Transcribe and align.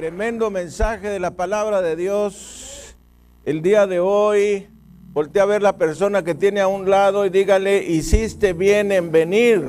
Tremendo 0.00 0.50
mensaje 0.50 1.10
de 1.10 1.20
la 1.20 1.32
palabra 1.32 1.82
de 1.82 1.94
Dios 1.94 2.96
el 3.44 3.60
día 3.60 3.86
de 3.86 4.00
hoy. 4.00 4.66
Voltea 5.12 5.42
a 5.42 5.44
ver 5.44 5.60
la 5.60 5.76
persona 5.76 6.24
que 6.24 6.34
tiene 6.34 6.62
a 6.62 6.68
un 6.68 6.88
lado 6.88 7.26
y 7.26 7.28
dígale, 7.28 7.84
hiciste 7.84 8.54
bien 8.54 8.92
en 8.92 9.12
venir. 9.12 9.62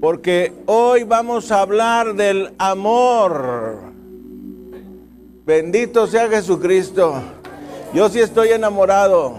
Porque 0.00 0.54
hoy 0.66 1.04
vamos 1.04 1.52
a 1.52 1.60
hablar 1.60 2.14
del 2.16 2.52
amor. 2.58 3.92
Bendito 5.46 6.08
sea 6.08 6.28
Jesucristo. 6.28 7.14
Yo 7.94 8.08
sí 8.08 8.18
estoy 8.18 8.48
enamorado. 8.48 9.36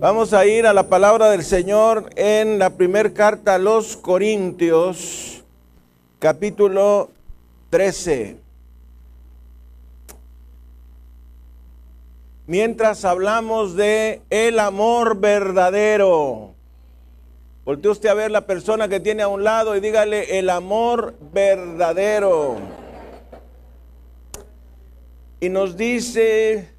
Vamos 0.00 0.32
a 0.32 0.46
ir 0.46 0.64
a 0.64 0.72
la 0.72 0.88
palabra 0.88 1.28
del 1.28 1.42
Señor 1.42 2.10
en 2.14 2.60
la 2.60 2.70
primera 2.70 3.12
carta 3.12 3.56
a 3.56 3.58
los 3.58 3.96
Corintios, 3.96 5.42
capítulo 6.20 7.10
13. 7.70 8.36
Mientras 12.46 13.04
hablamos 13.04 13.74
de 13.74 14.22
el 14.30 14.60
amor 14.60 15.18
verdadero. 15.18 16.54
Voltee 17.64 17.90
usted 17.90 18.08
a 18.08 18.14
ver 18.14 18.30
la 18.30 18.46
persona 18.46 18.86
que 18.86 19.00
tiene 19.00 19.24
a 19.24 19.28
un 19.28 19.42
lado 19.42 19.74
y 19.74 19.80
dígale 19.80 20.38
el 20.38 20.48
amor 20.48 21.16
verdadero. 21.32 22.58
Y 25.40 25.48
nos 25.48 25.76
dice 25.76 26.77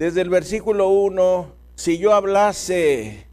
desde 0.00 0.22
el 0.22 0.30
versículo 0.30 0.88
1, 0.88 1.52
si 1.74 1.98
yo 1.98 2.14
hablase 2.14 3.26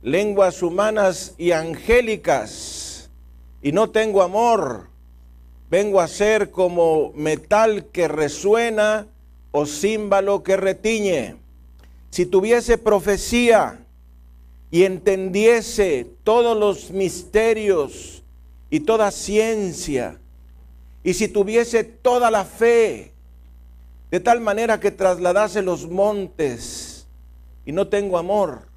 lenguas 0.00 0.62
humanas 0.62 1.34
y 1.36 1.52
angélicas 1.52 3.10
y 3.60 3.72
no 3.72 3.90
tengo 3.90 4.22
amor, 4.22 4.86
vengo 5.68 6.00
a 6.00 6.08
ser 6.08 6.50
como 6.50 7.12
metal 7.14 7.88
que 7.92 8.08
resuena 8.08 9.06
o 9.50 9.66
címbalo 9.66 10.42
que 10.42 10.56
retiñe. 10.56 11.36
Si 12.08 12.24
tuviese 12.24 12.78
profecía, 12.78 13.84
y 14.70 14.84
entendiese 14.84 16.06
todos 16.24 16.56
los 16.56 16.90
misterios 16.90 18.22
y 18.70 18.80
toda 18.80 19.10
ciencia, 19.10 20.18
y 21.04 21.12
si 21.12 21.28
tuviese 21.28 21.84
toda 21.84 22.30
la 22.30 22.46
fe, 22.46 23.12
de 24.10 24.20
tal 24.20 24.40
manera 24.40 24.80
que 24.80 24.90
trasladase 24.90 25.62
los 25.62 25.88
montes, 25.88 27.06
y 27.64 27.72
no 27.72 27.88
tengo 27.88 28.18
amor, 28.18 28.68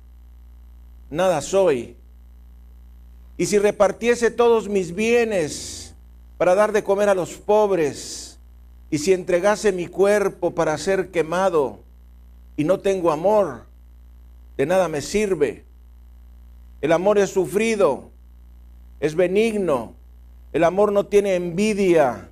nada 1.09 1.41
soy. 1.41 1.95
Y 3.37 3.45
si 3.45 3.57
repartiese 3.57 4.31
todos 4.31 4.67
mis 4.67 4.93
bienes 4.93 5.95
para 6.37 6.55
dar 6.55 6.71
de 6.73 6.83
comer 6.83 7.09
a 7.09 7.15
los 7.15 7.35
pobres, 7.35 8.39
y 8.89 8.97
si 8.97 9.13
entregase 9.13 9.71
mi 9.71 9.87
cuerpo 9.87 10.51
para 10.51 10.77
ser 10.77 11.11
quemado, 11.11 11.79
y 12.57 12.65
no 12.65 12.79
tengo 12.79 13.11
amor, 13.11 13.65
de 14.57 14.65
nada 14.65 14.87
me 14.87 15.01
sirve. 15.01 15.63
El 16.81 16.91
amor 16.91 17.17
es 17.17 17.29
sufrido, 17.29 18.09
es 18.99 19.15
benigno. 19.15 19.93
El 20.51 20.63
amor 20.63 20.91
no 20.91 21.05
tiene 21.05 21.35
envidia. 21.35 22.29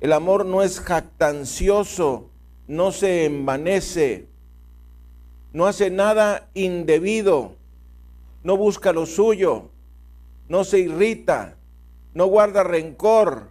El 0.00 0.12
amor 0.12 0.46
no 0.46 0.62
es 0.62 0.80
jactancioso, 0.80 2.29
no 2.70 2.92
se 2.92 3.24
envanece, 3.24 4.28
no 5.52 5.66
hace 5.66 5.90
nada 5.90 6.48
indebido, 6.54 7.56
no 8.44 8.56
busca 8.56 8.92
lo 8.92 9.06
suyo, 9.06 9.70
no 10.48 10.62
se 10.62 10.78
irrita, 10.78 11.56
no 12.14 12.26
guarda 12.26 12.62
rencor, 12.62 13.50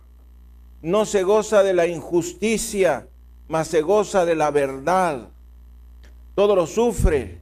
no 0.81 1.05
se 1.05 1.23
goza 1.23 1.63
de 1.63 1.73
la 1.73 1.85
injusticia, 1.85 3.09
mas 3.49 3.67
se 3.67 3.81
goza 3.81 4.23
de 4.23 4.35
la 4.35 4.51
verdad. 4.51 5.27
Todo 6.33 6.55
lo 6.55 6.65
sufre, 6.65 7.41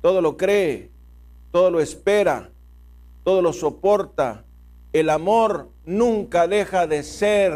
todo 0.00 0.22
lo 0.22 0.38
cree, 0.38 0.88
todo 1.52 1.70
lo 1.70 1.80
espera, 1.80 2.48
todo 3.24 3.42
lo 3.42 3.52
soporta. 3.52 4.46
El 4.94 5.10
amor 5.10 5.68
nunca 5.84 6.48
deja 6.48 6.86
de 6.86 7.02
ser. 7.02 7.52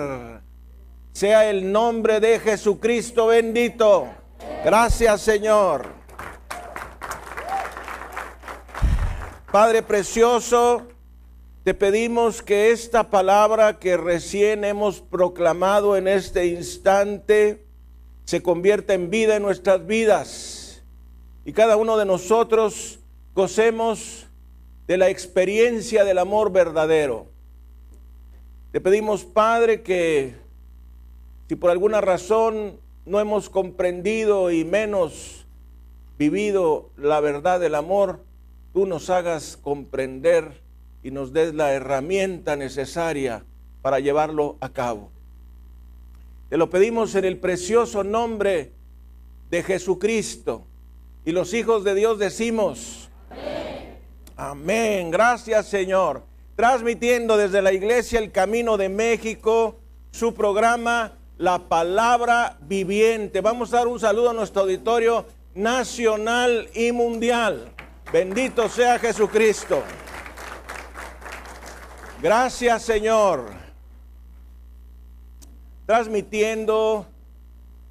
Sea 1.18 1.50
el 1.50 1.72
nombre 1.72 2.20
de 2.20 2.38
Jesucristo 2.38 3.26
bendito. 3.26 4.06
Gracias 4.64 5.20
Señor. 5.20 5.88
Padre 9.50 9.82
precioso, 9.82 10.86
te 11.64 11.74
pedimos 11.74 12.40
que 12.40 12.70
esta 12.70 13.10
palabra 13.10 13.80
que 13.80 13.96
recién 13.96 14.62
hemos 14.62 15.00
proclamado 15.00 15.96
en 15.96 16.06
este 16.06 16.46
instante 16.46 17.66
se 18.24 18.40
convierta 18.40 18.94
en 18.94 19.10
vida 19.10 19.34
en 19.34 19.42
nuestras 19.42 19.84
vidas. 19.84 20.84
Y 21.44 21.52
cada 21.52 21.76
uno 21.76 21.96
de 21.96 22.04
nosotros 22.04 23.00
gocemos 23.34 24.28
de 24.86 24.96
la 24.96 25.08
experiencia 25.08 26.04
del 26.04 26.18
amor 26.18 26.52
verdadero. 26.52 27.26
Te 28.70 28.80
pedimos, 28.80 29.24
Padre, 29.24 29.82
que 29.82 30.46
si 31.48 31.56
por 31.56 31.70
alguna 31.70 32.00
razón 32.00 32.78
no 33.06 33.20
hemos 33.20 33.48
comprendido 33.48 34.50
y 34.50 34.64
menos 34.64 35.46
vivido 36.18 36.90
la 36.98 37.20
verdad 37.20 37.58
del 37.58 37.74
amor, 37.74 38.20
tú 38.74 38.86
nos 38.86 39.08
hagas 39.08 39.56
comprender 39.56 40.60
y 41.02 41.10
nos 41.10 41.32
des 41.32 41.54
la 41.54 41.72
herramienta 41.72 42.54
necesaria 42.56 43.44
para 43.80 43.98
llevarlo 43.98 44.58
a 44.60 44.68
cabo. 44.68 45.10
Te 46.50 46.58
lo 46.58 46.68
pedimos 46.68 47.14
en 47.14 47.24
el 47.24 47.38
precioso 47.38 48.04
nombre 48.04 48.72
de 49.50 49.62
Jesucristo. 49.62 50.64
Y 51.24 51.32
los 51.32 51.54
hijos 51.54 51.84
de 51.84 51.94
Dios 51.94 52.18
decimos, 52.18 53.08
Amén. 54.36 55.10
Gracias 55.10 55.66
Señor. 55.66 56.22
Transmitiendo 56.56 57.36
desde 57.36 57.62
la 57.62 57.72
iglesia 57.72 58.18
El 58.18 58.32
Camino 58.32 58.76
de 58.76 58.88
México 58.88 59.80
su 60.10 60.34
programa 60.34 61.18
La 61.38 61.58
Palabra 61.58 62.58
Viviente. 62.60 63.40
Vamos 63.40 63.72
a 63.72 63.78
dar 63.78 63.86
un 63.86 64.00
saludo 64.00 64.30
a 64.30 64.34
nuestro 64.34 64.62
auditorio 64.62 65.24
nacional 65.54 66.68
y 66.74 66.92
mundial. 66.92 67.72
Bendito 68.12 68.68
sea 68.68 68.98
Jesucristo. 68.98 69.82
Gracias 72.20 72.82
Señor. 72.82 73.46
Transmitiendo 75.86 77.06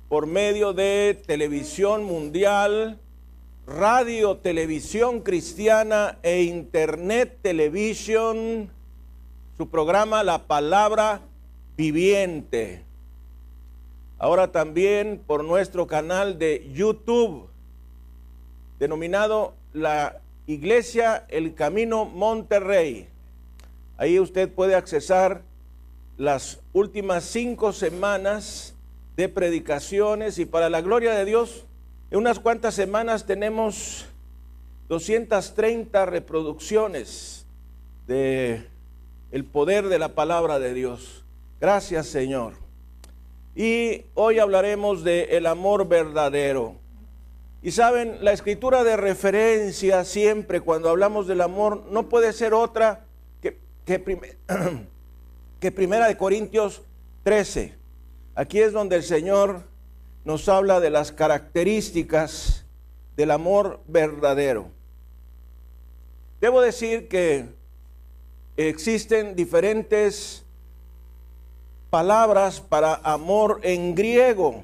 por 0.10 0.28
medio 0.28 0.74
de 0.74 1.22
televisión 1.26 2.04
mundial 2.04 3.00
radio, 3.68 4.38
televisión 4.38 5.22
cristiana 5.22 6.20
e 6.24 6.44
internet 6.44 7.40
televisión, 7.42 8.72
su 9.58 9.70
programa 9.70 10.24
La 10.24 10.48
Palabra 10.48 11.22
Viviente. 11.76 12.87
Ahora 14.20 14.52
también 14.52 15.22
por 15.26 15.44
nuestro 15.44 15.86
canal 15.86 16.40
de 16.40 16.70
YouTube, 16.74 17.50
denominado 18.80 19.54
La 19.74 20.22
Iglesia 20.48 21.26
El 21.30 21.54
Camino 21.54 22.06
Monterrey. 22.06 23.08
Ahí 23.98 24.20
usted 24.20 24.52
puede 24.52 24.74
accesar 24.74 25.44
las 26.18 26.60
últimas 26.74 27.26
cinco 27.26 27.74
semanas 27.74 28.74
de 29.16 29.30
predicaciones 29.30 30.40
y 30.40 30.46
para 30.46 30.70
la 30.70 30.82
gloria 30.82 31.14
de 31.14 31.26
Dios 31.26 31.66
en 32.10 32.20
unas 32.20 32.40
cuantas 32.40 32.74
semanas 32.74 33.26
tenemos 33.26 34.08
230 34.88 36.06
reproducciones 36.06 37.46
de 38.08 38.66
el 39.32 39.44
poder 39.44 39.90
de 39.90 40.00
la 40.00 40.10
palabra 40.10 40.58
de 40.58 40.74
Dios. 40.74 41.26
Gracias, 41.60 42.08
Señor. 42.08 42.67
Y 43.58 44.06
hoy 44.14 44.38
hablaremos 44.38 45.04
de 45.04 45.36
amor 45.48 45.88
verdadero. 45.88 46.76
Y 47.64 47.72
saben, 47.72 48.20
la 48.22 48.32
escritura 48.32 48.84
de 48.84 48.96
referencia 48.96 50.06
siempre 50.06 50.62
cuando 50.62 50.92
hablamos 50.92 51.26
del 51.26 51.42
amor 51.42 51.88
no 51.90 52.08
puede 52.08 52.34
ser 52.34 52.54
otra 52.54 53.08
que, 53.42 53.58
que 55.60 55.72
Primera 55.72 56.08
de 56.08 56.16
Corintios 56.18 56.84
13. 57.24 57.74
Aquí 58.36 58.60
es 58.60 58.74
donde 58.74 58.98
el 58.98 59.02
Señor 59.02 59.64
nos 60.24 60.48
habla 60.50 60.80
de 60.80 60.92
las 60.92 61.12
características 61.12 62.64
del 63.16 63.32
amor 63.32 63.82
verdadero. 63.88 64.70
Debo 66.40 66.62
decir 66.62 67.08
que 67.08 67.48
existen 68.56 69.36
diferentes 69.36 70.46
palabras 71.90 72.60
para 72.62 72.96
amor 72.96 73.60
en 73.64 73.96
griego. 73.96 74.64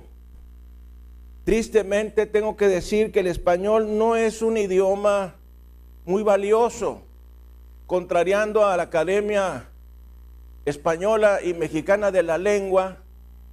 Tristemente 1.46 2.26
tengo 2.26 2.56
que 2.56 2.68
decir 2.68 3.12
que 3.12 3.22
el 3.22 3.28
español 3.28 3.98
no 3.98 4.16
es 4.16 4.42
un 4.42 4.58
idioma 4.58 5.36
muy 6.06 6.24
valioso, 6.24 7.02
contrariando 7.88 8.66
a 8.66 8.78
la 8.78 8.84
Academia 8.84 9.68
Española 10.66 11.40
y 11.44 11.54
Mexicana 11.54 12.12
de 12.12 12.24
la 12.24 12.38
Lengua, 12.38 12.98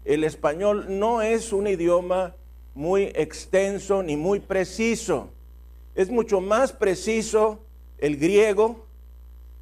el 0.05 0.25
español 0.25 0.87
no 0.88 1.23
es 1.23 1.52
un 1.52 1.66
idioma 1.66 2.34
muy 2.75 3.12
extenso 3.14 4.02
ni 4.02 4.16
muy 4.16 4.40
preciso. 4.40 5.31
Es 5.94 6.08
mucho 6.08 6.40
más 6.40 6.73
preciso 6.73 7.58
el 7.99 8.16
griego, 8.16 8.87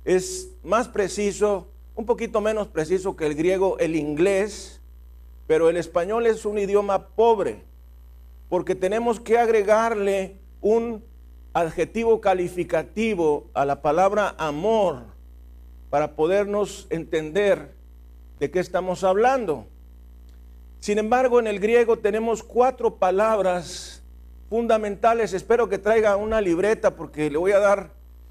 es 0.05 0.51
más 0.63 0.89
preciso, 0.89 1.67
un 1.99 2.07
poquito 2.07 2.41
menos 2.41 2.69
preciso 2.69 3.17
que 3.17 3.27
el 3.27 3.35
griego 3.35 3.77
el 3.81 3.97
inglés, 3.97 4.81
pero 5.49 5.69
el 5.69 5.77
español 5.77 6.29
es 6.29 6.45
un 6.45 6.57
idioma 6.57 7.09
pobre, 7.09 7.65
porque 8.49 8.77
tenemos 8.77 9.19
que 9.19 9.37
agregarle 9.37 10.37
un 10.61 11.03
adjetivo 11.53 12.21
calificativo 12.21 13.49
a 13.53 13.65
la 13.65 13.83
palabra 13.83 14.37
amor 14.39 15.07
para 15.91 16.15
podernos 16.15 16.87
entender 16.91 17.75
de 18.39 18.49
qué 18.53 18.61
estamos 18.61 19.03
hablando. 19.03 19.67
Sin 20.79 20.99
embargo, 20.99 21.41
en 21.41 21.49
el 21.49 21.59
griego 21.59 21.99
tenemos 21.99 22.45
cuatro 22.45 22.95
palabras 22.95 24.05
fundamentales. 24.49 25.33
Espero 25.33 25.69
que 25.69 25.79
traiga 25.79 26.15
una 26.15 26.41
libreta 26.41 26.95
porque 26.95 27.29
le 27.29 27.39
voy 27.39 27.51
a 27.51 27.59
dar 27.59 27.91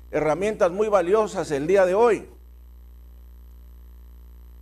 herramientas 0.09 0.71
muy 0.71 0.87
valiosas 0.87 1.51
el 1.51 1.67
día 1.67 1.85
de 1.85 1.95
hoy. 1.95 2.29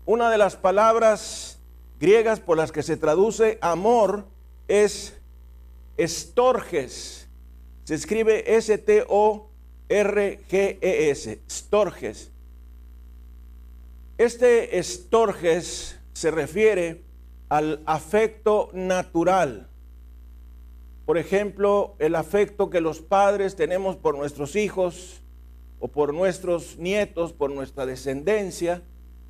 Una 0.07 0.30
de 0.30 0.38
las 0.38 0.56
palabras 0.56 1.57
griegas 2.00 2.40
por 2.40 2.57
las 2.57 2.72
que 2.72 2.84
se 2.84 2.96
traduce 2.96 3.57
amor 3.60 4.28
es 4.68 5.18
estorges. 5.98 7.28
Se 7.86 7.96
escribe 7.96 8.56
S-T-O-R-G-E-S, 8.56 9.50
storges. 11.50 12.31
Este 14.19 14.78
estorges 14.78 16.00
se 16.13 16.30
refiere 16.30 17.04
al 17.50 17.81
afecto 17.88 18.69
natural. 18.74 19.69
Por 21.07 21.18
ejemplo, 21.18 21.96
el 21.98 22.13
afecto 22.13 22.69
que 22.69 22.80
los 22.80 23.02
padres 23.02 23.56
tenemos 23.56 23.96
por 23.96 24.16
nuestros 24.16 24.56
hijos 24.56 25.24
o 25.80 25.88
por 25.88 26.13
nuestros 26.13 26.78
nietos, 26.78 27.34
por 27.34 27.52
nuestra 27.52 27.88
descendencia, 27.88 28.84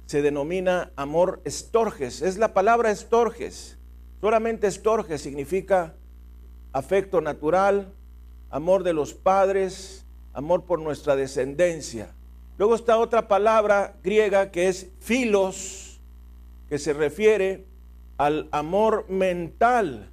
se 0.06 0.22
denomina 0.22 0.92
amor 0.96 1.42
estorges. 1.46 2.22
Es 2.22 2.38
la 2.38 2.54
palabra 2.54 2.92
estorges. 2.92 3.78
Solamente 4.22 4.68
estorges 4.68 5.22
significa 5.22 5.96
afecto 6.74 7.22
natural, 7.22 7.94
amor 8.50 8.84
de 8.84 8.94
los 8.94 9.14
padres, 9.14 10.06
amor 10.34 10.66
por 10.66 10.80
nuestra 10.80 11.16
descendencia. 11.16 12.14
Luego 12.58 12.76
está 12.76 12.98
otra 12.98 13.28
palabra 13.28 13.96
griega 14.04 14.52
que 14.52 14.68
es 14.68 14.88
filos, 15.00 16.00
que 16.70 16.80
se 16.80 16.94
refiere 16.94 17.66
al 18.18 18.48
amor 18.52 19.10
mental, 19.10 20.10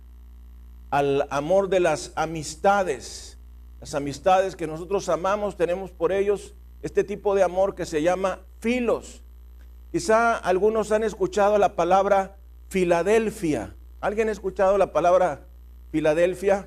al 0.90 1.26
amor 1.30 1.68
de 1.68 1.80
las 1.80 2.12
amistades. 2.16 3.38
Las 3.80 3.94
amistades 3.94 4.56
que 4.56 4.66
nosotros 4.66 5.08
amamos, 5.08 5.56
tenemos 5.56 5.90
por 5.90 6.12
ellos 6.12 6.54
este 6.82 7.04
tipo 7.04 7.34
de 7.34 7.42
amor 7.42 7.74
que 7.74 7.86
se 7.86 8.02
llama 8.02 8.40
filos. 8.60 9.22
Quizá 9.92 10.38
algunos 10.38 10.90
han 10.90 11.04
escuchado 11.04 11.58
la 11.58 11.76
palabra 11.76 12.36
Filadelfia. 12.70 13.76
¿Alguien 14.00 14.30
ha 14.30 14.32
escuchado 14.32 14.78
la 14.78 14.90
palabra 14.90 15.42
Filadelfia? 15.90 16.66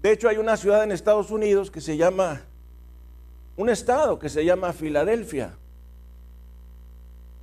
De 0.00 0.12
hecho, 0.12 0.30
hay 0.30 0.38
una 0.38 0.56
ciudad 0.56 0.82
en 0.82 0.92
Estados 0.92 1.30
Unidos 1.30 1.70
que 1.70 1.82
se 1.82 1.98
llama, 1.98 2.40
un 3.54 3.68
estado 3.68 4.18
que 4.18 4.30
se 4.30 4.46
llama 4.46 4.72
Filadelfia. 4.72 5.54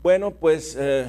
Bueno, 0.01 0.31
pues 0.31 0.75
eh, 0.75 1.05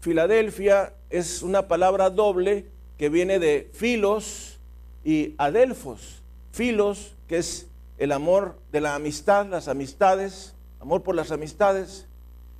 Filadelfia 0.00 0.94
es 1.10 1.42
una 1.42 1.68
palabra 1.68 2.08
doble 2.08 2.64
que 2.96 3.10
viene 3.10 3.38
de 3.38 3.68
filos 3.74 4.58
y 5.04 5.34
adelfos. 5.36 6.22
Filos, 6.52 7.14
que 7.26 7.36
es 7.36 7.68
el 7.98 8.10
amor 8.10 8.58
de 8.72 8.80
la 8.80 8.94
amistad, 8.94 9.44
las 9.44 9.68
amistades, 9.68 10.54
amor 10.80 11.02
por 11.02 11.14
las 11.14 11.30
amistades, 11.30 12.07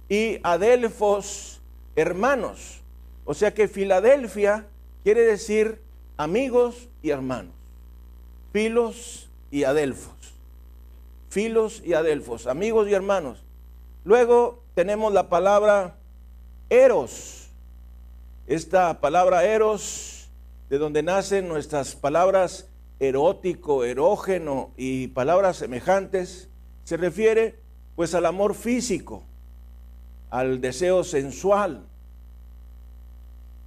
y 0.09 0.39
adelfos, 0.43 1.61
hermanos. 1.97 2.81
O 3.25 3.35
sea 3.35 3.53
que 3.53 3.69
Filadelfia 3.69 4.67
quiere 5.05 5.23
decir 5.23 5.81
amigos 6.17 6.89
y 7.03 7.11
hermanos. 7.11 7.55
Filos 8.53 9.29
y 9.51 9.65
adelfos. 9.65 10.15
Filos 11.29 11.83
y 11.85 11.93
adelfos, 11.93 12.47
amigos 12.47 12.89
y 12.89 12.95
hermanos. 12.95 13.45
Luego 14.05 14.63
tenemos 14.75 15.13
la 15.13 15.29
palabra 15.29 15.97
eros. 16.71 17.51
Esta 18.47 19.01
palabra 19.01 19.45
eros, 19.45 20.31
de 20.71 20.79
donde 20.79 21.03
nacen 21.03 21.49
nuestras 21.49 21.95
palabras 21.95 22.67
erótico, 22.99 23.85
erógeno 23.85 24.71
y 24.77 25.09
palabras 25.09 25.59
semejantes, 25.59 26.49
se 26.85 26.97
refiere 26.97 27.57
pues 27.97 28.15
al 28.15 28.27
amor 28.27 28.55
físico, 28.55 29.25
al 30.31 30.61
deseo 30.61 31.05
sensual. 31.05 31.87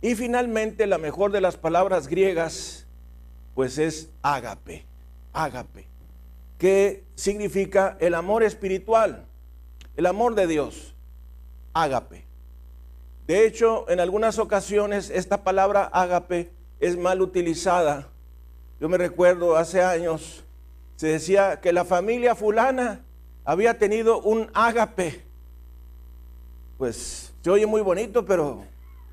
Y 0.01 0.15
finalmente 0.15 0.87
la 0.87 0.97
mejor 0.97 1.31
de 1.31 1.41
las 1.41 1.57
palabras 1.57 2.07
griegas 2.07 2.87
pues 3.53 3.77
es 3.77 4.09
ágape, 4.21 4.85
ágape, 5.33 5.87
que 6.57 7.03
significa 7.15 7.97
el 7.99 8.13
amor 8.15 8.43
espiritual, 8.43 9.25
el 9.95 10.05
amor 10.05 10.35
de 10.35 10.47
Dios, 10.47 10.95
ágape. 11.73 12.25
De 13.27 13.45
hecho, 13.45 13.89
en 13.89 13.99
algunas 13.99 14.39
ocasiones 14.39 15.09
esta 15.09 15.43
palabra 15.43 15.83
ágape 15.83 16.51
es 16.79 16.97
mal 16.97 17.21
utilizada. 17.21 18.09
Yo 18.79 18.89
me 18.89 18.97
recuerdo 18.97 19.55
hace 19.55 19.83
años, 19.83 20.43
se 20.95 21.07
decía 21.07 21.61
que 21.61 21.73
la 21.73 21.85
familia 21.85 22.35
fulana 22.35 23.03
había 23.45 23.77
tenido 23.77 24.21
un 24.21 24.49
ágape. 24.53 25.30
Pues 26.81 27.31
se 27.43 27.49
oye 27.51 27.67
muy 27.67 27.81
bonito, 27.81 28.25
pero 28.25 28.63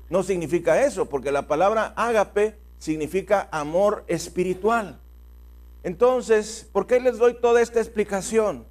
no 0.09 0.23
significa 0.23 0.83
eso, 0.83 1.05
porque 1.05 1.31
la 1.31 1.47
palabra 1.47 1.93
ágape 1.95 2.55
significa 2.79 3.47
amor 3.51 4.05
espiritual. 4.07 4.99
Entonces, 5.83 6.67
¿por 6.73 6.87
qué 6.87 6.99
les 6.99 7.19
doy 7.19 7.35
toda 7.35 7.61
esta 7.61 7.79
explicación? 7.79 8.65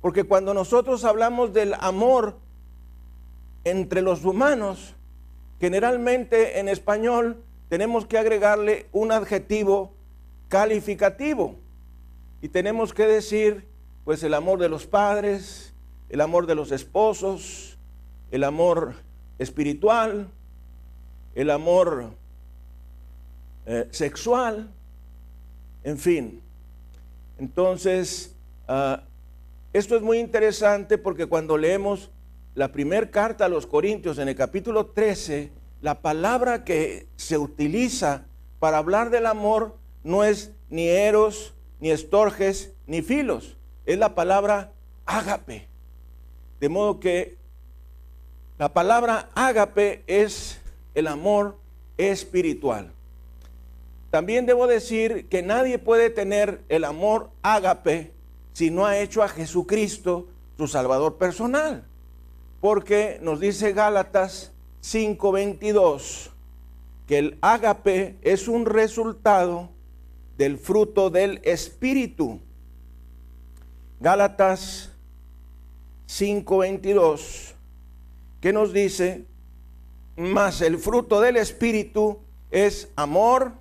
Porque 0.00 0.24
cuando 0.24 0.54
nosotros 0.54 1.04
hablamos 1.04 1.52
del 1.52 1.74
amor 1.74 2.38
entre 3.64 4.00
los 4.00 4.24
humanos, 4.24 4.94
generalmente 5.60 6.58
en 6.58 6.70
español 6.70 7.44
tenemos 7.68 8.06
que 8.06 8.16
agregarle 8.16 8.86
un 8.92 9.12
adjetivo 9.12 9.92
calificativo 10.48 11.56
y 12.40 12.48
tenemos 12.48 12.94
que 12.94 13.06
decir 13.06 13.68
pues 14.06 14.22
el 14.22 14.32
amor 14.32 14.58
de 14.58 14.70
los 14.70 14.86
padres, 14.86 15.74
el 16.08 16.22
amor 16.22 16.46
de 16.46 16.54
los 16.54 16.72
esposos, 16.72 17.67
el 18.30 18.44
amor 18.44 18.94
espiritual, 19.38 20.28
el 21.34 21.50
amor 21.50 22.10
eh, 23.66 23.88
sexual, 23.90 24.70
en 25.84 25.98
fin. 25.98 26.42
Entonces, 27.38 28.34
ah, 28.66 29.02
esto 29.72 29.96
es 29.96 30.02
muy 30.02 30.18
interesante 30.18 30.98
porque 30.98 31.26
cuando 31.26 31.56
leemos 31.56 32.10
la 32.54 32.72
primera 32.72 33.10
carta 33.10 33.44
a 33.44 33.48
los 33.48 33.66
Corintios 33.66 34.18
en 34.18 34.28
el 34.28 34.34
capítulo 34.34 34.86
13, 34.86 35.52
la 35.80 36.00
palabra 36.00 36.64
que 36.64 37.06
se 37.16 37.38
utiliza 37.38 38.26
para 38.58 38.78
hablar 38.78 39.10
del 39.10 39.26
amor 39.26 39.76
no 40.02 40.24
es 40.24 40.52
ni 40.68 40.88
eros, 40.88 41.54
ni 41.80 41.90
estorges, 41.90 42.72
ni 42.86 43.02
filos, 43.02 43.56
es 43.86 43.98
la 43.98 44.14
palabra 44.14 44.72
ágape. 45.06 45.68
De 46.58 46.68
modo 46.68 46.98
que 46.98 47.37
la 48.58 48.72
palabra 48.72 49.28
ágape 49.34 50.02
es 50.06 50.60
el 50.94 51.06
amor 51.06 51.56
espiritual. 51.96 52.92
También 54.10 54.46
debo 54.46 54.66
decir 54.66 55.28
que 55.28 55.42
nadie 55.42 55.78
puede 55.78 56.10
tener 56.10 56.62
el 56.68 56.84
amor 56.84 57.30
ágape 57.42 58.12
si 58.52 58.70
no 58.70 58.86
ha 58.86 58.98
hecho 58.98 59.22
a 59.22 59.28
Jesucristo 59.28 60.26
su 60.56 60.66
Salvador 60.66 61.16
personal 61.16 61.84
porque 62.60 63.18
nos 63.22 63.40
dice 63.40 63.72
Gálatas 63.72 64.52
5:22 64.82 66.30
que 67.06 67.18
el 67.18 67.38
ágape 67.40 68.16
es 68.22 68.48
un 68.48 68.66
resultado 68.66 69.70
del 70.36 70.58
fruto 70.58 71.10
del 71.10 71.40
Espíritu. 71.42 72.40
Gálatas 74.00 74.90
5:22 76.06 77.54
que 78.40 78.52
nos 78.52 78.72
dice, 78.72 79.26
más 80.16 80.60
el 80.60 80.78
fruto 80.78 81.20
del 81.20 81.36
Espíritu 81.36 82.20
es 82.50 82.90
amor, 82.96 83.52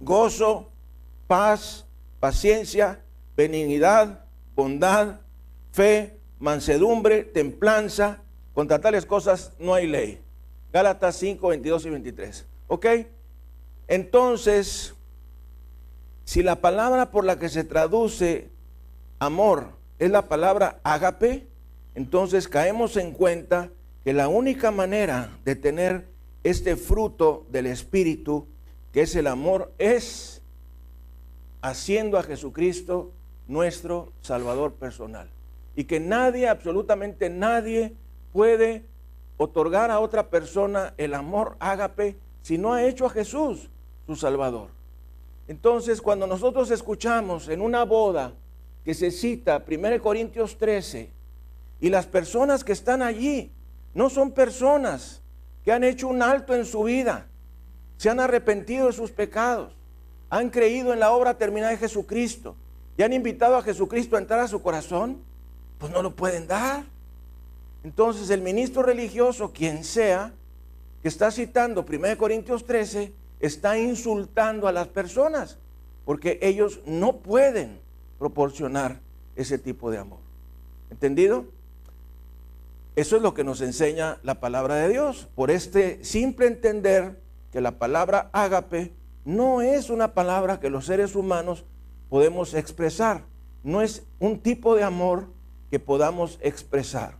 gozo, 0.00 0.70
paz, 1.26 1.86
paciencia, 2.18 3.02
benignidad, 3.36 4.24
bondad, 4.54 5.20
fe, 5.72 6.18
mansedumbre, 6.38 7.24
templanza. 7.24 8.22
Contra 8.54 8.80
tales 8.80 9.06
cosas 9.06 9.52
no 9.58 9.74
hay 9.74 9.86
ley. 9.86 10.20
Gálatas 10.72 11.16
5, 11.16 11.48
22 11.48 11.86
y 11.86 11.90
23. 11.90 12.46
¿Ok? 12.66 12.86
Entonces, 13.88 14.94
si 16.24 16.42
la 16.42 16.56
palabra 16.60 17.10
por 17.10 17.24
la 17.24 17.38
que 17.38 17.48
se 17.48 17.64
traduce 17.64 18.50
amor 19.18 19.72
es 19.98 20.10
la 20.10 20.28
palabra 20.28 20.80
ágape, 20.84 21.49
entonces 21.94 22.48
caemos 22.48 22.96
en 22.96 23.12
cuenta 23.12 23.70
que 24.04 24.12
la 24.12 24.28
única 24.28 24.70
manera 24.70 25.38
de 25.44 25.56
tener 25.56 26.06
este 26.44 26.76
fruto 26.76 27.46
del 27.50 27.66
Espíritu, 27.66 28.46
que 28.92 29.02
es 29.02 29.14
el 29.14 29.26
amor, 29.26 29.72
es 29.78 30.42
haciendo 31.62 32.18
a 32.18 32.22
Jesucristo 32.22 33.12
nuestro 33.46 34.12
Salvador 34.22 34.74
personal. 34.74 35.28
Y 35.76 35.84
que 35.84 36.00
nadie, 36.00 36.48
absolutamente 36.48 37.28
nadie, 37.28 37.94
puede 38.32 38.84
otorgar 39.36 39.90
a 39.90 40.00
otra 40.00 40.28
persona 40.30 40.94
el 40.96 41.14
amor 41.14 41.56
ágape 41.58 42.16
si 42.42 42.58
no 42.58 42.72
ha 42.72 42.84
hecho 42.84 43.06
a 43.06 43.10
Jesús 43.10 43.68
su 44.06 44.16
Salvador. 44.16 44.68
Entonces, 45.48 46.00
cuando 46.00 46.26
nosotros 46.26 46.70
escuchamos 46.70 47.48
en 47.48 47.60
una 47.60 47.84
boda 47.84 48.32
que 48.84 48.94
se 48.94 49.10
cita 49.10 49.64
1 49.66 50.00
Corintios 50.00 50.56
13, 50.56 51.10
y 51.80 51.88
las 51.88 52.06
personas 52.06 52.64
que 52.64 52.72
están 52.72 53.02
allí 53.02 53.50
no 53.94 54.10
son 54.10 54.32
personas 54.32 55.22
que 55.64 55.72
han 55.72 55.84
hecho 55.84 56.08
un 56.08 56.22
alto 56.22 56.54
en 56.54 56.64
su 56.64 56.84
vida, 56.84 57.26
se 57.96 58.10
han 58.10 58.20
arrepentido 58.20 58.86
de 58.86 58.92
sus 58.92 59.10
pecados, 59.10 59.74
han 60.28 60.50
creído 60.50 60.92
en 60.92 61.00
la 61.00 61.12
obra 61.12 61.36
terminada 61.36 61.72
de 61.72 61.78
Jesucristo 61.78 62.56
y 62.96 63.02
han 63.02 63.12
invitado 63.12 63.56
a 63.56 63.62
Jesucristo 63.62 64.16
a 64.16 64.20
entrar 64.20 64.40
a 64.40 64.48
su 64.48 64.62
corazón, 64.62 65.18
pues 65.78 65.92
no 65.92 66.02
lo 66.02 66.14
pueden 66.14 66.46
dar. 66.46 66.84
Entonces 67.82 68.30
el 68.30 68.42
ministro 68.42 68.82
religioso, 68.82 69.52
quien 69.52 69.84
sea, 69.84 70.32
que 71.02 71.08
está 71.08 71.30
citando 71.30 71.84
1 71.88 72.18
Corintios 72.18 72.66
13, 72.66 73.12
está 73.40 73.78
insultando 73.78 74.68
a 74.68 74.72
las 74.72 74.88
personas, 74.88 75.58
porque 76.04 76.38
ellos 76.42 76.80
no 76.84 77.16
pueden 77.18 77.80
proporcionar 78.18 79.00
ese 79.34 79.58
tipo 79.58 79.90
de 79.90 79.98
amor. 79.98 80.18
¿Entendido? 80.90 81.46
Eso 83.00 83.16
es 83.16 83.22
lo 83.22 83.32
que 83.32 83.44
nos 83.44 83.62
enseña 83.62 84.18
la 84.22 84.40
palabra 84.40 84.74
de 84.74 84.90
Dios. 84.90 85.26
Por 85.34 85.50
este 85.50 86.04
simple 86.04 86.46
entender 86.46 87.18
que 87.50 87.62
la 87.62 87.78
palabra 87.78 88.28
ágape 88.34 88.92
no 89.24 89.62
es 89.62 89.88
una 89.88 90.12
palabra 90.12 90.60
que 90.60 90.68
los 90.68 90.84
seres 90.84 91.16
humanos 91.16 91.64
podemos 92.10 92.52
expresar. 92.52 93.22
No 93.64 93.80
es 93.80 94.02
un 94.18 94.40
tipo 94.40 94.76
de 94.76 94.82
amor 94.82 95.28
que 95.70 95.78
podamos 95.78 96.38
expresar. 96.42 97.14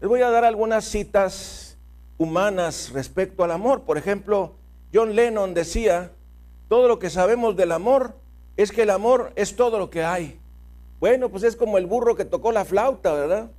Les 0.00 0.08
voy 0.08 0.22
a 0.22 0.30
dar 0.30 0.44
algunas 0.44 0.84
citas 0.84 1.76
humanas 2.16 2.92
respecto 2.92 3.42
al 3.42 3.50
amor. 3.50 3.82
Por 3.82 3.98
ejemplo, 3.98 4.54
John 4.94 5.16
Lennon 5.16 5.54
decía, 5.54 6.12
todo 6.68 6.86
lo 6.86 7.00
que 7.00 7.10
sabemos 7.10 7.56
del 7.56 7.72
amor 7.72 8.14
es 8.56 8.70
que 8.70 8.82
el 8.82 8.90
amor 8.90 9.32
es 9.34 9.56
todo 9.56 9.80
lo 9.80 9.90
que 9.90 10.04
hay. 10.04 10.38
Bueno, 11.00 11.30
pues 11.30 11.42
es 11.42 11.56
como 11.56 11.78
el 11.78 11.86
burro 11.86 12.14
que 12.14 12.24
tocó 12.24 12.52
la 12.52 12.64
flauta, 12.64 13.12
¿verdad? 13.12 13.50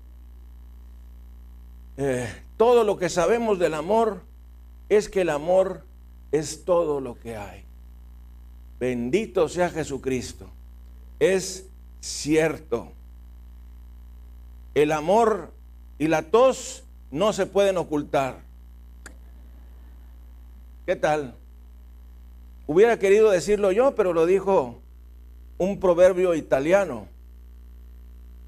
Eh, 1.97 2.27
todo 2.57 2.83
lo 2.83 2.97
que 2.97 3.09
sabemos 3.09 3.59
del 3.59 3.73
amor 3.73 4.21
es 4.89 5.09
que 5.09 5.21
el 5.21 5.29
amor 5.29 5.83
es 6.31 6.65
todo 6.65 6.99
lo 6.99 7.19
que 7.19 7.37
hay. 7.37 7.63
Bendito 8.79 9.47
sea 9.47 9.69
Jesucristo. 9.69 10.49
Es 11.19 11.67
cierto. 12.01 12.91
El 14.73 14.91
amor 14.91 15.51
y 15.97 16.07
la 16.07 16.23
tos 16.23 16.83
no 17.11 17.31
se 17.31 17.45
pueden 17.45 17.77
ocultar. 17.77 18.39
¿Qué 20.85 20.95
tal? 20.95 21.35
Hubiera 22.67 22.99
querido 22.99 23.31
decirlo 23.31 23.71
yo, 23.71 23.95
pero 23.95 24.11
lo 24.11 24.25
dijo 24.25 24.81
un 25.57 25.79
proverbio 25.79 26.35
italiano. 26.35 27.07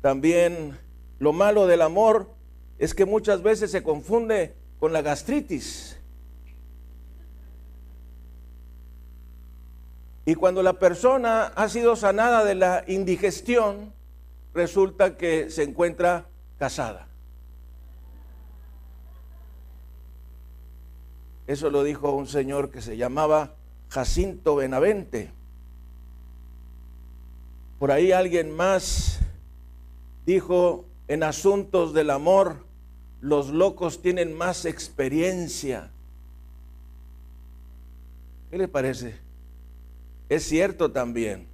También 0.02 0.78
lo 1.20 1.34
malo 1.34 1.66
del 1.66 1.82
amor 1.82 2.30
es 2.80 2.94
que 2.94 3.06
muchas 3.06 3.42
veces 3.42 3.72
se 3.72 3.84
confunde 3.84 4.56
con 4.80 4.94
la 4.94 5.02
gastritis. 5.02 5.98
Y 10.26 10.36
cuando 10.36 10.62
la 10.62 10.74
persona 10.74 11.46
ha 11.46 11.70
sido 11.70 11.96
sanada 11.96 12.44
de 12.44 12.56
la 12.56 12.84
indigestión, 12.88 13.94
resulta 14.54 15.16
que 15.18 15.50
se 15.50 15.64
encuentra 15.64 16.28
casada. 16.60 17.08
Eso 21.48 21.70
lo 21.70 21.84
dijo 21.84 22.12
un 22.12 22.28
señor 22.28 22.72
que 22.72 22.82
se 22.82 22.98
llamaba 22.98 23.56
Jacinto 23.88 24.58
Benavente. 24.58 25.32
Por 27.80 27.92
ahí 27.92 28.12
alguien 28.12 28.54
más 28.54 29.20
dijo 30.26 30.84
en 31.08 31.24
asuntos 31.24 31.94
del 31.94 32.10
amor, 32.10 32.67
los 33.22 33.50
locos 33.50 34.02
tienen 34.02 34.34
más 34.34 34.66
experiencia. 34.66 35.90
¿Qué 38.50 38.58
le 38.58 38.68
parece? 38.68 39.16
Es 40.30 40.44
cierto 40.44 40.92
también. 40.92 41.48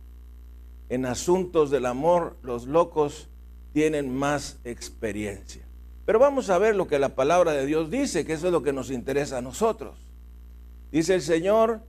En 0.89 1.05
asuntos 1.05 1.71
del 1.71 1.85
amor, 1.85 2.35
los 2.43 2.67
locos 2.67 3.27
tienen 3.73 4.13
más 4.13 4.59
experiencia. 4.63 5.63
Pero 6.05 6.19
vamos 6.19 6.49
a 6.49 6.57
ver 6.57 6.75
lo 6.75 6.87
que 6.87 6.99
la 6.99 7.15
palabra 7.15 7.53
de 7.53 7.65
Dios 7.65 7.89
dice, 7.89 8.25
que 8.25 8.33
eso 8.33 8.47
es 8.47 8.53
lo 8.53 8.61
que 8.61 8.73
nos 8.73 8.91
interesa 8.91 9.37
a 9.37 9.41
nosotros. 9.41 9.97
Dice 10.91 11.15
el 11.15 11.21
Señor 11.21 11.81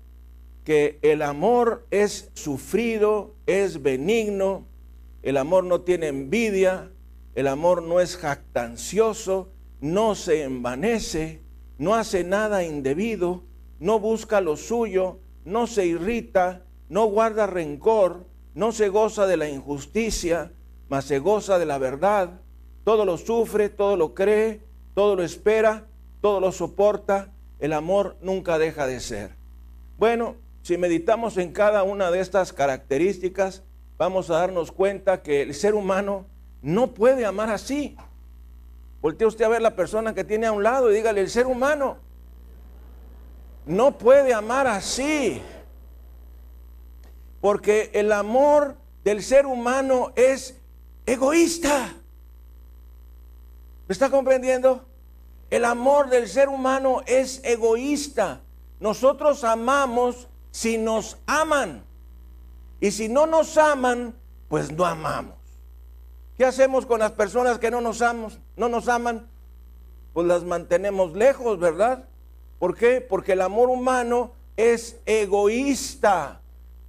que 0.65 0.99
el 1.03 1.21
amor 1.21 1.87
es 1.91 2.31
sufrido, 2.35 3.35
es 3.47 3.83
benigno, 3.83 4.65
el 5.23 5.37
amor 5.37 5.65
no 5.65 5.83
tiene 5.83 6.09
envidia, 6.09 6.91
el 7.35 7.49
amor 7.49 7.83
no 7.83 8.01
es 8.01 8.17
jactancioso, 8.17 9.51
no 9.81 10.15
se 10.15 10.43
envanece, 10.43 11.43
no 11.79 11.95
hace 11.95 12.25
nada 12.25 12.65
indebido, 12.65 13.45
no 13.79 13.99
busca 13.99 14.41
lo 14.41 14.57
suyo, 14.57 15.19
no 15.45 15.67
se 15.67 15.87
irrita, 15.87 16.65
no 16.89 17.07
guarda 17.07 17.47
rencor, 17.47 18.27
no 18.55 18.73
se 18.73 18.89
goza 18.89 19.27
de 19.27 19.37
la 19.37 19.49
injusticia, 19.49 20.53
mas 20.89 21.05
se 21.07 21.19
goza 21.19 21.59
de 21.59 21.67
la 21.67 21.79
verdad. 21.79 22.41
Todo 22.85 23.05
lo 23.05 23.19
sufre, 23.19 23.69
todo 23.69 23.97
lo 23.97 24.15
cree, 24.15 24.61
todo 24.95 25.17
lo 25.17 25.23
espera, 25.23 25.87
todo 26.21 26.41
lo 26.41 26.53
soporta. 26.53 27.33
El 27.59 27.73
amor 27.73 28.17
nunca 28.21 28.59
deja 28.59 28.87
de 28.87 29.01
ser. 29.01 29.37
Bueno, 29.99 30.37
si 30.63 30.77
meditamos 30.77 31.37
en 31.37 31.53
cada 31.53 31.83
una 31.83 32.11
de 32.11 32.21
estas 32.21 32.53
características, 32.53 33.65
vamos 33.99 34.31
a 34.31 34.39
darnos 34.39 34.73
cuenta 34.73 35.23
que 35.23 35.43
el 35.43 35.55
ser 35.55 35.75
humano 35.75 36.27
no 36.63 36.95
puede 36.95 37.27
amar 37.27 37.51
así. 37.51 37.97
Voltea 39.05 39.29
usted 39.29 39.45
a 39.45 39.49
ver 39.49 39.61
la 39.61 39.77
persona 39.77 40.15
que 40.15 40.25
tiene 40.25 40.47
a 40.47 40.53
un 40.53 40.63
lado 40.63 40.91
y 40.91 40.95
dígale, 40.95 41.21
el 41.21 41.29
ser 41.29 41.47
humano 41.47 41.99
no 43.67 43.99
puede 43.99 44.33
amar 44.33 44.67
así. 44.67 45.43
Porque 47.43 47.91
el 47.93 48.11
amor 48.13 48.79
del 49.05 49.23
ser 49.23 49.45
humano 49.45 50.15
es 50.17 50.59
egoísta. 51.05 51.93
¿Me 53.87 53.93
está 53.93 54.09
comprendiendo? 54.09 54.87
El 55.51 55.67
amor 55.67 56.09
del 56.09 56.27
ser 56.27 56.49
humano 56.49 57.03
es 57.05 57.43
egoísta. 57.45 58.41
Nosotros 58.81 59.45
amamos 59.45 60.29
si 60.51 60.79
nos 60.79 61.19
aman. 61.27 61.85
Y 62.81 62.91
si 62.91 63.11
no 63.11 63.27
nos 63.27 63.59
aman, 63.59 64.15
pues 64.49 64.73
no 64.73 64.87
amamos. 64.87 65.37
¿Qué 66.39 66.47
hacemos 66.47 66.87
con 66.87 67.01
las 67.01 67.13
personas 67.13 67.59
que 67.59 67.71
no 67.71 67.83
nos, 67.83 68.01
amamos, 68.01 68.41
no 68.57 68.69
nos 68.69 68.89
aman? 68.89 69.27
Pues 70.13 70.27
las 70.27 70.45
mantenemos 70.45 71.15
lejos, 71.15 71.59
¿verdad? 71.59 72.05
¿Por 72.59 72.77
qué? 72.77 73.01
Porque 73.01 73.33
el 73.33 73.41
amor 73.41 73.69
humano 73.69 74.33
es 74.57 74.97
egoísta. 75.07 76.41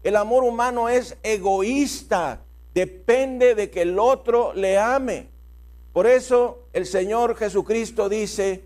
El 0.04 0.16
amor 0.16 0.44
humano 0.44 0.90
es 0.90 1.18
egoísta. 1.24 2.42
Depende 2.74 3.56
de 3.56 3.72
que 3.72 3.82
el 3.82 3.98
otro 3.98 4.54
le 4.54 4.78
ame. 4.78 5.30
Por 5.94 6.08
eso 6.08 6.68
el 6.74 6.86
Señor 6.86 7.36
Jesucristo 7.36 8.10
dice, 8.10 8.66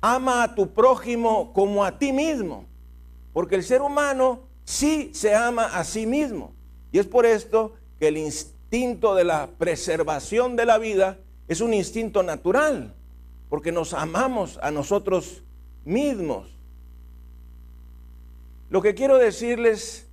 ama 0.00 0.42
a 0.42 0.54
tu 0.54 0.72
prójimo 0.72 1.52
como 1.52 1.84
a 1.84 1.98
ti 1.98 2.12
mismo. 2.12 2.66
Porque 3.32 3.56
el 3.56 3.64
ser 3.64 3.82
humano 3.82 4.40
sí 4.64 5.10
se 5.14 5.34
ama 5.34 5.64
a 5.64 5.84
sí 5.84 6.06
mismo. 6.06 6.52
Y 6.92 6.98
es 6.98 7.06
por 7.06 7.26
esto 7.26 7.74
que 7.98 8.08
el 8.08 8.18
instinto 8.18 9.14
de 9.14 9.24
la 9.24 9.48
preservación 9.58 10.54
de 10.54 10.66
la 10.66 10.78
vida 10.78 11.18
es 11.48 11.60
un 11.60 11.74
instinto 11.74 12.22
natural, 12.22 12.94
porque 13.48 13.72
nos 13.72 13.94
amamos 13.94 14.58
a 14.62 14.70
nosotros 14.70 15.42
mismos. 15.84 16.56
Lo 18.68 18.82
que 18.82 18.94
quiero 18.94 19.18
decirles 19.18 20.08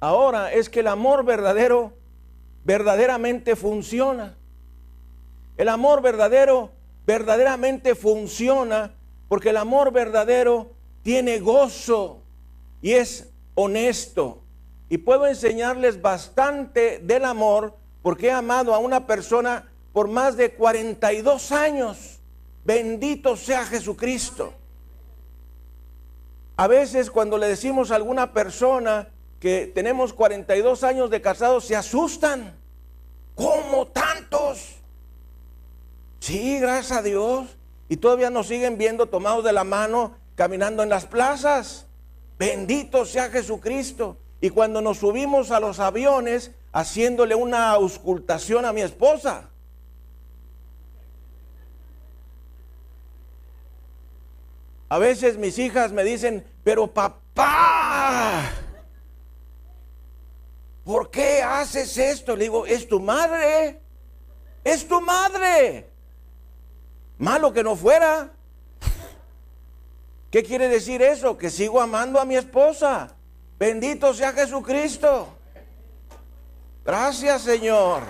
ahora 0.00 0.52
es 0.52 0.70
que 0.70 0.80
el 0.80 0.86
amor 0.86 1.24
verdadero 1.24 1.92
verdaderamente 2.64 3.56
funciona. 3.56 4.36
El 5.58 5.68
amor 5.68 6.00
verdadero 6.00 6.70
verdaderamente 7.06 7.94
funciona 7.94 8.94
porque 9.28 9.50
el 9.50 9.58
amor 9.58 9.92
verdadero 9.92 10.72
tiene 11.02 11.38
gozo 11.40 12.22
y 12.80 12.92
es 12.92 13.28
honesto. 13.54 14.42
Y 14.88 14.98
puedo 14.98 15.26
enseñarles 15.26 16.00
bastante 16.00 16.98
del 16.98 17.24
amor 17.24 17.76
porque 18.02 18.28
he 18.28 18.32
amado 18.32 18.74
a 18.74 18.78
una 18.78 19.06
persona 19.06 19.69
por 19.92 20.08
más 20.08 20.36
de 20.36 20.52
42 20.52 21.52
años. 21.52 22.20
Bendito 22.64 23.36
sea 23.36 23.64
Jesucristo. 23.64 24.52
A 26.56 26.66
veces 26.66 27.10
cuando 27.10 27.38
le 27.38 27.48
decimos 27.48 27.90
a 27.90 27.96
alguna 27.96 28.32
persona 28.32 29.08
que 29.40 29.70
tenemos 29.74 30.12
42 30.12 30.84
años 30.84 31.10
de 31.10 31.22
casados, 31.22 31.64
se 31.64 31.74
asustan. 31.74 32.54
¿Cómo 33.34 33.86
tantos? 33.86 34.76
Sí, 36.18 36.60
gracias 36.60 36.98
a 36.98 37.02
Dios. 37.02 37.56
Y 37.88 37.96
todavía 37.96 38.30
nos 38.30 38.46
siguen 38.46 38.78
viendo 38.78 39.06
tomados 39.06 39.42
de 39.42 39.52
la 39.52 39.64
mano, 39.64 40.14
caminando 40.34 40.82
en 40.82 40.90
las 40.90 41.06
plazas. 41.06 41.86
Bendito 42.38 43.04
sea 43.04 43.30
Jesucristo. 43.30 44.18
Y 44.40 44.50
cuando 44.50 44.80
nos 44.80 44.98
subimos 44.98 45.50
a 45.50 45.60
los 45.60 45.80
aviones, 45.80 46.52
haciéndole 46.72 47.34
una 47.34 47.70
auscultación 47.70 48.64
a 48.64 48.72
mi 48.72 48.82
esposa. 48.82 49.49
A 54.90 54.98
veces 54.98 55.38
mis 55.38 55.56
hijas 55.56 55.92
me 55.92 56.02
dicen, 56.02 56.44
pero 56.64 56.92
papá, 56.92 58.50
¿por 60.84 61.12
qué 61.12 61.44
haces 61.44 61.96
esto? 61.96 62.34
Le 62.34 62.42
digo, 62.42 62.66
es 62.66 62.88
tu 62.88 62.98
madre, 62.98 63.80
es 64.64 64.88
tu 64.88 65.00
madre. 65.00 65.88
Malo 67.18 67.52
que 67.52 67.62
no 67.62 67.76
fuera. 67.76 68.32
¿Qué 70.32 70.42
quiere 70.42 70.66
decir 70.66 71.02
eso? 71.02 71.38
Que 71.38 71.50
sigo 71.50 71.80
amando 71.80 72.18
a 72.18 72.24
mi 72.24 72.34
esposa. 72.34 73.14
Bendito 73.60 74.12
sea 74.12 74.32
Jesucristo. 74.32 75.28
Gracias 76.84 77.42
Señor. 77.42 78.02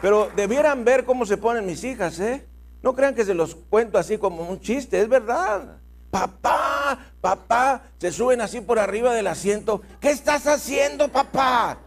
Pero 0.00 0.30
debieran 0.34 0.84
ver 0.84 1.04
cómo 1.04 1.26
se 1.26 1.36
ponen 1.36 1.66
mis 1.66 1.84
hijas, 1.84 2.18
¿eh? 2.20 2.46
No 2.82 2.94
crean 2.94 3.14
que 3.14 3.24
se 3.24 3.34
los 3.34 3.54
cuento 3.54 3.98
así 3.98 4.16
como 4.16 4.42
un 4.42 4.60
chiste, 4.60 5.00
es 5.00 5.08
verdad. 5.08 5.78
Papá, 6.10 6.98
papá, 7.20 7.82
se 7.98 8.10
suben 8.10 8.40
así 8.40 8.60
por 8.60 8.78
arriba 8.78 9.12
del 9.12 9.26
asiento. 9.26 9.82
¿Qué 10.00 10.10
estás 10.10 10.46
haciendo, 10.46 11.08
papá? 11.08 11.78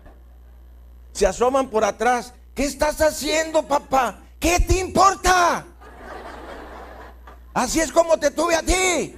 Se 1.12 1.26
asoman 1.26 1.70
por 1.70 1.84
atrás. 1.84 2.34
¿Qué 2.54 2.66
estás 2.66 3.02
haciendo, 3.02 3.64
papá? 3.64 4.20
¿Qué 4.40 4.60
te 4.60 4.78
importa? 4.80 5.66
Así 7.54 7.80
es 7.80 7.92
como 7.92 8.18
te 8.18 8.30
tuve 8.30 8.56
a 8.56 8.62
ti. 8.62 9.18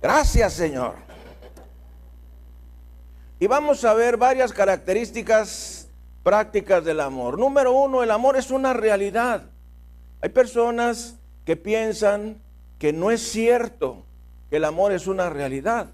Gracias, 0.00 0.52
Señor. 0.52 0.94
Y 3.38 3.46
vamos 3.46 3.84
a 3.84 3.94
ver 3.94 4.16
varias 4.16 4.52
características 4.52 5.79
prácticas 6.22 6.84
del 6.84 7.00
amor. 7.00 7.38
Número 7.38 7.72
uno, 7.72 8.02
el 8.02 8.10
amor 8.10 8.36
es 8.36 8.50
una 8.50 8.72
realidad. 8.72 9.44
Hay 10.20 10.28
personas 10.30 11.16
que 11.44 11.56
piensan 11.56 12.40
que 12.78 12.92
no 12.92 13.10
es 13.10 13.20
cierto 13.20 14.04
que 14.48 14.56
el 14.56 14.64
amor 14.64 14.92
es 14.92 15.06
una 15.06 15.30
realidad, 15.30 15.88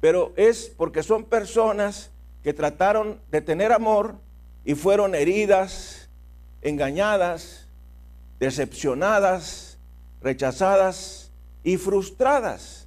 pero 0.00 0.32
es 0.36 0.72
porque 0.76 1.02
son 1.02 1.24
personas 1.24 2.10
que 2.42 2.54
trataron 2.54 3.20
de 3.30 3.40
tener 3.42 3.72
amor 3.72 4.14
y 4.64 4.74
fueron 4.74 5.14
heridas, 5.14 6.08
engañadas, 6.62 7.68
decepcionadas, 8.38 9.78
rechazadas 10.22 11.30
y 11.62 11.76
frustradas. 11.76 12.86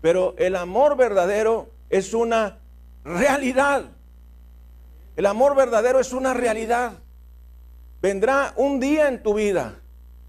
Pero 0.00 0.34
el 0.38 0.56
amor 0.56 0.96
verdadero 0.96 1.70
es 1.90 2.14
una 2.14 2.58
realidad. 3.04 3.84
El 5.16 5.26
amor 5.26 5.54
verdadero 5.54 6.00
es 6.00 6.12
una 6.12 6.34
realidad. 6.34 6.94
Vendrá 8.00 8.54
un 8.56 8.80
día 8.80 9.08
en 9.08 9.22
tu 9.22 9.34
vida 9.34 9.80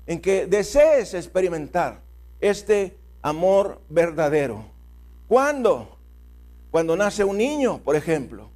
en 0.05 0.19
que 0.19 0.45
desees 0.45 1.13
experimentar 1.13 2.01
este 2.41 2.97
amor 3.21 3.81
verdadero. 3.89 4.65
¿Cuándo? 5.27 5.97
Cuando 6.69 6.95
nace 6.97 7.23
un 7.23 7.37
niño, 7.37 7.79
por 7.79 7.95
ejemplo. 7.95 8.49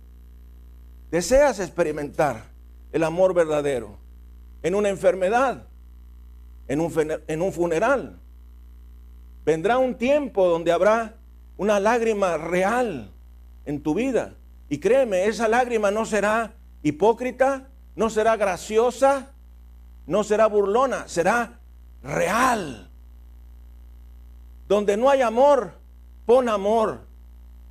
Deseas 1.10 1.60
experimentar 1.60 2.44
el 2.92 3.04
amor 3.04 3.34
verdadero 3.34 3.98
en 4.62 4.76
una 4.76 4.90
enfermedad, 4.90 5.63
en 6.68 6.82
un, 6.82 6.94
en 7.28 7.42
un 7.42 7.54
funeral. 7.54 8.20
Vendrá 9.46 9.78
un 9.78 9.96
tiempo 9.96 10.46
donde 10.46 10.74
habrá 10.74 11.16
una 11.56 11.80
lágrima 11.80 12.38
real 12.38 13.10
en 13.66 13.82
tu 13.82 13.94
vida 13.94 14.34
y 14.69 14.80
créeme, 14.80 15.25
esa 15.25 15.47
lágrima 15.47 15.91
no 15.91 16.06
será 16.06 16.53
hipócrita, 16.84 17.67
no 17.95 18.10
será 18.10 18.36
graciosa, 18.36 19.32
no 20.06 20.23
será 20.23 20.47
burlona, 20.47 21.08
será 21.08 21.60
real. 22.03 22.89
Donde 24.67 24.97
no 24.97 25.10
hay 25.10 25.21
amor, 25.21 25.73
pon 26.25 26.49
amor 26.49 27.01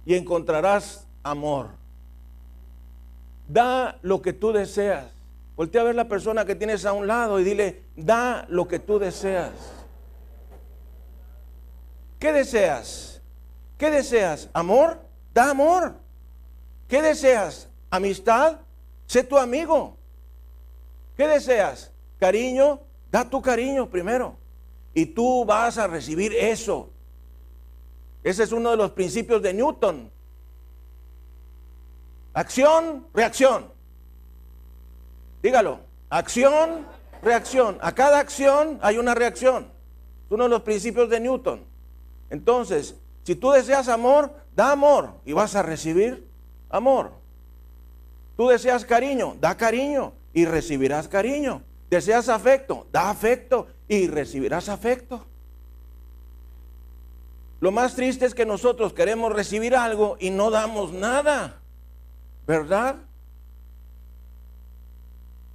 y 0.05 0.15
encontrarás 0.15 1.07
amor. 1.23 1.71
Da 3.49 3.99
lo 4.03 4.23
que 4.23 4.33
tú 4.33 4.53
deseas. 4.53 5.07
Voltea 5.57 5.83
a 5.83 5.85
ver 5.85 5.95
la 5.95 6.09
persona 6.09 6.45
que 6.45 6.55
tienes 6.55 6.85
a 6.85 6.93
un 6.93 7.07
lado 7.07 7.41
y 7.41 7.45
dile, 7.45 7.83
da 7.97 8.47
lo 8.49 8.69
que 8.69 8.79
tú 8.79 8.99
deseas. 8.99 9.53
¿Qué 12.19 12.33
deseas? 12.33 13.23
¿Qué 13.79 13.91
deseas? 13.91 14.49
¿Amor? 14.53 15.01
Da 15.33 15.51
amor. 15.51 16.06
¿Qué 16.89 17.03
deseas? 17.03 17.69
¿Amistad? 17.91 18.61
Sé 19.07 19.25
tu 19.25 19.37
amigo. 19.37 19.97
¿Qué 21.17 21.27
deseas? 21.27 21.91
Cariño, 22.19 22.81
da 23.11 23.29
tu 23.29 23.41
cariño 23.43 23.89
primero. 23.89 24.37
Y 24.95 25.07
tú 25.07 25.45
vas 25.45 25.79
a 25.79 25.87
recibir 25.87 26.33
eso. 26.35 26.91
Ese 28.23 28.43
es 28.43 28.53
uno 28.53 28.71
de 28.71 28.77
los 28.77 28.91
principios 28.93 29.43
de 29.43 29.55
Newton. 29.55 30.11
Acción, 32.33 33.07
reacción. 33.15 33.71
Dígalo. 35.43 35.81
Acción, 36.11 36.87
reacción. 37.23 37.79
A 37.81 37.93
cada 37.93 38.19
acción 38.19 38.79
hay 38.83 38.99
una 38.99 39.15
reacción. 39.15 39.65
Es 40.27 40.33
uno 40.33 40.45
de 40.45 40.51
los 40.51 40.63
principios 40.63 41.09
de 41.09 41.21
Newton. 41.21 41.65
Entonces, 42.31 42.97
si 43.23 43.35
tú 43.37 43.51
deseas 43.51 43.89
amor, 43.89 44.33
da 44.55 44.73
amor 44.73 45.13
y 45.25 45.33
vas 45.33 45.55
a 45.55 45.63
recibir 45.63 46.26
amor. 46.71 47.13
Tú 48.37 48.49
deseas 48.49 48.85
cariño, 48.85 49.37
da 49.41 49.57
cariño 49.57 50.13
y 50.33 50.45
recibirás 50.45 51.09
cariño. 51.09 51.63
Deseas 51.89 52.29
afecto, 52.29 52.87
da 52.93 53.11
afecto 53.11 53.69
y 53.89 54.09
recibirás 54.09 54.69
afecto. 54.69 55.25
Lo 57.61 57.71
más 57.71 57.95
triste 57.95 58.27
es 58.27 58.35
que 58.35 58.45
nosotros 58.45 58.93
queremos 58.93 59.33
recibir 59.33 59.75
algo 59.75 60.17
y 60.21 60.31
no 60.31 60.51
damos 60.51 60.93
nada, 60.93 61.61
¿verdad? 62.47 62.97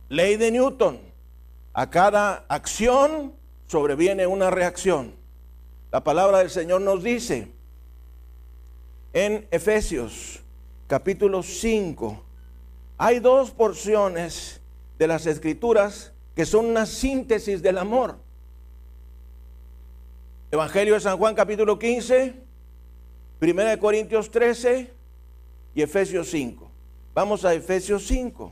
Ley 0.09 0.35
de 0.37 0.51
Newton. 0.51 0.99
A 1.73 1.89
cada 1.89 2.45
acción 2.49 3.33
sobreviene 3.67 4.27
una 4.27 4.49
reacción. 4.49 5.13
La 5.91 6.03
palabra 6.03 6.39
del 6.39 6.49
Señor 6.49 6.81
nos 6.81 7.03
dice 7.03 7.51
en 9.13 9.47
Efesios 9.51 10.40
capítulo 10.91 11.41
5, 11.41 12.21
hay 12.97 13.19
dos 13.19 13.51
porciones 13.51 14.59
de 14.99 15.07
las 15.07 15.25
escrituras 15.25 16.11
que 16.35 16.45
son 16.45 16.65
una 16.65 16.85
síntesis 16.85 17.61
del 17.61 17.77
amor. 17.77 18.17
Evangelio 20.51 20.95
de 20.95 20.99
San 20.99 21.17
Juan 21.17 21.33
capítulo 21.33 21.79
15, 21.79 22.33
Primera 23.39 23.69
de 23.69 23.79
Corintios 23.79 24.29
13 24.31 24.91
y 25.75 25.81
Efesios 25.81 26.29
5. 26.29 26.69
Vamos 27.13 27.45
a 27.45 27.53
Efesios 27.53 28.05
5. 28.07 28.51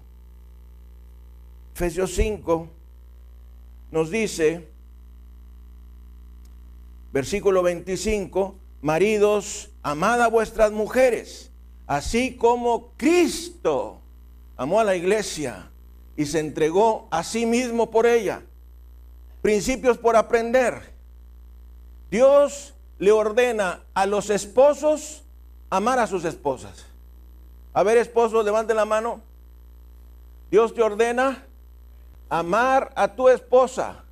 Efesios 1.76 2.16
5 2.16 2.70
nos 3.92 4.10
dice, 4.10 4.66
versículo 7.12 7.64
25, 7.64 8.56
maridos, 8.82 9.72
amad 9.84 10.22
a 10.22 10.30
vuestras 10.30 10.72
mujeres 10.72 11.49
Así 11.90 12.36
como 12.36 12.92
Cristo 12.98 14.00
amó 14.56 14.80
a 14.80 14.84
la 14.84 14.96
iglesia 14.96 15.72
y 16.16 16.28
se 16.28 16.38
entregó 16.38 17.08
a 17.10 17.24
sí 17.24 17.48
mismo 17.48 17.90
por 17.90 18.06
ella. 18.06 18.44
Principios 19.42 19.98
por 19.98 20.16
aprender. 20.16 20.94
Dios 22.12 22.76
le 23.00 23.12
ordena 23.12 23.82
a 23.96 24.06
los 24.06 24.30
esposos 24.30 25.24
amar 25.72 25.98
a 25.98 26.06
sus 26.06 26.26
esposas. 26.26 26.86
A 27.74 27.82
ver, 27.82 27.98
esposo, 27.98 28.44
levante 28.44 28.76
la 28.76 28.86
mano. 28.86 29.22
Dios 30.52 30.76
te 30.76 30.84
ordena 30.84 31.44
amar 32.30 32.92
a 32.96 33.16
tu 33.16 33.30
esposa. 33.30 34.04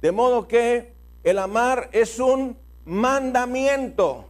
De 0.00 0.10
modo 0.10 0.48
que 0.48 0.92
el 1.22 1.38
amar 1.38 1.88
es 1.92 2.18
un 2.18 2.58
mandamiento, 2.84 4.28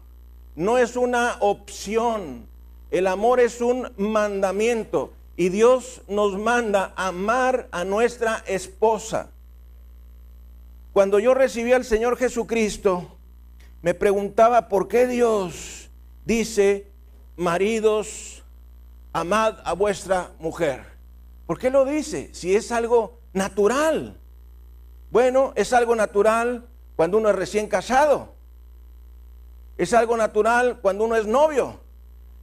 no 0.56 0.76
es 0.76 0.94
una 0.94 1.38
opción. 1.40 2.51
El 2.92 3.06
amor 3.06 3.40
es 3.40 3.62
un 3.62 3.90
mandamiento 3.96 5.14
y 5.34 5.48
Dios 5.48 6.02
nos 6.08 6.38
manda 6.38 6.92
amar 6.94 7.66
a 7.72 7.86
nuestra 7.86 8.44
esposa. 8.46 9.30
Cuando 10.92 11.18
yo 11.18 11.32
recibí 11.32 11.72
al 11.72 11.86
Señor 11.86 12.18
Jesucristo, 12.18 13.16
me 13.80 13.94
preguntaba 13.94 14.68
por 14.68 14.88
qué 14.88 15.06
Dios 15.06 15.88
dice, 16.26 16.86
maridos, 17.34 18.42
amad 19.14 19.54
a 19.64 19.72
vuestra 19.72 20.32
mujer. 20.38 20.84
¿Por 21.46 21.58
qué 21.58 21.70
lo 21.70 21.86
dice? 21.86 22.28
Si 22.34 22.54
es 22.54 22.70
algo 22.72 23.20
natural. 23.32 24.18
Bueno, 25.10 25.54
es 25.56 25.72
algo 25.72 25.96
natural 25.96 26.68
cuando 26.94 27.16
uno 27.16 27.30
es 27.30 27.36
recién 27.36 27.68
casado. 27.68 28.34
Es 29.78 29.94
algo 29.94 30.14
natural 30.18 30.80
cuando 30.82 31.04
uno 31.06 31.16
es 31.16 31.26
novio. 31.26 31.81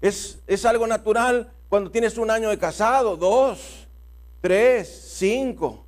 Es, 0.02 0.40
es 0.48 0.66
algo 0.66 0.88
natural 0.88 1.52
cuando 1.68 1.92
tienes 1.92 2.18
un 2.18 2.32
año 2.32 2.50
de 2.50 2.58
casado, 2.58 3.18
dos, 3.18 3.88
tres, 4.42 5.14
cinco. 5.18 5.86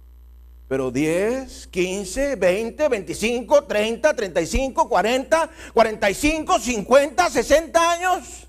Pero 0.68 0.90
10, 0.90 1.68
15, 1.68 2.36
20, 2.38 2.88
25, 2.88 3.64
30, 3.66 4.14
35, 4.14 4.88
40, 4.88 5.50
45, 5.74 6.60
50, 6.60 7.30
60 7.30 7.92
años. 7.92 8.48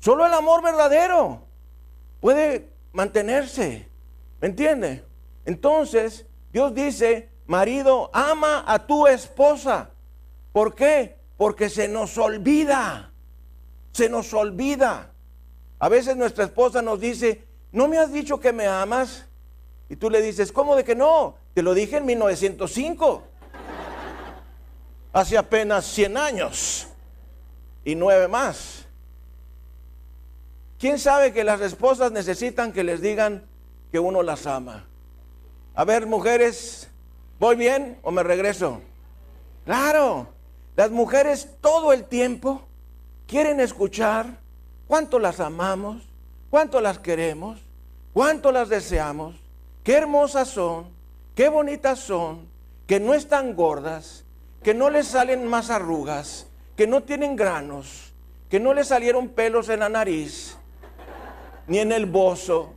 Solo 0.00 0.26
el 0.26 0.34
amor 0.34 0.64
verdadero 0.64 1.42
puede 2.20 2.70
mantenerse. 2.92 3.88
¿Me 4.40 4.48
entiende? 4.48 5.04
Entonces, 5.44 6.26
Dios 6.52 6.74
dice, 6.74 7.28
marido, 7.46 8.10
ama 8.12 8.64
a 8.66 8.86
tu 8.86 9.06
esposa. 9.06 9.90
¿Por 10.52 10.74
qué? 10.74 11.16
Porque 11.36 11.68
se 11.70 11.86
nos 11.86 12.18
olvida. 12.18 13.12
Se 13.96 14.10
nos 14.10 14.34
olvida. 14.34 15.10
A 15.78 15.88
veces 15.88 16.18
nuestra 16.18 16.44
esposa 16.44 16.82
nos 16.82 17.00
dice, 17.00 17.46
¿no 17.72 17.88
me 17.88 17.96
has 17.96 18.12
dicho 18.12 18.38
que 18.38 18.52
me 18.52 18.66
amas? 18.66 19.24
Y 19.88 19.96
tú 19.96 20.10
le 20.10 20.20
dices, 20.20 20.52
¿cómo 20.52 20.76
de 20.76 20.84
que 20.84 20.94
no? 20.94 21.36
Te 21.54 21.62
lo 21.62 21.72
dije 21.72 21.96
en 21.96 22.04
1905. 22.04 23.22
Hace 25.14 25.38
apenas 25.38 25.86
100 25.86 26.14
años. 26.18 26.88
Y 27.86 27.94
nueve 27.94 28.28
más. 28.28 28.84
¿Quién 30.78 30.98
sabe 30.98 31.32
que 31.32 31.42
las 31.42 31.62
esposas 31.62 32.12
necesitan 32.12 32.74
que 32.74 32.84
les 32.84 33.00
digan 33.00 33.46
que 33.90 33.98
uno 33.98 34.22
las 34.22 34.46
ama? 34.46 34.84
A 35.74 35.86
ver, 35.86 36.04
mujeres, 36.04 36.90
¿voy 37.38 37.56
bien 37.56 37.98
o 38.02 38.10
me 38.10 38.22
regreso? 38.22 38.82
Claro, 39.64 40.26
las 40.76 40.90
mujeres 40.90 41.48
todo 41.62 41.94
el 41.94 42.04
tiempo 42.04 42.65
quieren 43.26 43.60
escuchar 43.60 44.38
cuánto 44.86 45.18
las 45.18 45.40
amamos, 45.40 46.02
cuánto 46.50 46.80
las 46.80 46.98
queremos, 46.98 47.60
cuánto 48.12 48.52
las 48.52 48.68
deseamos 48.68 49.36
qué 49.86 49.92
hermosas 49.92 50.48
son, 50.48 50.88
qué 51.36 51.48
bonitas 51.48 52.00
son, 52.00 52.48
que 52.88 52.98
no 52.98 53.14
están 53.14 53.54
gordas, 53.54 54.24
que 54.64 54.74
no 54.74 54.90
les 54.90 55.06
salen 55.06 55.46
más 55.46 55.70
arrugas, 55.70 56.48
que 56.76 56.88
no 56.88 57.04
tienen 57.04 57.36
granos, 57.36 58.12
que 58.50 58.58
no 58.58 58.74
les 58.74 58.88
salieron 58.88 59.28
pelos 59.28 59.68
en 59.68 59.78
la 59.78 59.88
nariz, 59.88 60.56
ni 61.68 61.78
en 61.78 61.92
el 61.92 62.06
bozo. 62.06 62.74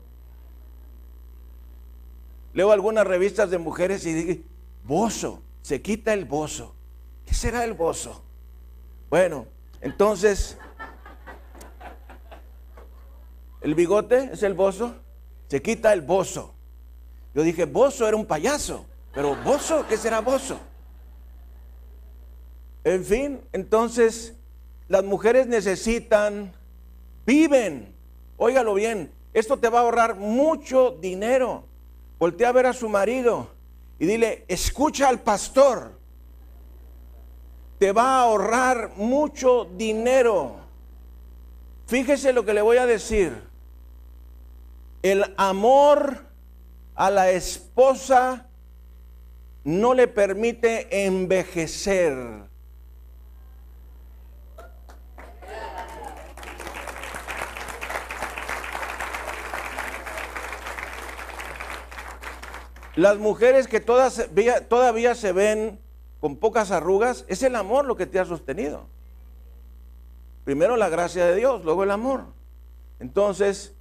Leo 2.54 2.72
algunas 2.72 3.08
revistas 3.08 3.50
de 3.50 3.58
mujeres 3.58 4.06
y 4.06 4.14
digo, 4.14 4.44
bozo, 4.84 5.42
se 5.64 5.82
quita 5.82 6.14
el 6.14 6.26
bozo. 6.26 6.76
¿Qué 7.26 7.34
será 7.34 7.64
el 7.64 7.74
bozo? 7.74 8.22
Bueno, 9.10 9.48
entonces, 9.82 10.58
¿el 13.62 13.76
bigote 13.76 14.32
es 14.34 14.44
el 14.44 14.54
bozo? 14.54 14.96
Se 15.48 15.62
quita 15.62 15.94
el 15.94 16.02
bozo. 16.02 16.56
Yo 17.34 17.44
dije, 17.44 17.66
Bozo 17.66 18.08
era 18.08 18.18
un 18.18 18.26
payaso, 18.26 18.86
pero 19.14 19.36
Bozo, 19.36 19.86
¿qué 19.88 19.98
será 19.98 20.20
Bozo? 20.20 20.60
En 22.84 23.06
fin, 23.06 23.42
entonces 23.54 24.34
las 24.88 25.04
mujeres 25.04 25.46
necesitan, 25.46 26.52
viven, 27.26 27.94
óigalo 28.38 28.74
bien, 28.74 29.12
esto 29.34 29.58
te 29.58 29.70
va 29.70 29.80
a 29.80 29.82
ahorrar 29.84 30.16
mucho 30.16 30.98
dinero. 31.00 31.66
Voltea 32.18 32.50
a 32.50 32.54
ver 32.54 32.66
a 32.66 32.74
su 32.74 32.90
marido 32.90 33.52
y 34.00 34.06
dile, 34.06 34.44
escucha 34.48 35.08
al 35.08 35.20
pastor, 35.20 35.99
te 37.80 37.94
va 37.94 38.18
a 38.18 38.22
ahorrar 38.24 38.92
mucho 38.98 39.64
dinero. 39.64 40.58
Fíjese 41.88 42.34
lo 42.34 42.46
que 42.46 42.54
le 42.54 42.62
voy 42.62 42.78
a 42.78 42.86
decir. 42.86 43.42
El 45.02 45.34
amor 45.38 46.26
a 46.94 47.10
la 47.10 47.32
esposa 47.32 48.48
no 49.64 49.94
le 49.94 50.10
permite 50.10 51.06
envejecer. 51.06 52.50
Las 62.98 63.18
mujeres 63.18 63.70
que 63.70 63.80
todas, 63.80 64.28
todavía 64.68 65.16
se 65.16 65.32
ven 65.32 65.80
con 66.20 66.36
pocas 66.36 66.72
arrugas, 66.72 67.26
es 67.28 67.44
el 67.44 67.56
amor 67.56 67.86
lo 67.86 67.96
que 67.96 68.06
te 68.06 68.20
ha 68.20 68.26
sostenido. 68.26 68.86
Primero 70.44 70.76
la 70.78 70.90
gracia 70.90 71.26
de 71.26 71.36
Dios, 71.36 71.64
luego 71.64 71.84
el 71.84 71.92
amor. 71.92 72.26
Entonces, 73.00 73.74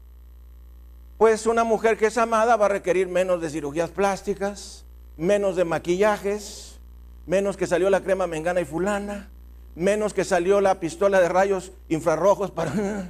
pues 1.16 1.46
una 1.46 1.64
mujer 1.64 1.96
que 1.98 2.06
es 2.06 2.18
amada 2.18 2.56
va 2.56 2.66
a 2.66 2.68
requerir 2.70 3.08
menos 3.08 3.40
de 3.40 3.50
cirugías 3.50 3.90
plásticas, 3.90 4.84
menos 5.16 5.56
de 5.56 5.64
maquillajes, 5.64 6.78
menos 7.26 7.56
que 7.56 7.66
salió 7.66 7.90
la 7.90 8.02
crema 8.02 8.26
mengana 8.26 8.60
y 8.60 8.64
fulana, 8.64 9.28
menos 9.74 10.14
que 10.14 10.24
salió 10.24 10.60
la 10.60 10.78
pistola 10.78 11.20
de 11.20 11.28
rayos 11.28 11.72
infrarrojos 11.88 12.50
para... 12.50 12.72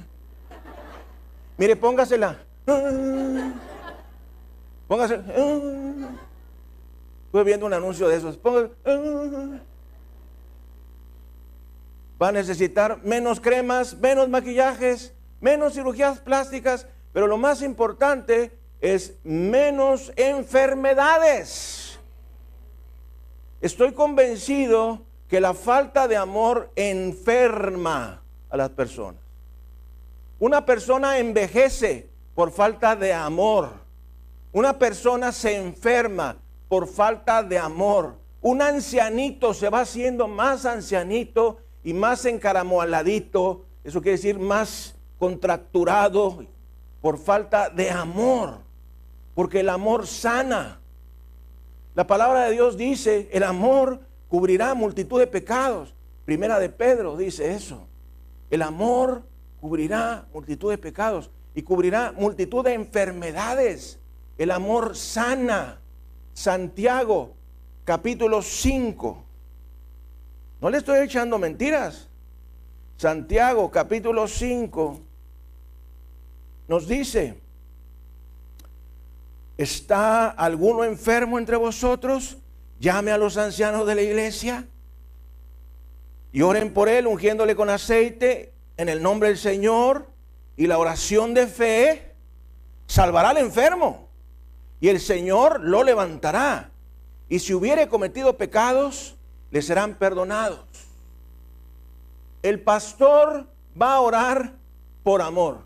Mire, 1.57 1.75
póngasela. 1.75 2.37
Póngasela. 4.87 5.23
Estuve 7.29 7.43
viendo 7.43 7.67
un 7.67 7.73
anuncio 7.73 8.07
de 8.07 8.17
esos. 8.17 8.39
Va 12.19 12.29
a 12.29 12.31
necesitar 12.31 13.03
menos 13.03 13.39
cremas, 13.39 13.95
menos 13.95 14.27
maquillajes, 14.29 15.13
menos 15.39 15.75
cirugías 15.75 16.21
plásticas, 16.21 16.87
pero 17.13 17.27
lo 17.27 17.37
más 17.37 17.61
importante 17.61 18.57
es 18.81 19.13
menos 19.23 20.11
enfermedades. 20.15 21.99
Estoy 23.61 23.91
convencido 23.91 25.03
que 25.27 25.39
la 25.39 25.53
falta 25.53 26.07
de 26.07 26.17
amor 26.17 26.71
enferma 26.75 28.23
a 28.49 28.57
las 28.57 28.71
personas. 28.71 29.21
Una 30.39 30.65
persona 30.65 31.19
envejece 31.19 32.09
por 32.33 32.51
falta 32.51 32.95
de 32.95 33.13
amor. 33.13 33.69
Una 34.51 34.79
persona 34.79 35.31
se 35.31 35.57
enferma 35.57 36.35
por 36.69 36.87
falta 36.87 37.43
de 37.43 37.59
amor. 37.59 38.15
Un 38.41 38.61
ancianito 38.61 39.53
se 39.53 39.69
va 39.69 39.81
haciendo 39.81 40.27
más 40.27 40.65
ancianito 40.65 41.57
y 41.83 41.93
más 41.93 42.23
encaramoladito. 42.25 43.65
Eso 43.83 44.01
quiere 44.01 44.17
decir 44.17 44.39
más 44.39 44.95
contracturado 45.17 46.45
por 47.01 47.17
falta 47.17 47.69
de 47.69 47.89
amor, 47.89 48.59
porque 49.35 49.61
el 49.61 49.69
amor 49.69 50.07
sana. 50.07 50.79
La 51.95 52.07
palabra 52.07 52.45
de 52.45 52.51
Dios 52.51 52.77
dice, 52.77 53.27
el 53.33 53.43
amor 53.43 53.99
cubrirá 54.29 54.73
multitud 54.73 55.19
de 55.19 55.27
pecados. 55.27 55.93
Primera 56.23 56.59
de 56.59 56.69
Pedro 56.69 57.17
dice 57.17 57.53
eso. 57.53 57.87
El 58.49 58.61
amor 58.61 59.23
cubrirá 59.59 60.25
multitud 60.33 60.69
de 60.69 60.77
pecados 60.77 61.31
y 61.55 61.63
cubrirá 61.63 62.13
multitud 62.15 62.63
de 62.63 62.73
enfermedades. 62.73 63.99
El 64.37 64.51
amor 64.51 64.95
sana. 64.95 65.78
Santiago, 66.39 67.35
capítulo 67.83 68.41
5. 68.41 69.25
No 70.61 70.69
le 70.69 70.77
estoy 70.77 70.99
echando 70.99 71.37
mentiras. 71.37 72.07
Santiago, 72.95 73.69
capítulo 73.69 74.25
5 74.25 75.01
nos 76.69 76.87
dice, 76.87 77.41
¿está 79.57 80.29
alguno 80.29 80.85
enfermo 80.85 81.39
entre 81.39 81.57
vosotros? 81.57 82.37
Llame 82.79 83.11
a 83.11 83.17
los 83.17 83.35
ancianos 83.35 83.85
de 83.85 83.95
la 83.95 84.01
iglesia 84.01 84.65
y 86.31 86.41
oren 86.41 86.73
por 86.73 86.87
él, 86.87 87.05
ungiéndole 87.07 87.53
con 87.53 87.69
aceite 87.69 88.53
en 88.77 88.87
el 88.87 89.01
nombre 89.03 89.27
del 89.27 89.37
Señor 89.37 90.07
y 90.55 90.67
la 90.67 90.77
oración 90.77 91.33
de 91.33 91.47
fe 91.47 92.15
salvará 92.87 93.31
al 93.31 93.39
enfermo 93.39 94.08
y 94.79 94.89
el 94.89 94.99
Señor 94.99 95.61
lo 95.61 95.83
levantará. 95.83 96.71
Y 97.27 97.39
si 97.39 97.53
hubiere 97.53 97.87
cometido 97.87 98.37
pecados, 98.37 99.15
le 99.51 99.61
serán 99.61 99.95
perdonados. 99.95 100.65
El 102.41 102.61
pastor 102.61 103.47
va 103.79 103.95
a 103.95 104.01
orar 104.01 104.53
por 105.03 105.21
amor. 105.21 105.59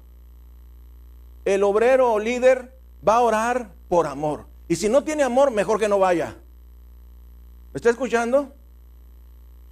El 1.45 1.63
obrero 1.63 2.13
o 2.13 2.19
líder 2.19 2.75
va 3.07 3.15
a 3.15 3.21
orar 3.21 3.71
por 3.87 4.07
amor. 4.07 4.45
Y 4.67 4.75
si 4.75 4.89
no 4.89 5.03
tiene 5.03 5.23
amor, 5.23 5.51
mejor 5.51 5.79
que 5.79 5.87
no 5.87 5.99
vaya. 5.99 6.35
¿Me 7.73 7.77
está 7.77 7.89
escuchando? 7.89 8.51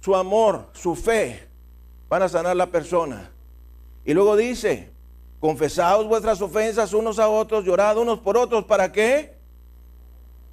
Su 0.00 0.14
amor, 0.14 0.68
su 0.72 0.94
fe 0.94 1.48
van 2.08 2.22
a 2.22 2.28
sanar 2.28 2.56
la 2.56 2.66
persona. 2.66 3.30
Y 4.04 4.14
luego 4.14 4.36
dice, 4.36 4.91
confesaos 5.42 6.06
vuestras 6.06 6.40
ofensas 6.40 6.92
unos 6.92 7.18
a 7.18 7.28
otros, 7.28 7.64
llorad 7.64 7.98
unos 7.98 8.20
por 8.20 8.36
otros. 8.36 8.64
¿Para 8.64 8.92
qué? 8.92 9.34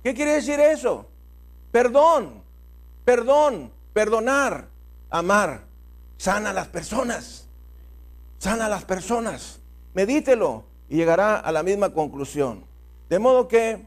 ¿Qué 0.02 0.16
quiere 0.16 0.32
decir 0.32 0.60
eso? 0.60 1.06
Perdón, 1.72 2.42
perdón, 3.06 3.72
perdonar, 3.94 4.68
amar, 5.12 5.66
sana 6.18 6.50
a 6.50 6.54
las 6.54 6.70
personas, 6.70 7.48
sana 8.40 8.66
a 8.66 8.70
las 8.70 8.84
personas. 8.84 9.60
Medítelo 9.94 10.64
y 10.90 10.96
llegará 10.96 11.36
a 11.36 11.52
la 11.52 11.62
misma 11.62 11.94
conclusión. 11.94 12.66
De 13.10 13.20
modo 13.20 13.48
que 13.48 13.86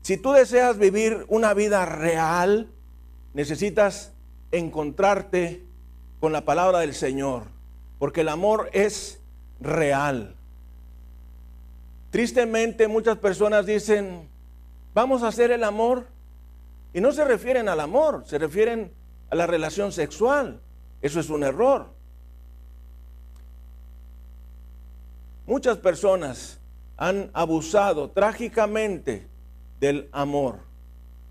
si 0.00 0.16
tú 0.16 0.32
deseas 0.32 0.78
vivir 0.78 1.26
una 1.28 1.52
vida 1.52 1.84
real, 1.84 2.70
necesitas 3.34 4.12
encontrarte 4.50 5.62
con 6.20 6.32
la 6.32 6.46
palabra 6.46 6.78
del 6.78 6.94
Señor, 6.94 7.48
porque 7.98 8.22
el 8.22 8.30
amor 8.30 8.70
es 8.72 9.21
real. 9.62 10.34
Tristemente 12.10 12.88
muchas 12.88 13.18
personas 13.18 13.64
dicen, 13.66 14.28
vamos 14.94 15.22
a 15.22 15.28
hacer 15.28 15.50
el 15.50 15.64
amor, 15.64 16.06
y 16.92 17.00
no 17.00 17.12
se 17.12 17.24
refieren 17.24 17.68
al 17.68 17.80
amor, 17.80 18.24
se 18.26 18.38
refieren 18.38 18.92
a 19.30 19.34
la 19.34 19.46
relación 19.46 19.92
sexual. 19.92 20.60
Eso 21.00 21.20
es 21.20 21.30
un 21.30 21.42
error. 21.42 21.86
Muchas 25.46 25.78
personas 25.78 26.58
han 26.98 27.30
abusado 27.32 28.10
trágicamente 28.10 29.26
del 29.80 30.08
amor, 30.12 30.60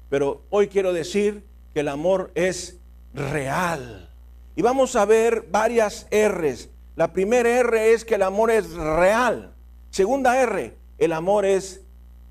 pero 0.09 0.41
hoy 0.49 0.67
quiero 0.67 0.93
decir 0.93 1.45
que 1.73 1.81
el 1.81 1.87
amor 1.87 2.31
es 2.33 2.77
real. 3.13 4.09
Y 4.55 4.63
vamos 4.63 4.95
a 4.95 5.05
ver 5.05 5.45
varias 5.49 6.07
R's. 6.11 6.69
La 6.95 7.13
primera 7.13 7.49
R 7.49 7.93
es 7.93 8.03
que 8.03 8.15
el 8.15 8.23
amor 8.23 8.51
es 8.51 8.73
real. 8.73 9.53
Segunda 9.91 10.41
R, 10.41 10.75
el 10.97 11.13
amor 11.13 11.45
es 11.45 11.81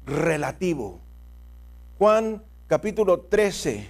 relativo. 0.05 1.01
Juan 1.99 2.43
capítulo 2.67 3.21
13, 3.21 3.89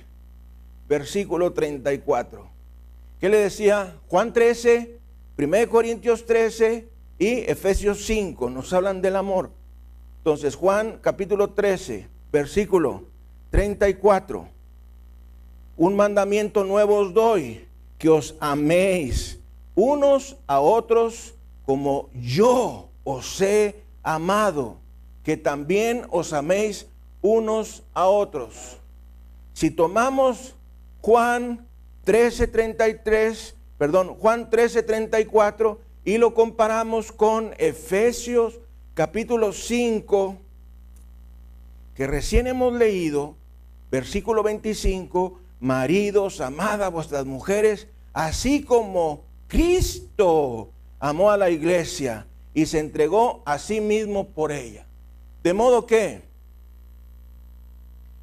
versículo 0.89 1.53
34. 1.53 2.49
¿Qué 3.21 3.29
le 3.29 3.39
decía? 3.39 3.97
Juan 4.09 4.33
13, 4.33 4.99
1 5.37 5.69
Corintios 5.69 6.25
13 6.25 6.89
y 7.19 7.39
Efesios 7.51 8.05
5 8.07 8.49
nos 8.49 8.73
hablan 8.73 9.03
del 9.03 9.17
amor. 9.17 9.51
Entonces 10.19 10.55
Juan 10.55 10.99
capítulo 11.01 11.51
13, 11.51 12.09
versículo 12.31 13.05
34. 13.51 14.49
Un 15.77 15.97
mandamiento 15.97 16.63
nuevo 16.63 16.97
os 16.97 17.13
doy, 17.13 17.67
que 17.99 18.09
os 18.09 18.37
améis 18.39 19.40
unos 19.75 20.37
a 20.47 20.61
otros 20.61 21.35
como 21.65 22.11
yo 22.15 22.89
os 23.05 23.41
he 23.41 23.83
amado, 24.03 24.79
que 25.23 25.37
también 25.37 26.07
os 26.11 26.33
améis 26.33 26.87
unos 27.23 27.83
a 27.95 28.07
otros. 28.07 28.79
Si 29.53 29.71
tomamos 29.71 30.55
Juan 31.01 31.67
13:33, 32.05 33.55
perdón, 33.79 34.15
Juan 34.15 34.51
13:34 34.51 35.79
y 36.05 36.19
lo 36.19 36.35
comparamos 36.35 37.13
con 37.13 37.55
Efesios 37.59 38.59
capítulo 38.95 39.53
5 39.53 40.37
que 41.95 42.07
recién 42.07 42.47
hemos 42.47 42.73
leído, 42.73 43.37
versículo 43.91 44.43
25, 44.43 45.39
maridos, 45.61 46.41
amad 46.41 46.83
a 46.83 46.89
vuestras 46.89 47.27
mujeres, 47.27 47.89
así 48.15 48.63
como 48.63 49.25
Cristo 49.51 50.71
amó 50.99 51.31
a 51.31 51.37
la 51.37 51.51
iglesia 51.51 52.27
y 52.55 52.65
se 52.65 52.79
entregó 52.79 53.43
a 53.45 53.59
sí 53.59 53.83
mismo 53.83 54.29
por 54.29 54.53
ella. 54.53 54.87
De 55.43 55.53
modo 55.53 55.85
que 55.85 56.31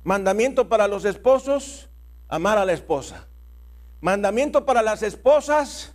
Mandamiento 0.08 0.70
para 0.70 0.88
los 0.88 1.04
esposos, 1.04 1.90
amar 2.30 2.58
a 2.58 2.64
la 2.64 2.72
esposa. 2.72 3.28
Mandamiento 4.00 4.66
para 4.66 4.82
las 4.82 5.04
esposas, 5.04 5.92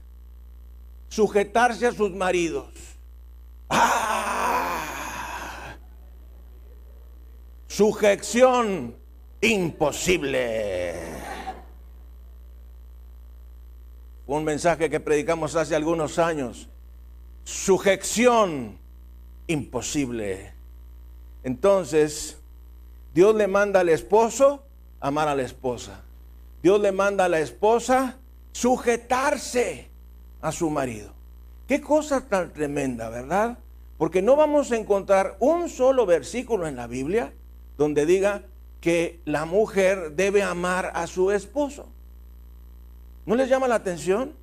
sujetarse 1.08 1.86
a 1.86 1.92
sus 1.92 2.10
maridos. 2.10 2.68
¡Ah! 3.70 4.68
Sujeción 7.66 8.94
imposible. 9.40 11.11
Un 14.32 14.44
mensaje 14.44 14.88
que 14.88 14.98
predicamos 14.98 15.56
hace 15.56 15.76
algunos 15.76 16.18
años. 16.18 16.66
Sujeción 17.44 18.78
imposible. 19.46 20.54
Entonces, 21.44 22.38
Dios 23.12 23.34
le 23.34 23.46
manda 23.46 23.80
al 23.80 23.90
esposo 23.90 24.62
amar 25.00 25.28
a 25.28 25.34
la 25.34 25.42
esposa. 25.42 26.00
Dios 26.62 26.80
le 26.80 26.92
manda 26.92 27.26
a 27.26 27.28
la 27.28 27.40
esposa 27.40 28.16
sujetarse 28.52 29.90
a 30.40 30.50
su 30.50 30.70
marido. 30.70 31.12
Qué 31.68 31.82
cosa 31.82 32.26
tan 32.26 32.54
tremenda, 32.54 33.10
¿verdad? 33.10 33.58
Porque 33.98 34.22
no 34.22 34.34
vamos 34.34 34.72
a 34.72 34.78
encontrar 34.78 35.36
un 35.40 35.68
solo 35.68 36.06
versículo 36.06 36.66
en 36.66 36.76
la 36.76 36.86
Biblia 36.86 37.34
donde 37.76 38.06
diga 38.06 38.44
que 38.80 39.20
la 39.26 39.44
mujer 39.44 40.12
debe 40.12 40.42
amar 40.42 40.90
a 40.94 41.06
su 41.06 41.32
esposo. 41.32 41.86
¿No 43.24 43.36
les 43.36 43.48
llama 43.48 43.68
la 43.68 43.76
atención? 43.76 44.34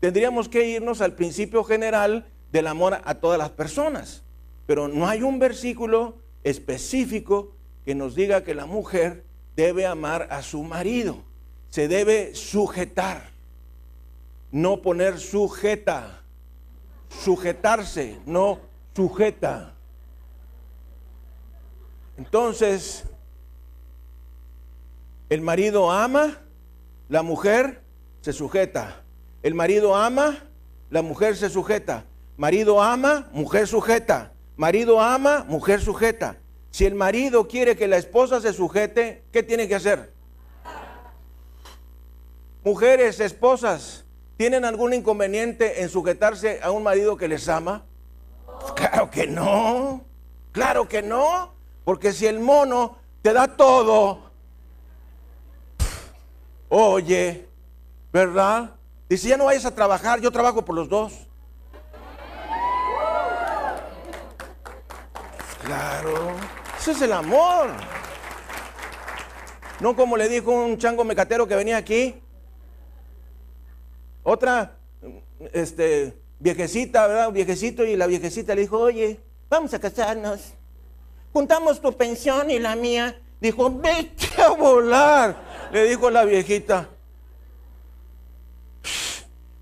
Tendríamos 0.00 0.48
que 0.48 0.66
irnos 0.66 1.00
al 1.00 1.14
principio 1.14 1.62
general 1.62 2.26
del 2.50 2.66
amor 2.66 3.00
a 3.04 3.14
todas 3.14 3.38
las 3.38 3.50
personas, 3.50 4.22
pero 4.66 4.88
no 4.88 5.08
hay 5.08 5.22
un 5.22 5.38
versículo 5.38 6.18
específico 6.42 7.52
que 7.84 7.94
nos 7.94 8.14
diga 8.14 8.42
que 8.42 8.54
la 8.54 8.66
mujer 8.66 9.24
debe 9.54 9.86
amar 9.86 10.28
a 10.30 10.42
su 10.42 10.62
marido, 10.64 11.22
se 11.70 11.88
debe 11.88 12.34
sujetar, 12.34 13.30
no 14.50 14.82
poner 14.82 15.20
sujeta, 15.20 16.22
sujetarse, 17.08 18.18
no 18.26 18.60
sujeta. 18.94 19.74
Entonces, 22.18 23.04
el 25.30 25.40
marido 25.40 25.90
ama, 25.90 26.40
la 27.08 27.22
mujer 27.22 27.81
se 28.22 28.32
sujeta. 28.32 29.02
El 29.42 29.54
marido 29.54 29.94
ama, 29.94 30.38
la 30.88 31.02
mujer 31.02 31.36
se 31.36 31.50
sujeta. 31.50 32.06
Marido 32.36 32.80
ama, 32.80 33.28
mujer 33.32 33.66
sujeta. 33.66 34.32
Marido 34.56 35.00
ama, 35.00 35.44
mujer 35.48 35.80
sujeta. 35.80 36.36
Si 36.70 36.86
el 36.86 36.94
marido 36.94 37.48
quiere 37.48 37.76
que 37.76 37.88
la 37.88 37.98
esposa 37.98 38.40
se 38.40 38.52
sujete, 38.52 39.24
¿qué 39.32 39.42
tiene 39.42 39.68
que 39.68 39.74
hacer? 39.74 40.14
Mujeres, 42.64 43.18
esposas, 43.18 44.04
¿tienen 44.36 44.64
algún 44.64 44.94
inconveniente 44.94 45.82
en 45.82 45.88
sujetarse 45.88 46.60
a 46.62 46.70
un 46.70 46.84
marido 46.84 47.16
que 47.16 47.28
les 47.28 47.48
ama? 47.48 47.84
Claro 48.76 49.10
que 49.10 49.26
no, 49.26 50.04
claro 50.52 50.88
que 50.88 51.02
no, 51.02 51.52
porque 51.84 52.12
si 52.12 52.28
el 52.28 52.38
mono 52.38 52.96
te 53.20 53.32
da 53.32 53.56
todo, 53.56 54.30
oye, 56.68 57.48
¿verdad? 58.12 58.74
Dice, 59.08 59.28
ya 59.28 59.36
no 59.36 59.46
vayas 59.46 59.64
a 59.64 59.74
trabajar, 59.74 60.20
yo 60.20 60.30
trabajo 60.30 60.64
por 60.64 60.74
los 60.74 60.88
dos. 60.88 61.12
Claro. 65.64 66.34
Ese 66.78 66.92
es 66.92 67.02
el 67.02 67.12
amor. 67.12 67.70
No 69.80 69.96
como 69.96 70.16
le 70.16 70.28
dijo 70.28 70.50
un 70.50 70.78
chango 70.78 71.04
mecatero 71.04 71.46
que 71.46 71.56
venía 71.56 71.76
aquí. 71.76 72.20
Otra, 74.22 74.76
este, 75.52 76.16
viejecita, 76.38 77.06
¿verdad? 77.06 77.32
Viejecito 77.32 77.84
y 77.84 77.96
la 77.96 78.06
viejecita 78.06 78.54
le 78.54 78.62
dijo, 78.62 78.78
oye, 78.78 79.20
vamos 79.48 79.72
a 79.74 79.80
casarnos. 79.80 80.54
Juntamos 81.32 81.80
tu 81.80 81.96
pensión 81.96 82.50
y 82.50 82.58
la 82.58 82.76
mía. 82.76 83.20
Dijo, 83.40 83.70
vete 83.70 84.40
a 84.40 84.50
volar. 84.50 85.36
Le 85.72 85.84
dijo 85.84 86.10
la 86.10 86.24
viejita. 86.24 86.88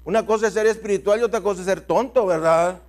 Una 0.04 0.24
cosa 0.24 0.48
es 0.48 0.54
ser 0.54 0.66
espiritual 0.66 1.20
y 1.20 1.22
otra 1.22 1.40
cosa 1.40 1.60
es 1.60 1.66
ser 1.66 1.80
tonto, 1.80 2.26
¿verdad? 2.26 2.80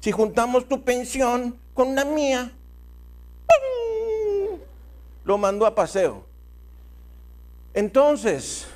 Si 0.00 0.12
juntamos 0.12 0.68
tu 0.68 0.82
pensión 0.82 1.58
con 1.74 1.94
la 1.94 2.04
mía, 2.04 2.52
lo 5.24 5.36
mandó 5.36 5.66
a 5.66 5.74
paseo. 5.74 6.24
Entonces, 7.74 8.66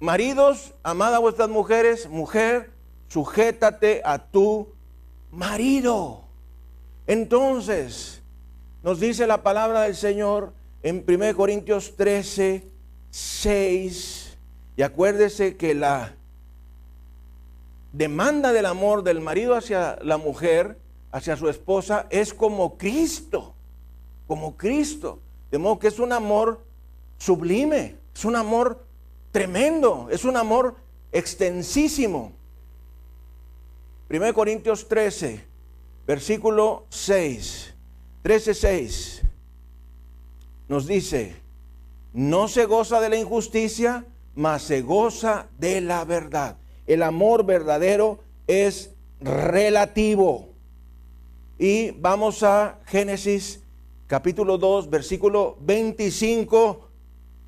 maridos, 0.00 0.72
amad 0.82 1.20
vuestras 1.20 1.48
mujeres, 1.48 2.08
mujer, 2.08 2.70
sujétate 3.08 4.00
a 4.04 4.18
tu 4.18 4.68
marido. 5.30 6.22
Entonces, 7.06 8.22
nos 8.82 9.00
dice 9.00 9.26
la 9.26 9.42
palabra 9.42 9.82
del 9.82 9.96
Señor 9.96 10.52
en 10.82 11.04
1 11.06 11.36
Corintios 11.36 11.94
13, 11.96 12.66
6, 13.10 14.21
y 14.76 14.82
acuérdese 14.82 15.56
que 15.56 15.74
la 15.74 16.14
demanda 17.92 18.52
del 18.52 18.66
amor 18.66 19.02
del 19.02 19.20
marido 19.20 19.54
hacia 19.54 19.98
la 20.02 20.16
mujer, 20.16 20.78
hacia 21.10 21.36
su 21.36 21.48
esposa, 21.48 22.06
es 22.10 22.32
como 22.32 22.78
Cristo, 22.78 23.54
como 24.26 24.56
Cristo. 24.56 25.20
De 25.50 25.58
modo 25.58 25.78
que 25.78 25.88
es 25.88 25.98
un 25.98 26.12
amor 26.12 26.64
sublime, 27.18 27.96
es 28.14 28.24
un 28.24 28.36
amor 28.36 28.86
tremendo, 29.30 30.08
es 30.10 30.24
un 30.24 30.36
amor 30.36 30.76
extensísimo. 31.12 32.32
1 34.08 34.34
Corintios 34.34 34.88
13, 34.88 35.44
versículo 36.06 36.86
6, 36.88 37.74
13, 38.22 38.54
6, 38.54 39.22
nos 40.68 40.86
dice, 40.86 41.36
no 42.12 42.48
se 42.48 42.64
goza 42.66 43.00
de 43.00 43.08
la 43.10 43.16
injusticia, 43.16 44.06
mas 44.34 44.62
se 44.62 44.82
goza 44.82 45.48
de 45.58 45.80
la 45.80 46.04
verdad. 46.04 46.56
El 46.86 47.02
amor 47.02 47.44
verdadero 47.44 48.20
es 48.46 48.90
relativo. 49.20 50.48
Y 51.58 51.92
vamos 51.92 52.42
a 52.42 52.78
Génesis 52.86 53.62
capítulo 54.06 54.58
2, 54.58 54.90
versículo 54.90 55.56
25, 55.60 56.88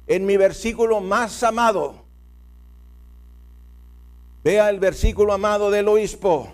en 0.07 0.25
mi 0.25 0.37
versículo 0.37 1.01
más 1.01 1.43
amado. 1.43 2.05
Vea 4.43 4.71
el 4.71 4.79
versículo 4.79 5.33
amado 5.33 5.71
del 5.71 5.89
obispo. 5.89 6.53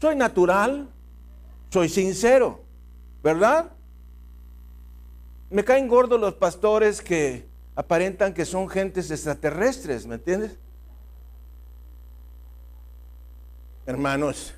Soy 0.00 0.16
natural, 0.16 0.88
soy 1.70 1.88
sincero, 1.88 2.60
¿verdad? 3.22 3.75
Me 5.48 5.64
caen 5.64 5.86
gordos 5.86 6.20
los 6.20 6.34
pastores 6.34 7.00
que 7.00 7.48
aparentan 7.76 8.34
que 8.34 8.44
son 8.44 8.68
gentes 8.68 9.10
extraterrestres, 9.10 10.06
¿me 10.06 10.16
entiendes? 10.16 10.58
Hermanos, 13.84 14.54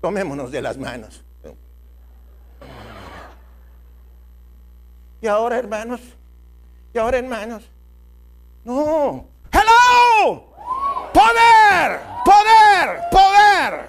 tomémonos 0.00 0.50
de 0.50 0.62
las 0.62 0.78
manos. 0.78 1.22
Y 5.20 5.26
ahora, 5.26 5.58
hermanos, 5.58 6.00
y 6.92 6.98
ahora, 6.98 7.18
hermanos, 7.18 7.64
no. 8.64 9.26
¡Hello! 9.52 10.54
¡Poder! 11.12 12.00
¡Poder! 12.24 13.00
¡Poder! 13.10 13.88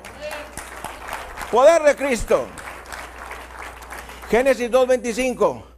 Poder 1.51 1.83
de 1.83 1.95
Cristo. 1.95 2.47
Génesis 4.29 4.69
2.25. 4.69 5.74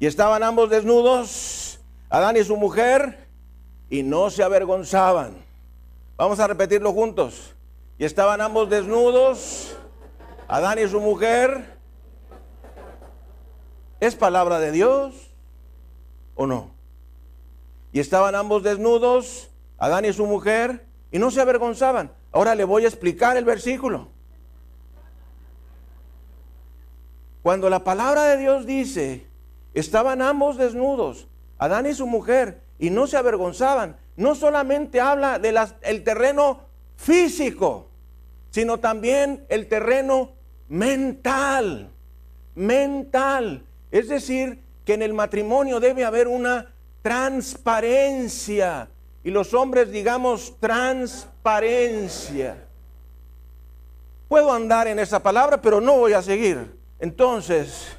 Y 0.00 0.06
estaban 0.06 0.42
ambos 0.42 0.70
desnudos, 0.70 1.78
Adán 2.08 2.38
y 2.38 2.42
su 2.42 2.56
mujer, 2.56 3.28
y 3.90 4.02
no 4.02 4.30
se 4.30 4.42
avergonzaban. 4.42 5.44
Vamos 6.16 6.40
a 6.40 6.46
repetirlo 6.46 6.92
juntos. 6.94 7.54
Y 7.98 8.06
estaban 8.06 8.40
ambos 8.40 8.70
desnudos, 8.70 9.76
Adán 10.48 10.78
y 10.78 10.88
su 10.88 11.00
mujer. 11.00 11.76
¿Es 14.00 14.16
palabra 14.16 14.58
de 14.58 14.72
Dios 14.72 15.30
o 16.34 16.46
no? 16.46 16.70
Y 17.92 18.00
estaban 18.00 18.34
ambos 18.34 18.62
desnudos, 18.62 19.50
Adán 19.76 20.06
y 20.06 20.14
su 20.14 20.24
mujer, 20.24 20.86
y 21.12 21.18
no 21.18 21.30
se 21.30 21.42
avergonzaban. 21.42 22.10
Ahora 22.32 22.54
le 22.54 22.64
voy 22.64 22.86
a 22.86 22.88
explicar 22.88 23.36
el 23.36 23.44
versículo. 23.44 24.08
Cuando 27.42 27.68
la 27.68 27.84
palabra 27.84 28.24
de 28.24 28.38
Dios 28.38 28.64
dice 28.64 29.29
Estaban 29.74 30.22
ambos 30.22 30.56
desnudos, 30.56 31.28
Adán 31.58 31.86
y 31.86 31.94
su 31.94 32.06
mujer, 32.06 32.60
y 32.78 32.90
no 32.90 33.06
se 33.06 33.16
avergonzaban. 33.16 33.96
No 34.16 34.34
solamente 34.34 35.00
habla 35.00 35.38
del 35.38 36.04
terreno 36.04 36.60
físico, 36.96 37.88
sino 38.50 38.78
también 38.80 39.44
el 39.48 39.68
terreno 39.68 40.32
mental. 40.68 41.90
Mental. 42.54 43.64
Es 43.90 44.08
decir, 44.08 44.62
que 44.84 44.94
en 44.94 45.02
el 45.02 45.14
matrimonio 45.14 45.80
debe 45.80 46.04
haber 46.04 46.28
una 46.28 46.72
transparencia. 47.02 48.88
Y 49.22 49.30
los 49.30 49.54
hombres 49.54 49.90
digamos 49.90 50.58
transparencia. 50.58 52.56
Puedo 54.28 54.52
andar 54.52 54.88
en 54.88 54.98
esa 54.98 55.22
palabra, 55.22 55.60
pero 55.60 55.80
no 55.80 55.98
voy 55.98 56.12
a 56.12 56.22
seguir. 56.22 56.76
Entonces, 56.98 57.96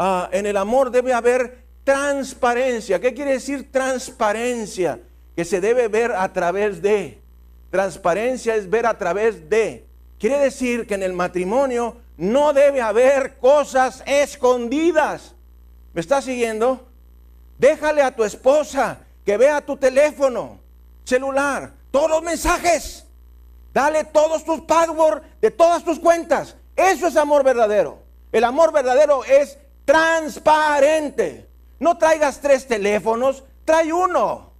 Ah, 0.00 0.28
en 0.30 0.46
el 0.46 0.56
amor 0.56 0.92
debe 0.92 1.12
haber 1.12 1.64
transparencia. 1.82 3.00
¿Qué 3.00 3.12
quiere 3.12 3.32
decir 3.32 3.72
transparencia? 3.72 5.00
Que 5.34 5.44
se 5.44 5.60
debe 5.60 5.88
ver 5.88 6.12
a 6.12 6.32
través 6.32 6.80
de. 6.80 7.20
Transparencia 7.70 8.54
es 8.54 8.70
ver 8.70 8.86
a 8.86 8.96
través 8.96 9.50
de. 9.50 9.84
Quiere 10.20 10.38
decir 10.38 10.86
que 10.86 10.94
en 10.94 11.02
el 11.02 11.12
matrimonio 11.12 11.96
no 12.16 12.52
debe 12.52 12.80
haber 12.80 13.38
cosas 13.38 14.04
escondidas. 14.06 15.34
¿Me 15.92 16.00
está 16.00 16.22
siguiendo? 16.22 16.86
Déjale 17.58 18.02
a 18.02 18.14
tu 18.14 18.22
esposa 18.22 19.00
que 19.24 19.36
vea 19.36 19.60
tu 19.60 19.76
teléfono 19.76 20.60
celular, 21.02 21.72
todos 21.90 22.08
los 22.08 22.22
mensajes. 22.22 23.04
Dale 23.74 24.04
todos 24.04 24.44
tus 24.44 24.60
passwords 24.60 25.22
de 25.40 25.50
todas 25.50 25.84
tus 25.84 25.98
cuentas. 25.98 26.56
Eso 26.76 27.08
es 27.08 27.16
amor 27.16 27.42
verdadero. 27.42 27.98
El 28.30 28.44
amor 28.44 28.72
verdadero 28.72 29.24
es 29.24 29.58
transparente. 29.88 31.48
No 31.80 31.96
traigas 31.96 32.42
tres 32.42 32.66
teléfonos, 32.66 33.42
trae 33.64 33.90
uno. 33.90 34.52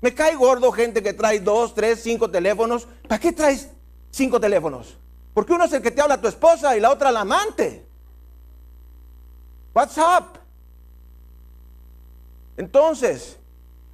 Me 0.00 0.14
cae 0.14 0.36
gordo 0.36 0.70
gente 0.70 1.02
que 1.02 1.12
trae 1.12 1.40
dos, 1.40 1.74
tres, 1.74 2.00
cinco 2.04 2.30
teléfonos. 2.30 2.86
¿Para 3.08 3.18
qué 3.18 3.32
traes 3.32 3.68
cinco 4.12 4.38
teléfonos? 4.38 4.96
Porque 5.34 5.52
uno 5.54 5.64
es 5.64 5.72
el 5.72 5.82
que 5.82 5.90
te 5.90 6.00
habla 6.00 6.14
a 6.14 6.20
tu 6.20 6.28
esposa 6.28 6.76
y 6.76 6.80
la 6.80 6.92
otra 6.92 7.10
la 7.10 7.22
amante. 7.22 7.84
WhatsApp. 9.74 10.36
Entonces, 12.56 13.40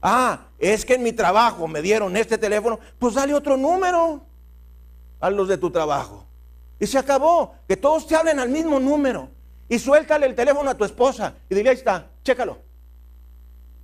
ah, 0.02 0.40
es 0.58 0.84
que 0.84 0.96
en 0.96 1.04
mi 1.04 1.14
trabajo 1.14 1.66
me 1.66 1.80
dieron 1.80 2.14
este 2.18 2.36
teléfono, 2.36 2.78
pues 2.98 3.14
dale 3.14 3.32
otro 3.32 3.56
número 3.56 4.20
a 5.20 5.30
los 5.30 5.48
de 5.48 5.56
tu 5.56 5.70
trabajo. 5.70 6.26
Y 6.78 6.86
se 6.86 6.98
acabó, 6.98 7.54
que 7.66 7.78
todos 7.78 8.06
te 8.06 8.14
hablen 8.14 8.38
al 8.38 8.50
mismo 8.50 8.78
número 8.78 9.37
y 9.68 9.78
suéltale 9.78 10.26
el 10.26 10.34
teléfono 10.34 10.70
a 10.70 10.74
tu 10.74 10.84
esposa 10.84 11.34
y 11.48 11.54
dile, 11.54 11.70
ahí 11.70 11.76
está, 11.76 12.10
chécalo. 12.24 12.58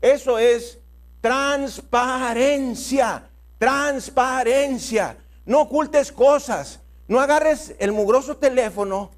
Eso 0.00 0.38
es 0.38 0.78
transparencia, 1.20 3.28
transparencia. 3.58 5.16
No 5.46 5.62
ocultes 5.62 6.12
cosas. 6.12 6.80
No 7.06 7.20
agarres 7.20 7.74
el 7.78 7.92
mugroso 7.92 8.36
teléfono. 8.36 9.10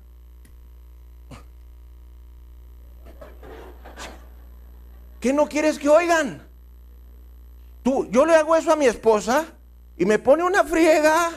¿Qué 5.21 5.33
no 5.33 5.49
quieres 5.49 5.79
que 5.79 5.89
oigan? 5.89 6.47
Tú, 7.83 8.09
yo 8.11 8.27
le 8.27 8.35
hago 8.35 8.57
eso 8.57 8.73
a 8.73 8.77
mi 8.77 8.87
esposa 8.87 9.47
y 9.97 10.05
me 10.05 10.19
pone 10.19 10.43
una 10.43 10.65
friega. 10.65 11.31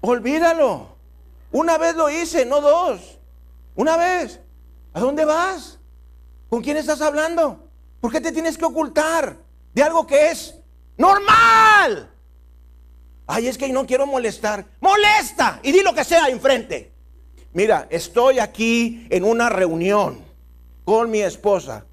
Olvídalo. 0.00 0.93
Una 1.54 1.78
vez 1.78 1.94
lo 1.94 2.10
hice, 2.10 2.44
no 2.44 2.60
dos. 2.60 3.16
Una 3.76 3.96
vez. 3.96 4.40
¿A 4.92 4.98
dónde 4.98 5.24
vas? 5.24 5.78
¿Con 6.48 6.60
quién 6.62 6.76
estás 6.76 7.00
hablando? 7.00 7.68
¿Por 8.00 8.10
qué 8.10 8.20
te 8.20 8.32
tienes 8.32 8.58
que 8.58 8.64
ocultar 8.64 9.36
de 9.72 9.82
algo 9.84 10.04
que 10.04 10.32
es 10.32 10.56
normal? 10.96 12.10
Ay, 13.28 13.46
es 13.46 13.56
que 13.56 13.68
no 13.68 13.86
quiero 13.86 14.04
molestar. 14.04 14.66
Molesta 14.80 15.60
y 15.62 15.70
di 15.70 15.82
lo 15.82 15.94
que 15.94 16.02
sea 16.02 16.26
enfrente. 16.26 16.92
Mira, 17.52 17.86
estoy 17.88 18.40
aquí 18.40 19.06
en 19.08 19.22
una 19.22 19.48
reunión 19.48 20.24
con 20.84 21.08
mi 21.08 21.20
esposa. 21.20 21.86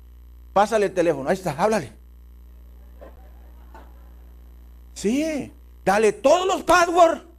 Pásale 0.54 0.88
el 0.88 0.94
teléfono. 0.96 1.30
Ahí 1.30 1.36
está, 1.36 1.52
háblale. 1.52 1.94
Sí, 4.96 5.54
dale 5.86 6.14
todos 6.14 6.48
los 6.48 6.64
passwords 6.64 7.31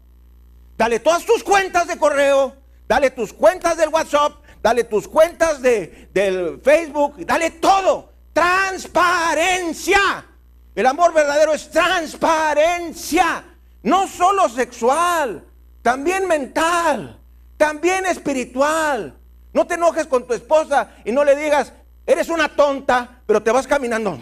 Dale 0.76 1.00
todas 1.00 1.24
tus 1.24 1.42
cuentas 1.44 1.86
de 1.86 1.98
correo, 1.98 2.56
dale 2.88 3.10
tus 3.10 3.32
cuentas 3.32 3.76
del 3.76 3.88
WhatsApp, 3.90 4.32
dale 4.62 4.84
tus 4.84 5.06
cuentas 5.06 5.60
de, 5.60 6.08
del 6.12 6.60
Facebook, 6.62 7.24
dale 7.26 7.50
todo. 7.50 8.12
Transparencia. 8.32 10.26
El 10.74 10.86
amor 10.86 11.12
verdadero 11.12 11.52
es 11.52 11.70
transparencia. 11.70 13.44
No 13.82 14.06
solo 14.06 14.48
sexual, 14.48 15.44
también 15.82 16.26
mental, 16.26 17.18
también 17.56 18.06
espiritual. 18.06 19.18
No 19.52 19.66
te 19.66 19.74
enojes 19.74 20.06
con 20.06 20.26
tu 20.26 20.32
esposa 20.32 20.92
y 21.04 21.12
no 21.12 21.24
le 21.24 21.36
digas, 21.36 21.72
eres 22.06 22.28
una 22.28 22.48
tonta, 22.48 23.20
pero 23.26 23.42
te 23.42 23.50
vas 23.50 23.66
caminando. 23.66 24.18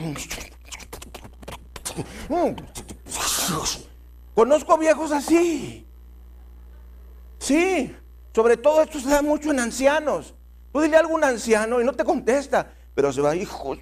Conozco 4.34 4.78
viejos 4.78 5.12
así. 5.12 5.86
Sí, 7.40 7.96
sobre 8.34 8.58
todo 8.58 8.82
esto 8.82 9.00
se 9.00 9.08
da 9.08 9.22
mucho 9.22 9.50
en 9.50 9.60
ancianos. 9.60 10.34
Tú 10.72 10.82
dile 10.82 10.96
a 10.96 11.00
algún 11.00 11.24
anciano 11.24 11.80
y 11.80 11.84
no 11.84 11.94
te 11.94 12.04
contesta, 12.04 12.70
pero 12.94 13.12
se 13.12 13.22
va, 13.22 13.34
hijo. 13.34 13.76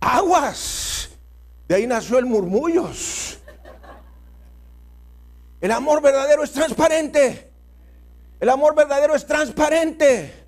Aguas. 0.00 1.10
De 1.68 1.76
ahí 1.76 1.86
nació 1.86 2.18
el 2.18 2.26
murmullos. 2.26 3.38
El 5.60 5.70
amor 5.70 6.02
verdadero 6.02 6.42
es 6.42 6.52
transparente. 6.52 7.52
El 8.40 8.50
amor 8.50 8.74
verdadero 8.74 9.14
es 9.14 9.24
transparente. 9.24 10.44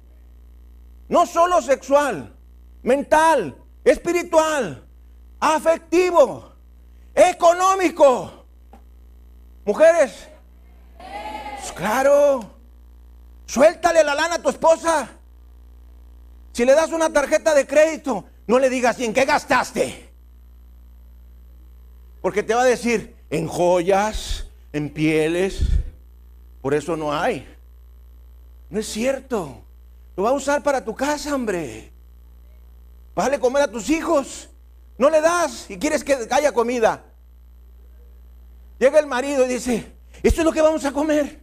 No 1.08 1.24
solo 1.24 1.62
sexual, 1.62 2.36
mental, 2.82 3.56
espiritual, 3.84 4.84
afectivo, 5.38 6.55
económico. 7.16 8.44
Mujeres, 9.64 10.28
pues 10.96 11.72
claro, 11.72 12.48
suéltale 13.46 14.04
la 14.04 14.14
lana 14.14 14.36
a 14.36 14.42
tu 14.42 14.50
esposa. 14.50 15.08
Si 16.52 16.64
le 16.64 16.74
das 16.74 16.92
una 16.92 17.12
tarjeta 17.12 17.52
de 17.54 17.66
crédito, 17.66 18.24
no 18.46 18.58
le 18.58 18.70
digas, 18.70 18.98
¿y 19.00 19.04
en 19.04 19.12
qué 19.12 19.24
gastaste? 19.24 20.12
Porque 22.20 22.42
te 22.42 22.54
va 22.54 22.62
a 22.62 22.66
decir, 22.66 23.16
en 23.30 23.48
joyas, 23.48 24.46
en 24.72 24.90
pieles. 24.90 25.60
Por 26.60 26.74
eso 26.74 26.96
no 26.96 27.12
hay. 27.12 27.46
No 28.70 28.80
es 28.80 28.86
cierto. 28.86 29.62
Lo 30.16 30.22
va 30.24 30.30
a 30.30 30.34
usar 30.34 30.62
para 30.62 30.84
tu 30.84 30.94
casa, 30.94 31.34
hombre. 31.34 31.92
Vas 33.14 33.32
a 33.32 33.38
comer 33.38 33.62
a 33.62 33.70
tus 33.70 33.88
hijos. 33.90 34.48
No 34.98 35.10
le 35.10 35.20
das 35.20 35.70
y 35.70 35.78
quieres 35.78 36.02
que 36.02 36.28
haya 36.30 36.52
comida. 36.52 37.04
Llega 38.78 38.98
el 38.98 39.06
marido 39.06 39.44
y 39.44 39.48
dice, 39.48 39.92
esto 40.22 40.40
es 40.40 40.44
lo 40.44 40.52
que 40.52 40.62
vamos 40.62 40.84
a 40.84 40.92
comer. 40.92 41.40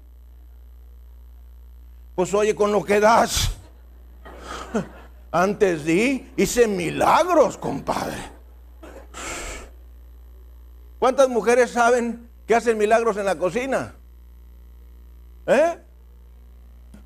Pues 2.16 2.34
oye, 2.34 2.54
con 2.54 2.72
lo 2.72 2.84
que 2.84 3.00
das. 3.00 3.52
Antes 5.32 5.84
di, 5.84 6.32
hice 6.38 6.68
milagros, 6.68 7.58
compadre. 7.58 8.18
¿Cuántas 11.00 11.28
mujeres 11.28 11.72
saben 11.72 12.30
que 12.48 12.56
hacen 12.56 12.78
milagros 12.78 13.18
en 13.18 13.26
la 13.26 13.38
cocina? 13.38 13.96
¿Eh? 15.48 15.78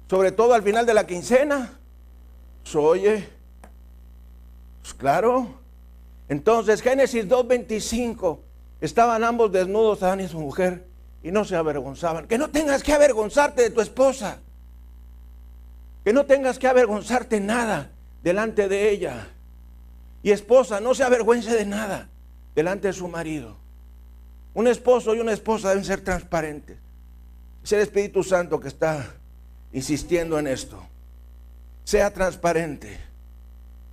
Sobre 0.10 0.32
todo 0.32 0.54
al 0.54 0.62
final 0.62 0.86
de 0.86 0.94
la 0.94 1.08
quincena. 1.08 1.80
Pues, 2.64 2.76
oye, 2.76 3.30
pues 4.82 4.94
claro. 4.94 5.67
Entonces, 6.30 6.82
Génesis 6.82 7.28
2.25, 7.28 8.40
estaban 8.82 9.24
ambos 9.24 9.52
desnudos, 9.52 10.04
Adán 10.04 10.22
y 10.22 10.28
su 10.28 10.40
mujer, 10.40 10.86
y 11.24 11.32
no 11.32 11.46
se 11.46 11.56
avergonzaban. 11.56 12.28
Que 12.28 12.38
no 12.38 12.50
tengas 12.50 12.84
que 12.84 12.94
avergonzarte 12.94 13.64
de 13.64 13.70
tu 13.70 13.82
esposa. 13.82 14.40
Que 16.04 16.14
no 16.14 16.26
tengas 16.26 16.60
que 16.60 16.68
avergonzarte 16.68 17.40
nada 17.40 17.92
delante 18.24 18.68
de 18.68 18.90
ella. 18.90 19.30
Y 20.24 20.32
esposa, 20.32 20.80
no 20.80 20.94
se 20.94 21.04
avergüence 21.04 21.54
de 21.54 21.66
nada 21.66 22.10
delante 22.56 22.88
de 22.88 22.94
su 22.94 23.08
marido. 23.08 23.56
Un 24.54 24.68
esposo 24.68 25.14
y 25.16 25.20
una 25.20 25.34
esposa 25.34 25.70
deben 25.70 25.86
ser 25.86 26.02
transparentes. 26.02 26.78
Es 27.64 27.72
el 27.72 27.82
Espíritu 27.82 28.24
Santo 28.24 28.60
que 28.60 28.68
está 28.68 29.14
insistiendo 29.72 30.40
en 30.40 30.48
esto. 30.48 30.82
Sea 31.84 32.12
transparente. 32.12 32.98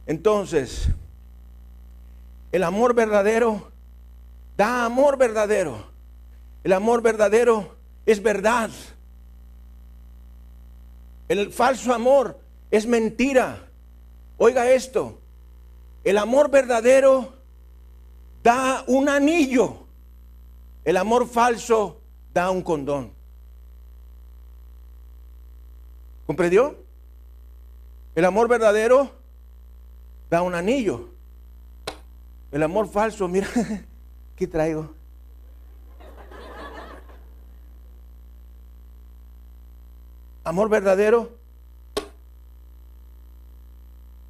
Entonces, 0.07 0.89
el 2.55 2.63
amor 2.63 2.95
verdadero 2.95 3.73
da 4.57 4.85
amor 4.85 5.19
verdadero. 5.19 5.87
El 6.63 6.73
amor 6.73 7.03
verdadero 7.03 7.75
es 8.07 8.23
verdad. 8.23 8.71
El 11.27 11.53
falso 11.53 11.93
amor 11.93 12.39
es 12.71 12.87
mentira. 12.87 13.59
Oiga 14.39 14.71
esto, 14.71 15.19
el 16.05 16.17
amor 16.17 16.49
verdadero 16.49 17.35
da 18.45 18.85
un 18.87 19.09
anillo, 19.09 19.89
el 20.85 20.97
amor 20.97 21.27
falso 21.27 22.01
da 22.33 22.53
un 22.53 22.63
condón. 22.63 23.11
¿Comprendió? 26.25 26.77
El 28.15 28.25
amor 28.25 28.47
verdadero 28.47 29.11
da 30.31 30.43
un 30.43 30.55
anillo. 30.55 31.14
El 32.55 32.63
amor 32.63 32.89
falso, 32.89 33.27
mira, 33.27 33.49
¿qué 34.37 34.47
traigo? 34.47 34.95
Amor 40.45 40.69
verdadero 40.69 41.33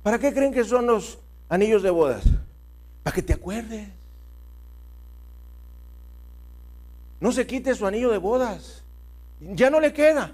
¿Para 0.02 0.18
qué 0.18 0.32
creen 0.32 0.54
que 0.54 0.64
son 0.64 0.86
los 0.86 1.18
anillos 1.50 1.82
de 1.82 1.90
bodas? 1.90 2.24
Para 3.02 3.14
que 3.14 3.22
te 3.22 3.34
acuerdes. 3.34 3.88
No 7.20 7.30
se 7.30 7.46
quite 7.46 7.74
su 7.74 7.86
anillo 7.86 8.10
de 8.10 8.16
bodas. 8.16 8.84
Ya 9.38 9.68
no 9.68 9.80
le 9.80 9.92
queda. 9.92 10.32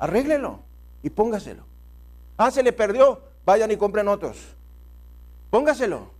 Arréglelo 0.00 0.64
y 1.04 1.10
póngaselo. 1.10 1.62
Ah, 2.36 2.50
se 2.50 2.64
le 2.64 2.72
perdió. 2.72 3.20
Vayan 3.44 3.70
y 3.70 3.76
compren 3.76 4.08
otros. 4.08 4.38
Póngaselo. 5.50 6.17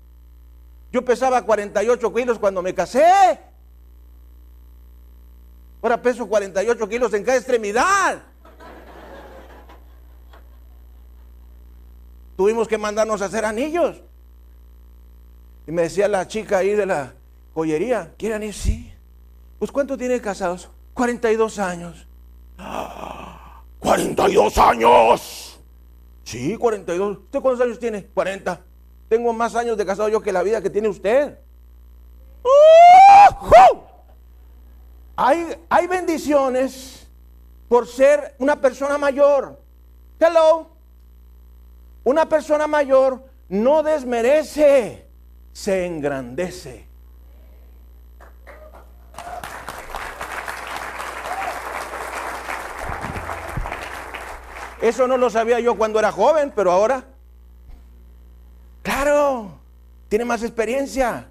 Yo 0.92 1.04
pesaba 1.04 1.42
48 1.42 2.14
kilos 2.14 2.38
cuando 2.38 2.62
me 2.62 2.74
casé. 2.74 3.40
Ahora 5.82 6.00
peso 6.00 6.26
48 6.26 6.88
kilos 6.88 7.12
en 7.14 7.24
cada 7.24 7.38
extremidad. 7.38 8.22
tuvimos 12.38 12.68
que 12.68 12.78
mandarnos 12.78 13.20
a 13.20 13.24
hacer 13.24 13.44
anillos. 13.44 14.00
Y 15.66 15.72
me 15.72 15.82
decía 15.82 16.06
la 16.06 16.28
chica 16.28 16.58
ahí 16.58 16.70
de 16.70 16.86
la 16.86 17.14
joyería, 17.52 18.14
¿quieren 18.16 18.44
ir? 18.44 18.54
Sí. 18.54 18.94
Pues 19.58 19.72
¿cuánto 19.72 19.98
tiene 19.98 20.20
casados? 20.20 20.70
42 20.94 21.58
años. 21.58 22.06
¡42 23.80 24.56
años! 24.56 25.58
Sí, 26.22 26.56
42. 26.56 27.18
¿Usted 27.18 27.40
cuántos 27.40 27.66
años 27.66 27.80
tiene? 27.80 28.06
40. 28.06 28.60
Tengo 29.08 29.32
más 29.32 29.54
años 29.54 29.76
de 29.76 29.86
casado 29.86 30.08
yo 30.08 30.20
que 30.20 30.32
la 30.32 30.42
vida 30.42 30.60
que 30.60 30.70
tiene 30.70 30.88
usted. 30.88 31.38
Hay, 35.16 35.56
hay 35.68 35.86
bendiciones 35.86 37.08
por 37.68 37.86
ser 37.86 38.34
una 38.38 38.60
persona 38.60 38.98
mayor. 38.98 39.60
Hello. 40.20 40.70
Una 42.04 42.28
persona 42.28 42.66
mayor 42.66 43.24
no 43.48 43.82
desmerece, 43.82 45.06
se 45.52 45.86
engrandece. 45.86 46.86
Eso 54.80 55.08
no 55.08 55.16
lo 55.16 55.28
sabía 55.28 55.58
yo 55.58 55.76
cuando 55.76 55.98
era 55.98 56.12
joven, 56.12 56.52
pero 56.54 56.70
ahora, 56.70 57.04
claro, 58.88 59.60
tiene 60.08 60.24
más 60.24 60.42
experiencia. 60.42 61.28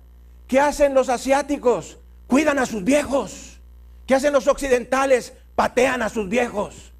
¿Qué 0.48 0.60
hacen 0.60 0.94
los 0.94 1.10
asiáticos? 1.10 1.98
Cuidan 2.28 2.60
a 2.60 2.68
sus 2.68 2.84
viejos. 2.84 3.60
¿Qué 4.06 4.14
hacen 4.14 4.32
los 4.32 4.48
occidentales? 4.48 5.34
Patean 5.56 6.04
a 6.04 6.10
sus 6.10 6.30
viejos. 6.30 6.94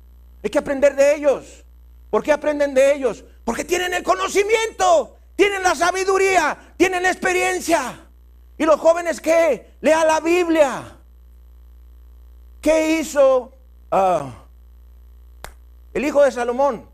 Hay 0.44 0.50
que 0.50 0.58
aprender 0.58 0.96
de 0.96 1.14
ellos. 1.14 1.64
¿Por 2.10 2.24
qué 2.24 2.32
aprenden 2.32 2.74
de 2.74 2.96
ellos? 2.96 3.24
Porque 3.46 3.66
tienen 3.66 3.94
el 3.94 4.02
conocimiento, 4.02 5.18
tienen 5.36 5.62
la 5.62 5.76
sabiduría, 5.76 6.58
tienen 6.76 7.04
la 7.04 7.12
experiencia. 7.12 8.08
¿Y 8.58 8.66
los 8.66 8.80
jóvenes 8.80 9.22
qué? 9.22 9.76
Lea 9.82 10.04
la 10.06 10.20
Biblia. 10.22 10.98
¿Qué 12.62 12.98
hizo 13.00 13.54
ah, 13.92 14.34
el 15.94 16.04
hijo 16.04 16.24
de 16.24 16.32
Salomón? 16.32 16.90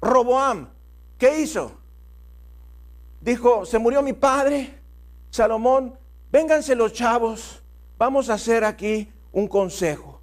Roboam. 0.00 0.75
¿Qué 1.18 1.40
hizo? 1.40 1.72
Dijo, 3.20 3.64
se 3.64 3.78
murió 3.78 4.02
mi 4.02 4.12
padre, 4.12 4.78
Salomón, 5.30 5.98
vénganse 6.30 6.74
los 6.74 6.92
chavos, 6.92 7.62
vamos 7.98 8.28
a 8.28 8.34
hacer 8.34 8.64
aquí 8.64 9.10
un 9.32 9.48
consejo. 9.48 10.20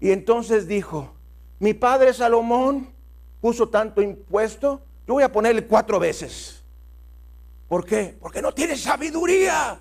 Y 0.00 0.10
entonces 0.10 0.68
dijo, 0.68 1.14
mi 1.58 1.72
padre 1.72 2.12
Salomón 2.12 2.92
puso 3.40 3.68
tanto 3.68 4.02
impuesto, 4.02 4.82
yo 5.06 5.14
voy 5.14 5.22
a 5.22 5.32
ponerle 5.32 5.66
cuatro 5.66 5.98
veces. 5.98 6.62
¿Por 7.68 7.84
qué? 7.84 8.16
Porque 8.20 8.42
no 8.42 8.52
tiene 8.52 8.76
sabiduría. 8.76 9.80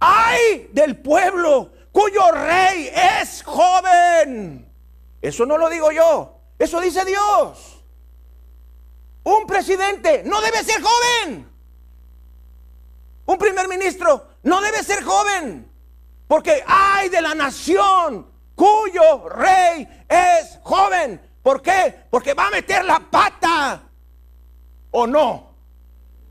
¡Ay 0.00 0.70
del 0.72 0.96
pueblo 0.98 1.72
cuyo 1.90 2.30
rey 2.30 2.90
es 3.20 3.42
joven! 3.42 4.70
Eso 5.20 5.44
no 5.44 5.58
lo 5.58 5.68
digo 5.68 5.90
yo, 5.90 6.38
eso 6.58 6.80
dice 6.80 7.04
Dios. 7.04 7.77
Un 9.24 9.46
presidente 9.46 10.22
no 10.24 10.40
debe 10.40 10.62
ser 10.64 10.82
joven. 10.82 11.48
Un 13.26 13.38
primer 13.38 13.68
ministro 13.68 14.26
no 14.42 14.60
debe 14.60 14.82
ser 14.82 15.02
joven. 15.02 15.70
Porque 16.26 16.62
hay 16.66 17.08
de 17.08 17.20
la 17.20 17.34
nación 17.34 18.26
cuyo 18.54 19.28
rey 19.28 19.86
es 20.08 20.58
joven. 20.62 21.20
¿Por 21.42 21.62
qué? 21.62 22.04
Porque 22.10 22.34
va 22.34 22.48
a 22.48 22.50
meter 22.50 22.84
la 22.84 23.00
pata. 23.00 23.82
¿O 24.90 25.06
no? 25.06 25.54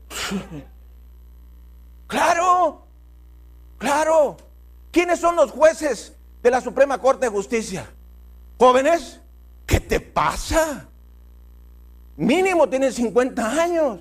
claro, 2.06 2.86
claro. 3.78 4.36
¿Quiénes 4.90 5.20
son 5.20 5.36
los 5.36 5.50
jueces 5.50 6.14
de 6.42 6.50
la 6.50 6.60
Suprema 6.60 6.98
Corte 6.98 7.26
de 7.26 7.32
Justicia? 7.32 7.88
Jóvenes, 8.58 9.20
¿qué 9.66 9.78
te 9.78 10.00
pasa? 10.00 10.87
Mínimo 12.18 12.68
tienen 12.68 12.92
50 12.92 13.62
años. 13.62 14.00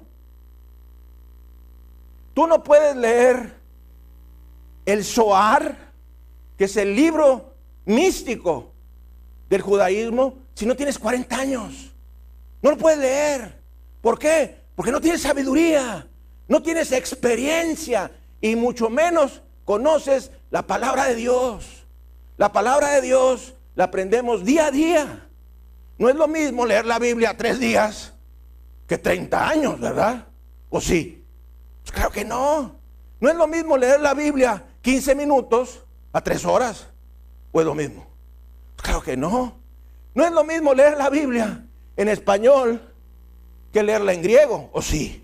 Tú 2.33 2.47
no 2.47 2.63
puedes 2.63 2.95
leer 2.95 3.53
el 4.87 5.05
Zohar, 5.05 5.77
que 6.57 6.63
es 6.63 6.75
el 6.77 6.95
libro 6.95 7.53
místico 7.85 8.71
del 9.47 9.61
judaísmo, 9.61 10.33
si 10.55 10.65
no 10.65 10.75
tienes 10.75 10.97
40 10.97 11.37
años. 11.37 11.93
No 12.63 12.71
lo 12.71 12.77
puedes 12.77 12.97
leer. 12.97 13.55
¿Por 14.01 14.17
qué? 14.17 14.63
Porque 14.75 14.91
no 14.91 14.99
tienes 14.99 15.21
sabiduría, 15.21 16.07
no 16.47 16.63
tienes 16.63 16.91
experiencia 16.91 18.11
y 18.41 18.55
mucho 18.55 18.89
menos 18.89 19.43
conoces 19.63 20.31
la 20.49 20.65
palabra 20.65 21.05
de 21.05 21.13
Dios. 21.13 21.85
La 22.35 22.51
palabra 22.51 22.93
de 22.93 23.01
Dios 23.01 23.53
la 23.75 23.83
aprendemos 23.83 24.43
día 24.43 24.65
a 24.65 24.71
día. 24.71 25.26
No 25.97 26.09
es 26.09 26.15
lo 26.15 26.27
mismo 26.27 26.65
leer 26.65 26.85
la 26.85 26.99
Biblia 26.99 27.35
tres 27.35 27.59
días 27.59 28.13
que 28.87 28.97
30 28.97 29.49
años, 29.49 29.79
¿verdad? 29.79 30.27
¿O 30.69 30.79
sí? 30.79 31.23
Pues 31.81 31.91
claro 31.91 32.11
que 32.11 32.23
no. 32.23 32.75
No 33.19 33.29
es 33.29 33.35
lo 33.35 33.47
mismo 33.47 33.77
leer 33.77 33.99
la 33.99 34.13
Biblia 34.13 34.63
15 34.81 35.15
minutos 35.15 35.83
a 36.13 36.21
3 36.21 36.45
horas. 36.45 36.87
¿O 37.51 37.59
es 37.59 37.65
lo 37.65 37.73
mismo? 37.73 38.05
Pues 38.75 38.83
claro 38.83 39.01
que 39.01 39.17
no. 39.17 39.57
No 40.13 40.25
es 40.25 40.31
lo 40.31 40.43
mismo 40.43 40.73
leer 40.73 40.97
la 40.97 41.09
Biblia 41.09 41.65
en 41.95 42.07
español 42.09 42.81
que 43.73 43.83
leerla 43.83 44.13
en 44.13 44.21
griego, 44.21 44.69
¿o 44.71 44.81
sí? 44.81 45.23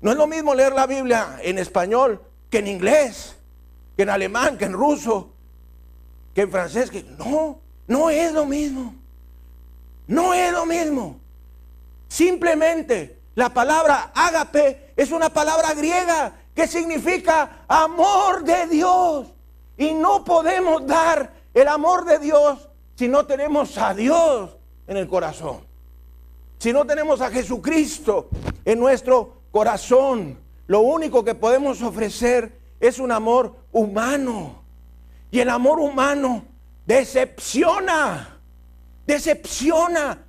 No 0.00 0.10
es 0.10 0.16
lo 0.16 0.26
mismo 0.26 0.54
leer 0.54 0.72
la 0.72 0.86
Biblia 0.86 1.38
en 1.42 1.58
español 1.58 2.20
que 2.50 2.58
en 2.58 2.68
inglés, 2.68 3.36
que 3.96 4.02
en 4.02 4.10
alemán, 4.10 4.58
que 4.58 4.64
en 4.64 4.72
ruso, 4.72 5.30
que 6.34 6.42
en 6.42 6.50
francés, 6.50 6.90
que 6.90 7.02
no, 7.02 7.60
no 7.86 8.10
es 8.10 8.32
lo 8.32 8.46
mismo. 8.46 9.01
No 10.06 10.34
es 10.34 10.52
lo 10.52 10.66
mismo. 10.66 11.20
Simplemente 12.08 13.20
la 13.34 13.48
palabra 13.50 14.12
ágape 14.14 14.92
es 14.96 15.10
una 15.10 15.30
palabra 15.30 15.74
griega 15.74 16.32
que 16.54 16.66
significa 16.66 17.64
amor 17.68 18.44
de 18.44 18.66
Dios. 18.66 19.28
Y 19.76 19.94
no 19.94 20.24
podemos 20.24 20.86
dar 20.86 21.32
el 21.54 21.68
amor 21.68 22.04
de 22.04 22.18
Dios 22.18 22.68
si 22.94 23.08
no 23.08 23.26
tenemos 23.26 23.78
a 23.78 23.94
Dios 23.94 24.50
en 24.86 24.96
el 24.96 25.08
corazón. 25.08 25.66
Si 26.58 26.72
no 26.72 26.84
tenemos 26.84 27.20
a 27.20 27.30
Jesucristo 27.30 28.28
en 28.64 28.78
nuestro 28.78 29.38
corazón, 29.50 30.38
lo 30.66 30.80
único 30.80 31.24
que 31.24 31.34
podemos 31.34 31.82
ofrecer 31.82 32.56
es 32.78 32.98
un 32.98 33.10
amor 33.10 33.56
humano. 33.72 34.62
Y 35.30 35.40
el 35.40 35.48
amor 35.48 35.80
humano 35.80 36.44
decepciona, 36.86 38.31
decepciona. 39.06 40.26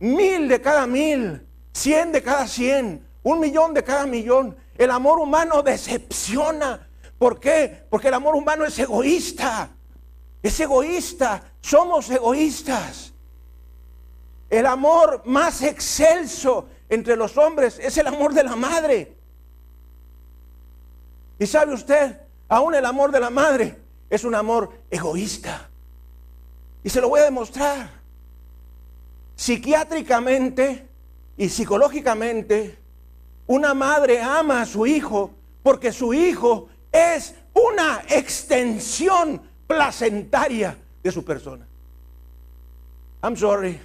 Mil 0.00 0.48
de 0.48 0.60
cada 0.60 0.86
mil, 0.86 1.46
cien 1.72 2.10
de 2.12 2.22
cada 2.22 2.46
cien, 2.48 3.06
un 3.22 3.40
millón 3.40 3.72
de 3.72 3.84
cada 3.84 4.06
millón. 4.06 4.56
El 4.76 4.90
amor 4.90 5.18
humano 5.18 5.62
decepciona. 5.62 6.88
¿Por 7.18 7.38
qué? 7.38 7.86
Porque 7.88 8.08
el 8.08 8.14
amor 8.14 8.34
humano 8.34 8.64
es 8.64 8.78
egoísta. 8.78 9.70
Es 10.42 10.58
egoísta. 10.58 11.42
Somos 11.60 12.10
egoístas. 12.10 13.12
El 14.50 14.66
amor 14.66 15.22
más 15.24 15.62
excelso 15.62 16.68
entre 16.88 17.16
los 17.16 17.38
hombres 17.38 17.78
es 17.78 17.96
el 17.96 18.06
amor 18.06 18.34
de 18.34 18.44
la 18.44 18.56
madre. 18.56 19.16
Y 21.38 21.46
sabe 21.46 21.72
usted, 21.72 22.20
aún 22.48 22.74
el 22.74 22.84
amor 22.84 23.10
de 23.12 23.20
la 23.20 23.30
madre 23.30 23.78
es 24.10 24.24
un 24.24 24.34
amor 24.34 24.70
egoísta. 24.90 25.70
Y 26.84 26.90
se 26.90 27.00
lo 27.00 27.08
voy 27.08 27.20
a 27.20 27.24
demostrar. 27.24 27.90
Psiquiátricamente 29.36 30.88
y 31.36 31.48
psicológicamente, 31.48 32.78
una 33.46 33.74
madre 33.74 34.20
ama 34.20 34.62
a 34.62 34.66
su 34.66 34.86
hijo 34.86 35.34
porque 35.62 35.92
su 35.92 36.12
hijo 36.12 36.68
es 36.90 37.34
una 37.54 38.02
extensión 38.08 39.40
placentaria 39.66 40.76
de 41.02 41.10
su 41.10 41.24
persona. 41.24 41.66
I'm 43.22 43.36
sorry. 43.36 43.80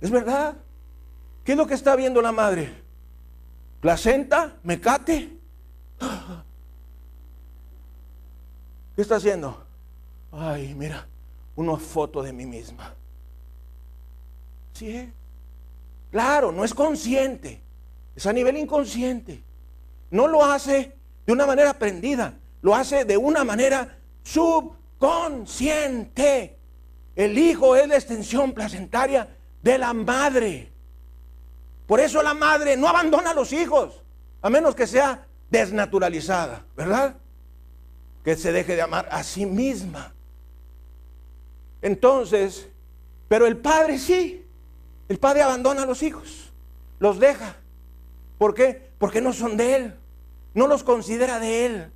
Es 0.00 0.10
verdad. 0.10 0.56
¿Qué 1.44 1.52
es 1.52 1.58
lo 1.58 1.66
que 1.66 1.74
está 1.74 1.96
viendo 1.96 2.20
la 2.20 2.32
madre? 2.32 2.72
¿Placenta? 3.80 4.56
¿Mecate? 4.62 5.38
¿Qué 8.94 9.02
está 9.02 9.16
haciendo? 9.16 9.66
Ay, 10.32 10.74
mira, 10.74 11.06
una 11.56 11.76
foto 11.76 12.22
de 12.22 12.32
mí 12.32 12.46
misma. 12.46 12.94
Sí, 14.72 15.12
claro, 16.10 16.52
no 16.52 16.64
es 16.64 16.72
consciente, 16.72 17.60
es 18.14 18.24
a 18.26 18.32
nivel 18.32 18.56
inconsciente. 18.56 19.42
No 20.10 20.26
lo 20.26 20.44
hace 20.44 20.96
de 21.26 21.32
una 21.32 21.46
manera 21.46 21.70
aprendida, 21.70 22.34
lo 22.62 22.74
hace 22.74 23.04
de 23.04 23.16
una 23.16 23.44
manera 23.44 23.98
subconsciente. 24.22 26.58
El 27.14 27.38
hijo 27.38 27.76
es 27.76 27.86
la 27.88 27.96
extensión 27.96 28.52
placentaria 28.52 29.28
de 29.62 29.78
la 29.78 29.92
madre. 29.92 30.72
Por 31.86 32.00
eso 32.00 32.22
la 32.22 32.34
madre 32.34 32.76
no 32.76 32.88
abandona 32.88 33.30
a 33.30 33.34
los 33.34 33.52
hijos, 33.52 34.02
a 34.42 34.50
menos 34.50 34.74
que 34.74 34.86
sea 34.86 35.26
desnaturalizada, 35.50 36.64
¿verdad? 36.76 37.16
Que 38.24 38.36
se 38.36 38.52
deje 38.52 38.76
de 38.76 38.82
amar 38.82 39.08
a 39.10 39.22
sí 39.22 39.46
misma. 39.46 40.12
Entonces, 41.82 42.68
pero 43.28 43.46
el 43.46 43.56
padre 43.56 43.98
sí, 43.98 44.44
el 45.08 45.18
padre 45.18 45.42
abandona 45.42 45.82
a 45.82 45.86
los 45.86 46.02
hijos, 46.02 46.52
los 46.98 47.18
deja. 47.18 47.56
¿Por 48.38 48.54
qué? 48.54 48.90
Porque 48.98 49.20
no 49.20 49.32
son 49.32 49.56
de 49.56 49.76
él, 49.76 49.94
no 50.54 50.66
los 50.66 50.84
considera 50.84 51.38
de 51.38 51.66
él, 51.66 51.90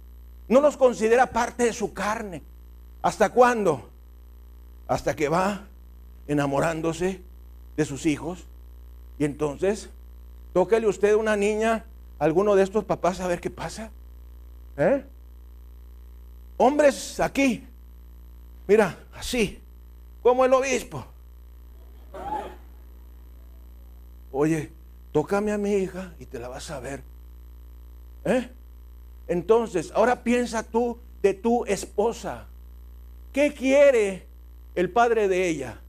no 0.48 0.60
los 0.60 0.76
considera 0.76 1.26
parte 1.26 1.64
de 1.64 1.72
su 1.72 1.92
carne. 1.92 2.42
¿Hasta 3.02 3.30
cuándo? 3.30 3.90
Hasta 4.86 5.14
que 5.14 5.28
va 5.28 5.66
enamorándose 6.26 7.20
de 7.76 7.84
sus 7.84 8.06
hijos. 8.06 8.44
Y 9.18 9.24
entonces, 9.24 9.90
tóquele 10.52 10.86
usted 10.86 11.14
una 11.14 11.36
niña, 11.36 11.84
alguno 12.18 12.54
de 12.54 12.62
estos 12.62 12.84
papás, 12.84 13.20
a 13.20 13.26
ver 13.26 13.40
qué 13.40 13.50
pasa. 13.50 13.90
¿Eh? 14.76 15.04
Hombres 16.56 17.18
aquí, 17.18 17.66
mira, 18.66 18.96
así, 19.12 19.60
como 20.22 20.44
el 20.44 20.52
obispo. 20.52 21.04
Oye, 24.30 24.70
tócame 25.12 25.52
a 25.52 25.58
mi 25.58 25.72
hija 25.74 26.14
y 26.18 26.26
te 26.26 26.38
la 26.38 26.48
vas 26.48 26.70
a 26.70 26.80
ver. 26.80 27.02
¿Eh? 28.24 28.48
Entonces, 29.26 29.92
ahora 29.94 30.22
piensa 30.22 30.62
tú 30.62 30.98
de 31.22 31.34
tu 31.34 31.64
esposa. 31.66 32.46
¿Qué 33.32 33.52
quiere 33.52 34.26
el 34.74 34.90
padre 34.90 35.28
de 35.28 35.48
ella? 35.48 35.80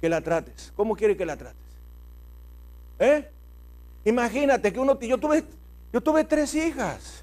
Que 0.00 0.08
la 0.08 0.20
trates. 0.20 0.72
¿Cómo 0.76 0.96
quiere 0.96 1.16
que 1.16 1.26
la 1.26 1.36
trates? 1.36 1.60
¿Eh? 2.98 3.28
Imagínate 4.04 4.72
que 4.72 4.80
uno, 4.80 4.98
yo 4.98 5.18
tuve, 5.18 5.44
yo 5.92 6.00
tuve 6.00 6.24
tres 6.24 6.54
hijas. 6.54 7.22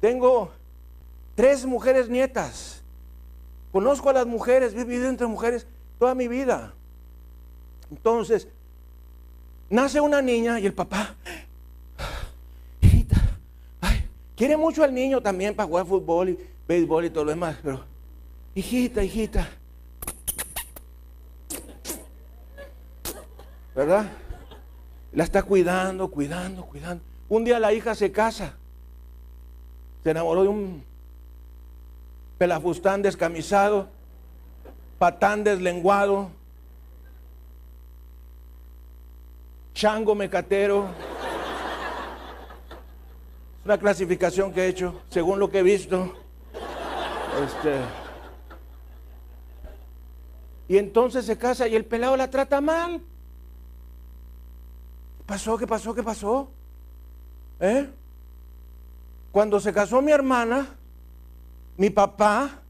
Tengo 0.00 0.52
tres 1.38 1.64
mujeres 1.64 2.08
nietas. 2.08 2.82
Conozco 3.70 4.10
a 4.10 4.12
las 4.12 4.26
mujeres, 4.26 4.74
he 4.74 4.82
vivido 4.82 5.08
entre 5.08 5.28
mujeres 5.28 5.68
toda 5.96 6.12
mi 6.12 6.26
vida. 6.26 6.74
Entonces, 7.92 8.48
nace 9.70 10.00
una 10.00 10.20
niña 10.20 10.58
y 10.58 10.66
el 10.66 10.74
papá, 10.74 11.14
hijita, 12.80 13.38
ay, 13.80 14.04
Quiere 14.34 14.56
mucho 14.56 14.82
al 14.82 14.92
niño 14.92 15.20
también 15.20 15.54
para 15.54 15.68
jugar 15.68 15.86
fútbol 15.86 16.30
y 16.30 16.38
béisbol 16.66 17.04
y 17.04 17.10
todo 17.10 17.26
lo 17.26 17.30
demás, 17.30 17.56
pero 17.62 17.84
hijita, 18.56 19.04
hijita. 19.04 19.48
¿Verdad? 23.76 24.10
La 25.12 25.22
está 25.22 25.44
cuidando, 25.44 26.10
cuidando, 26.10 26.64
cuidando. 26.64 27.04
Un 27.28 27.44
día 27.44 27.60
la 27.60 27.72
hija 27.72 27.94
se 27.94 28.10
casa. 28.10 28.56
Se 30.02 30.10
enamoró 30.10 30.42
de 30.42 30.48
un 30.48 30.87
pelafustán 32.38 33.02
descamisado, 33.02 33.88
patán 34.98 35.44
deslenguado, 35.44 36.30
chango 39.74 40.14
mecatero. 40.14 40.88
Es 43.60 43.64
una 43.64 43.78
clasificación 43.78 44.52
que 44.52 44.62
he 44.64 44.68
hecho, 44.68 45.02
según 45.10 45.38
lo 45.40 45.50
que 45.50 45.58
he 45.58 45.62
visto. 45.62 46.14
Este, 47.44 47.80
y 50.68 50.78
entonces 50.78 51.24
se 51.24 51.36
casa 51.36 51.66
y 51.66 51.74
el 51.74 51.84
pelado 51.84 52.16
la 52.16 52.30
trata 52.30 52.60
mal. 52.60 53.00
¿Qué 55.18 55.24
pasó? 55.26 55.58
¿Qué 55.58 55.66
pasó? 55.66 55.94
¿Qué 55.94 56.02
pasó? 56.02 56.50
¿Eh? 57.60 57.88
Cuando 59.32 59.60
se 59.60 59.72
casó 59.72 60.00
mi 60.02 60.12
hermana, 60.12 60.77
mi 61.78 61.90
papá 61.90 62.60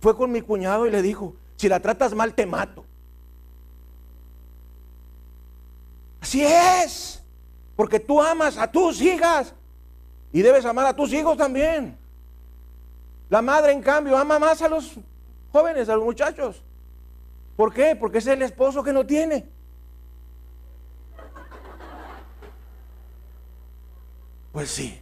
fue 0.00 0.16
con 0.16 0.32
mi 0.32 0.40
cuñado 0.40 0.86
y 0.86 0.90
le 0.90 1.02
dijo, 1.02 1.36
si 1.54 1.68
la 1.68 1.80
tratas 1.80 2.14
mal 2.14 2.34
te 2.34 2.46
mato. 2.46 2.84
Así 6.20 6.42
es, 6.42 7.22
porque 7.76 8.00
tú 8.00 8.20
amas 8.20 8.56
a 8.56 8.72
tus 8.72 9.00
hijas 9.02 9.54
y 10.32 10.40
debes 10.40 10.64
amar 10.64 10.86
a 10.86 10.96
tus 10.96 11.12
hijos 11.12 11.36
también. 11.36 11.96
La 13.28 13.42
madre, 13.42 13.72
en 13.72 13.82
cambio, 13.82 14.16
ama 14.16 14.38
más 14.38 14.62
a 14.62 14.68
los 14.68 14.94
jóvenes, 15.52 15.88
a 15.90 15.96
los 15.96 16.04
muchachos. 16.04 16.62
¿Por 17.56 17.72
qué? 17.72 17.94
Porque 17.94 18.18
es 18.18 18.26
el 18.26 18.40
esposo 18.40 18.82
que 18.82 18.94
no 18.94 19.04
tiene. 19.04 19.46
Pues 24.52 24.70
sí. 24.70 25.00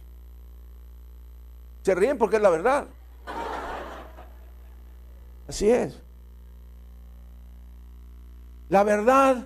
Se 1.83 1.95
ríen 1.95 2.17
porque 2.17 2.35
es 2.35 2.41
la 2.41 2.49
verdad. 2.49 2.87
Así 5.53 5.69
es. 5.69 6.01
La 8.69 8.83
verdad 8.83 9.45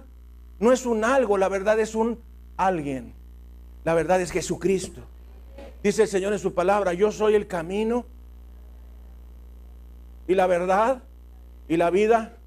no 0.57 0.71
es 0.71 0.85
un 0.85 1.03
algo, 1.03 1.37
la 1.37 1.49
verdad 1.49 1.77
es 1.81 1.95
un 1.95 2.17
alguien. 2.55 3.13
La 3.83 3.93
verdad 3.93 4.21
es 4.21 4.31
Jesucristo. 4.31 5.01
Dice 5.83 6.03
el 6.03 6.07
Señor 6.07 6.31
en 6.31 6.39
su 6.39 6.53
palabra, 6.53 6.93
yo 6.93 7.11
soy 7.11 7.35
el 7.35 7.45
camino 7.45 8.05
y 10.29 10.33
la 10.33 10.47
verdad 10.47 11.03
y 11.67 11.75
la 11.75 11.89
vida. 11.89 12.37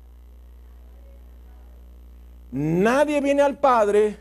Nadie 2.52 3.20
viene 3.20 3.42
al 3.42 3.58
Padre 3.58 4.20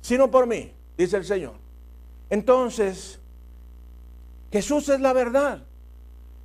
sino 0.00 0.30
por 0.30 0.46
mí, 0.46 0.72
dice 0.96 1.18
el 1.18 1.26
Señor. 1.26 1.56
Entonces, 2.30 3.20
Jesús 4.50 4.88
es 4.88 5.00
la 5.00 5.12
verdad. 5.12 5.62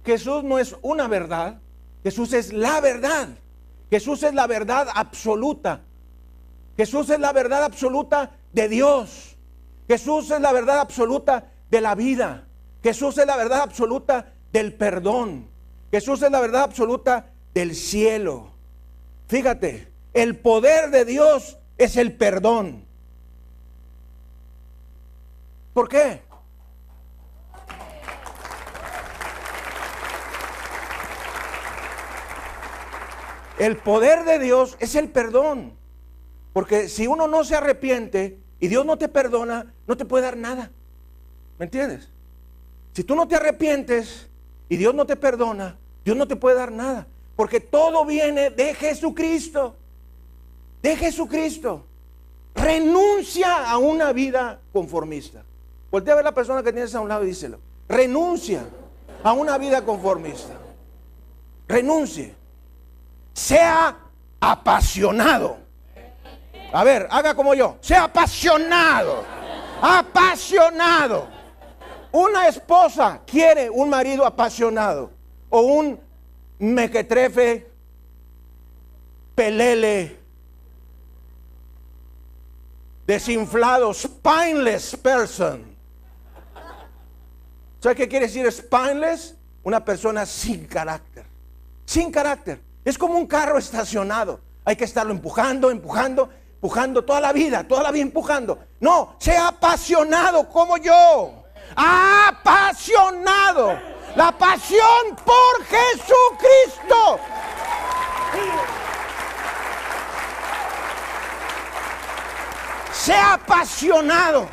Jesús 0.03 0.43
no 0.43 0.59
es 0.59 0.76
una 0.82 1.07
verdad, 1.07 1.62
Jesús 2.04 2.34
es 2.34 2.54
la 2.54 2.82
verdad. 2.82 3.30
Jesús 3.89 4.24
es 4.24 4.34
la 4.34 4.47
verdad 4.47 4.88
absoluta. 4.93 5.82
Jesús 6.78 7.10
es 7.10 7.20
la 7.20 7.34
verdad 7.34 7.64
absoluta 7.64 8.32
de 8.54 8.70
Dios. 8.70 9.38
Jesús 9.88 10.32
es 10.32 10.39
la 10.39 10.52
verdad 10.52 10.80
absoluta 10.80 11.52
de 11.70 11.82
la 11.82 11.95
vida. 11.95 12.47
Jesús 12.82 13.18
es 13.18 13.28
la 13.28 13.38
verdad 13.38 13.62
absoluta 13.62 14.34
del 14.52 14.74
perdón. 14.74 15.49
Jesús 15.91 16.22
es 16.22 16.32
la 16.32 16.39
verdad 16.39 16.64
absoluta 16.64 17.32
del 17.54 17.76
cielo. 17.76 18.52
Fíjate, 19.28 19.91
el 20.14 20.38
poder 20.38 20.89
de 20.89 21.06
Dios 21.06 21.58
es 21.78 21.97
el 21.97 22.14
perdón. 22.14 22.86
¿Por 25.74 25.88
qué? 25.88 26.22
El 33.62 33.78
poder 33.78 34.26
de 34.26 34.39
Dios 34.39 34.76
es 34.80 34.95
el 34.95 35.09
perdón. 35.09 35.74
Porque 36.51 36.89
si 36.89 37.05
uno 37.05 37.28
no 37.28 37.43
se 37.43 37.55
arrepiente 37.55 38.39
y 38.59 38.68
Dios 38.68 38.88
no 38.88 38.97
te 38.97 39.07
perdona, 39.07 39.72
no 39.86 39.95
te 39.95 40.03
puede 40.03 40.24
dar 40.24 40.36
nada. 40.36 40.72
¿Me 41.59 41.66
entiendes? 41.66 42.09
Si 42.93 43.03
tú 43.03 43.16
no 43.16 43.28
te 43.28 43.36
arrepientes 43.36 44.28
y 44.68 44.78
Dios 44.78 44.95
no 44.95 45.05
te 45.05 45.16
perdona, 45.16 45.78
Dios 46.03 46.18
no 46.18 46.28
te 46.28 46.36
puede 46.36 46.55
dar 46.55 46.72
nada. 46.72 47.05
Porque 47.36 47.59
todo 47.59 48.03
viene 48.03 48.49
de 48.49 48.74
Jesucristo. 48.74 49.76
De 50.82 50.95
Jesucristo. 50.95 51.86
Renuncia 52.55 53.70
a 53.70 53.78
una 53.78 54.12
vida 54.12 54.59
conformista. 54.74 55.43
Voltea 55.91 56.14
a 56.14 56.16
ver 56.16 56.26
a 56.26 56.30
la 56.30 56.34
persona 56.34 56.64
que 56.64 56.74
tienes 56.74 56.95
a 56.95 56.99
un 56.99 57.09
lado 57.09 57.26
y 57.26 57.28
díselo. 57.28 57.59
Renuncia 57.88 58.66
a 59.22 59.34
una 59.34 59.59
vida 59.59 59.86
conformista. 59.86 60.57
Renuncie 61.68 62.41
sea 63.34 63.98
apasionado. 64.40 65.58
A 66.74 66.84
ver, 66.84 67.08
haga 67.12 67.36
como 67.36 67.54
yo. 67.54 67.78
Sea 67.82 68.06
apasionado. 68.06 69.24
Apasionado. 69.82 71.28
Una 72.12 72.48
esposa 72.48 73.22
quiere 73.26 73.70
un 73.70 73.90
marido 73.90 74.26
apasionado 74.26 75.12
o 75.50 75.62
un 75.62 76.00
mequetrefe, 76.60 77.70
pelele, 79.34 80.20
desinflado, 83.08 83.94
spineless 83.94 84.96
person. 84.98 85.76
¿Sabe 87.80 87.96
qué 87.96 88.08
quiere 88.08 88.28
decir 88.28 88.50
spineless? 88.52 89.36
Una 89.64 89.84
persona 89.84 90.26
sin 90.26 90.66
carácter. 90.66 91.26
Sin 91.86 92.12
carácter. 92.12 92.62
Es 92.84 92.98
como 92.98 93.16
un 93.16 93.28
carro 93.28 93.58
estacionado. 93.58 94.40
Hay 94.66 94.76
que 94.76 94.86
estarlo 94.86 95.12
empujando, 95.12 95.70
empujando, 95.70 96.30
empujando 96.56 97.04
toda 97.04 97.22
la 97.22 97.34
vida, 97.34 97.68
toda 97.68 97.84
la 97.84 97.92
vida 97.92 98.04
empujando. 98.04 98.58
No, 98.80 99.16
sea 99.20 99.50
apasionado 99.50 100.50
como 100.50 100.78
yo. 100.78 101.44
Apasionado. 101.76 103.80
La 104.16 104.32
pasión 104.32 105.16
por 105.24 105.66
Jesucristo. 105.66 107.20
Sea 112.92 113.34
apasionado. 113.34 114.48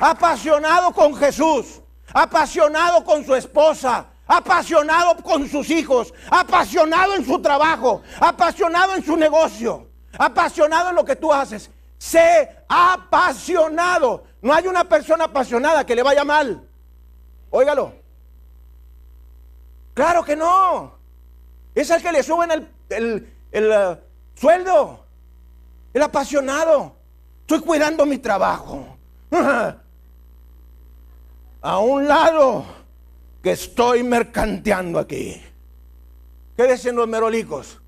Apasionado 0.00 0.92
con 0.92 1.16
Jesús. 1.16 1.80
Apasionado 2.12 3.04
con 3.04 3.24
su 3.24 3.34
esposa 3.34 4.06
apasionado 4.26 5.16
con 5.22 5.48
sus 5.48 5.70
hijos, 5.70 6.12
apasionado 6.30 7.14
en 7.14 7.24
su 7.24 7.40
trabajo, 7.40 8.02
apasionado 8.20 8.94
en 8.94 9.04
su 9.04 9.16
negocio, 9.16 9.88
apasionado 10.18 10.90
en 10.90 10.96
lo 10.96 11.04
que 11.04 11.16
tú 11.16 11.32
haces. 11.32 11.70
Sé 11.98 12.50
apasionado. 12.68 14.24
No 14.42 14.52
hay 14.52 14.66
una 14.66 14.84
persona 14.84 15.24
apasionada 15.24 15.86
que 15.86 15.94
le 15.94 16.02
vaya 16.02 16.24
mal. 16.24 16.62
Óigalo. 17.50 17.94
Claro 19.94 20.24
que 20.24 20.36
no. 20.36 20.92
Es 21.74 21.90
el 21.90 22.02
que 22.02 22.12
le 22.12 22.22
suben 22.22 22.50
el, 22.50 22.68
el, 23.50 23.70
uh, 23.70 23.96
sueldo. 24.34 25.06
El 25.94 26.02
apasionado. 26.02 26.96
Estoy 27.40 27.60
cuidando 27.60 28.04
mi 28.04 28.18
trabajo. 28.18 28.84
A 31.62 31.78
un 31.78 32.06
lado 32.06 32.83
que 33.44 33.52
estoy 33.52 34.02
mercanteando 34.02 34.98
aquí. 34.98 35.38
¿Qué 36.56 36.62
decían 36.62 36.96
los 36.96 37.06
merolicos? 37.06 37.82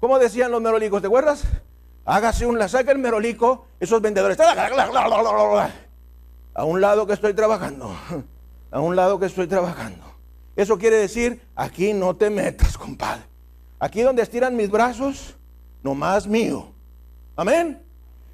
¿Cómo 0.00 0.18
decían 0.18 0.50
los 0.50 0.60
merolicos? 0.60 1.00
¿Te 1.00 1.06
acuerdas? 1.06 1.44
Hágase 2.04 2.46
un 2.46 2.58
la 2.58 2.66
saca 2.66 2.90
el 2.90 2.98
merolico, 2.98 3.68
esos 3.78 4.02
vendedores. 4.02 4.36
A 6.52 6.64
un 6.64 6.80
lado 6.80 7.06
que 7.06 7.12
estoy 7.12 7.32
trabajando. 7.32 7.96
A 8.72 8.80
un 8.80 8.96
lado 8.96 9.20
que 9.20 9.26
estoy 9.26 9.46
trabajando. 9.46 10.04
Eso 10.56 10.76
quiere 10.76 10.96
decir, 10.96 11.40
aquí 11.54 11.92
no 11.92 12.16
te 12.16 12.28
metas, 12.28 12.76
compadre. 12.76 13.22
Aquí 13.78 14.02
donde 14.02 14.22
estiran 14.22 14.56
mis 14.56 14.68
brazos, 14.68 15.36
nomás 15.84 16.26
mío. 16.26 16.72
Amén. 17.36 17.80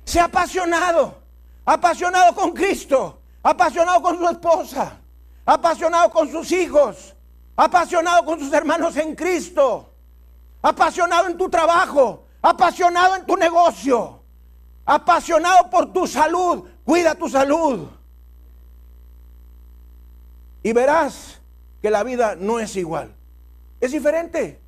Sea 0.05 0.25
apasionado. 0.25 1.15
Apasionado 1.67 2.35
con 2.35 2.53
Cristo. 2.53 3.21
Apasionado 3.43 4.01
con 4.01 4.17
su 4.17 4.27
esposa 4.27 5.02
apasionado 5.45 6.11
con 6.11 6.31
sus 6.31 6.51
hijos, 6.53 7.15
apasionado 7.57 8.25
con 8.25 8.39
sus 8.39 8.53
hermanos 8.53 8.97
en 8.97 9.15
Cristo, 9.15 9.93
apasionado 10.61 11.29
en 11.29 11.37
tu 11.37 11.49
trabajo, 11.49 12.25
apasionado 12.41 13.17
en 13.17 13.27
tu 13.27 13.37
negocio, 13.37 14.23
apasionado 14.85 15.69
por 15.71 15.93
tu 15.93 16.07
salud. 16.07 16.69
Cuida 16.85 17.15
tu 17.15 17.29
salud. 17.29 17.89
y 20.63 20.73
verás 20.73 21.41
que 21.81 21.91
la 21.91 22.05
vida 22.05 22.37
no 22.37 22.61
es 22.61 22.77
igual. 22.77 23.13
Es 23.81 23.93
diferente. 23.93 24.61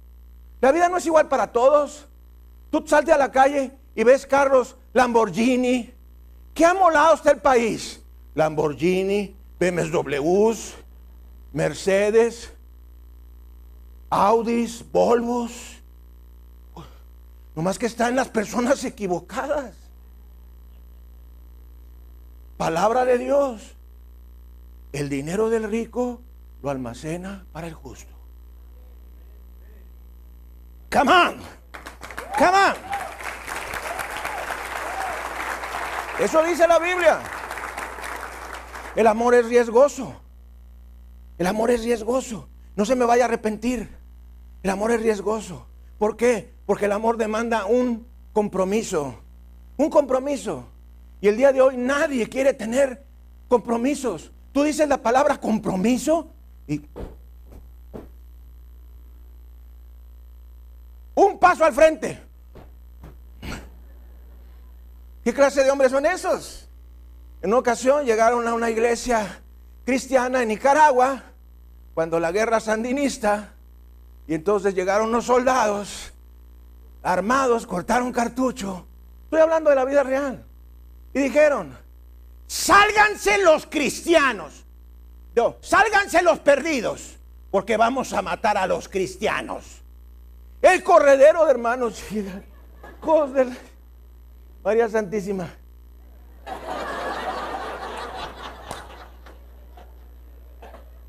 La 0.61 0.73
vida 0.73 0.89
no 0.89 0.97
es 0.97 1.07
igual 1.07 1.29
para 1.29 1.53
todos. 1.53 2.07
Tú 2.71 2.83
salte 2.87 3.13
a 3.13 3.19
la 3.19 3.31
calle 3.31 3.73
y 3.95 4.03
ves 4.03 4.27
carros 4.27 4.77
Lamborghini. 4.93 5.93
¿Qué 6.53 6.65
ha 6.65 6.75
molado 6.75 7.15
usted 7.15 7.33
el 7.33 7.41
país? 7.41 8.03
Lamborghini, 8.35 9.37
BMWs, 9.59 10.75
Mercedes, 11.53 12.53
Audis, 14.11 14.85
Volvos. 14.91 15.83
Nomás 17.55 17.79
que 17.79 17.87
están 17.87 18.17
las 18.17 18.29
personas 18.29 18.85
equivocadas. 18.85 19.75
Palabra 22.57 23.05
de 23.05 23.19
Dios. 23.19 23.77
El 24.93 25.09
dinero 25.09 25.51
del 25.51 25.69
rico 25.71 26.21
lo 26.63 26.71
almacena 26.71 27.47
para 27.53 27.67
el 27.67 27.75
justo. 27.75 28.13
Come 30.93 31.13
on. 31.13 31.39
Come 32.39 32.57
on. 32.57 32.75
Eso 36.21 36.43
dice 36.45 36.67
la 36.69 36.79
Biblia. 36.79 37.21
El 38.97 39.07
amor 39.07 39.35
es 39.35 39.47
riesgoso. 39.47 40.15
El 41.39 41.47
amor 41.47 41.71
es 41.71 41.83
riesgoso. 41.83 42.49
No 42.77 42.85
se 42.85 42.95
me 42.95 43.05
vaya 43.05 43.25
a 43.25 43.29
arrepentir. 43.29 43.89
El 44.63 44.71
amor 44.71 44.93
es 44.93 45.01
riesgoso. 45.01 45.67
¿Por 45.99 46.17
qué? 46.17 46.53
Porque 46.67 46.87
el 46.87 46.93
amor 46.93 47.17
demanda 47.17 47.67
un 47.67 48.07
compromiso. 48.33 49.17
Un 49.77 49.91
compromiso. 49.91 50.67
Y 51.21 51.29
el 51.29 51.37
día 51.37 51.53
de 51.53 51.61
hoy 51.61 51.77
nadie 51.77 52.29
quiere 52.29 52.55
tener 52.55 53.05
compromisos. 53.49 54.31
Tú 54.53 54.63
dices 54.63 54.89
la 54.89 54.99
palabra 54.99 55.41
compromiso 55.41 56.29
y 56.67 56.83
un 61.15 61.39
paso 61.39 61.65
al 61.65 61.73
frente. 61.73 62.21
¿Qué 65.25 65.33
clase 65.33 65.65
de 65.65 65.71
hombres 65.71 65.91
son 65.91 66.05
esos? 66.07 66.64
En 67.45 67.51
una 67.51 67.59
ocasión 67.59 68.07
llegaron 68.07 68.49
a 68.49 68.55
una 68.55 68.71
iglesia 68.71 69.43
cristiana 69.85 70.41
en 70.41 70.49
Nicaragua, 70.49 71.25
cuando 71.93 72.19
la 72.19 72.33
guerra 72.33 72.59
sandinista, 72.59 73.53
y 74.27 74.33
entonces 74.33 74.75
llegaron 74.75 75.11
unos 75.11 75.27
soldados 75.27 76.15
armados, 77.03 77.67
cortaron 77.67 78.13
cartucho. 78.13 78.87
Estoy 79.25 79.43
hablando 79.43 79.69
de 79.69 79.77
la 79.77 79.85
vida 79.85 80.03
real. 80.03 80.43
Y 81.13 81.19
dijeron, 81.19 81.77
sálganse 82.47 83.37
los 83.37 83.67
cristianos. 83.67 84.65
No, 85.37 85.57
sálganse 85.61 86.23
los 86.23 86.39
perdidos, 86.39 87.19
porque 87.51 87.77
vamos 87.77 88.15
a 88.15 88.23
matar 88.23 88.57
a 88.57 88.67
los 88.67 88.89
cristianos. 88.89 89.83
El 90.63 90.83
corredero 90.83 91.45
de 91.45 91.51
hermanos, 91.51 92.03
María 94.63 94.89
Santísima. 94.89 95.55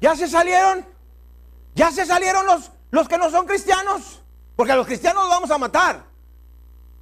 ¿Ya 0.06 0.16
se 0.16 0.28
salieron? 0.28 0.86
¿Ya 1.74 1.92
se 1.92 2.06
salieron 2.06 2.46
los, 2.46 2.72
los 2.92 3.08
que 3.08 3.18
no 3.18 3.32
son 3.32 3.48
cristianos? 3.48 4.22
Porque 4.56 4.72
a 4.72 4.76
los 4.76 4.86
cristianos 4.86 5.24
los 5.24 5.32
vamos 5.32 5.50
a 5.50 5.58
matar. 5.58 6.04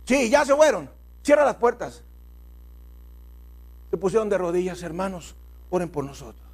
Sí, 0.05 0.29
ya 0.29 0.45
se 0.45 0.55
fueron. 0.55 0.89
Cierra 1.21 1.43
las 1.43 1.57
puertas. 1.57 2.01
Se 3.91 3.97
pusieron 3.97 4.29
de 4.29 4.37
rodillas, 4.37 4.81
hermanos. 4.83 5.35
Oren 5.69 5.89
por 5.89 6.05
nosotros. 6.05 6.47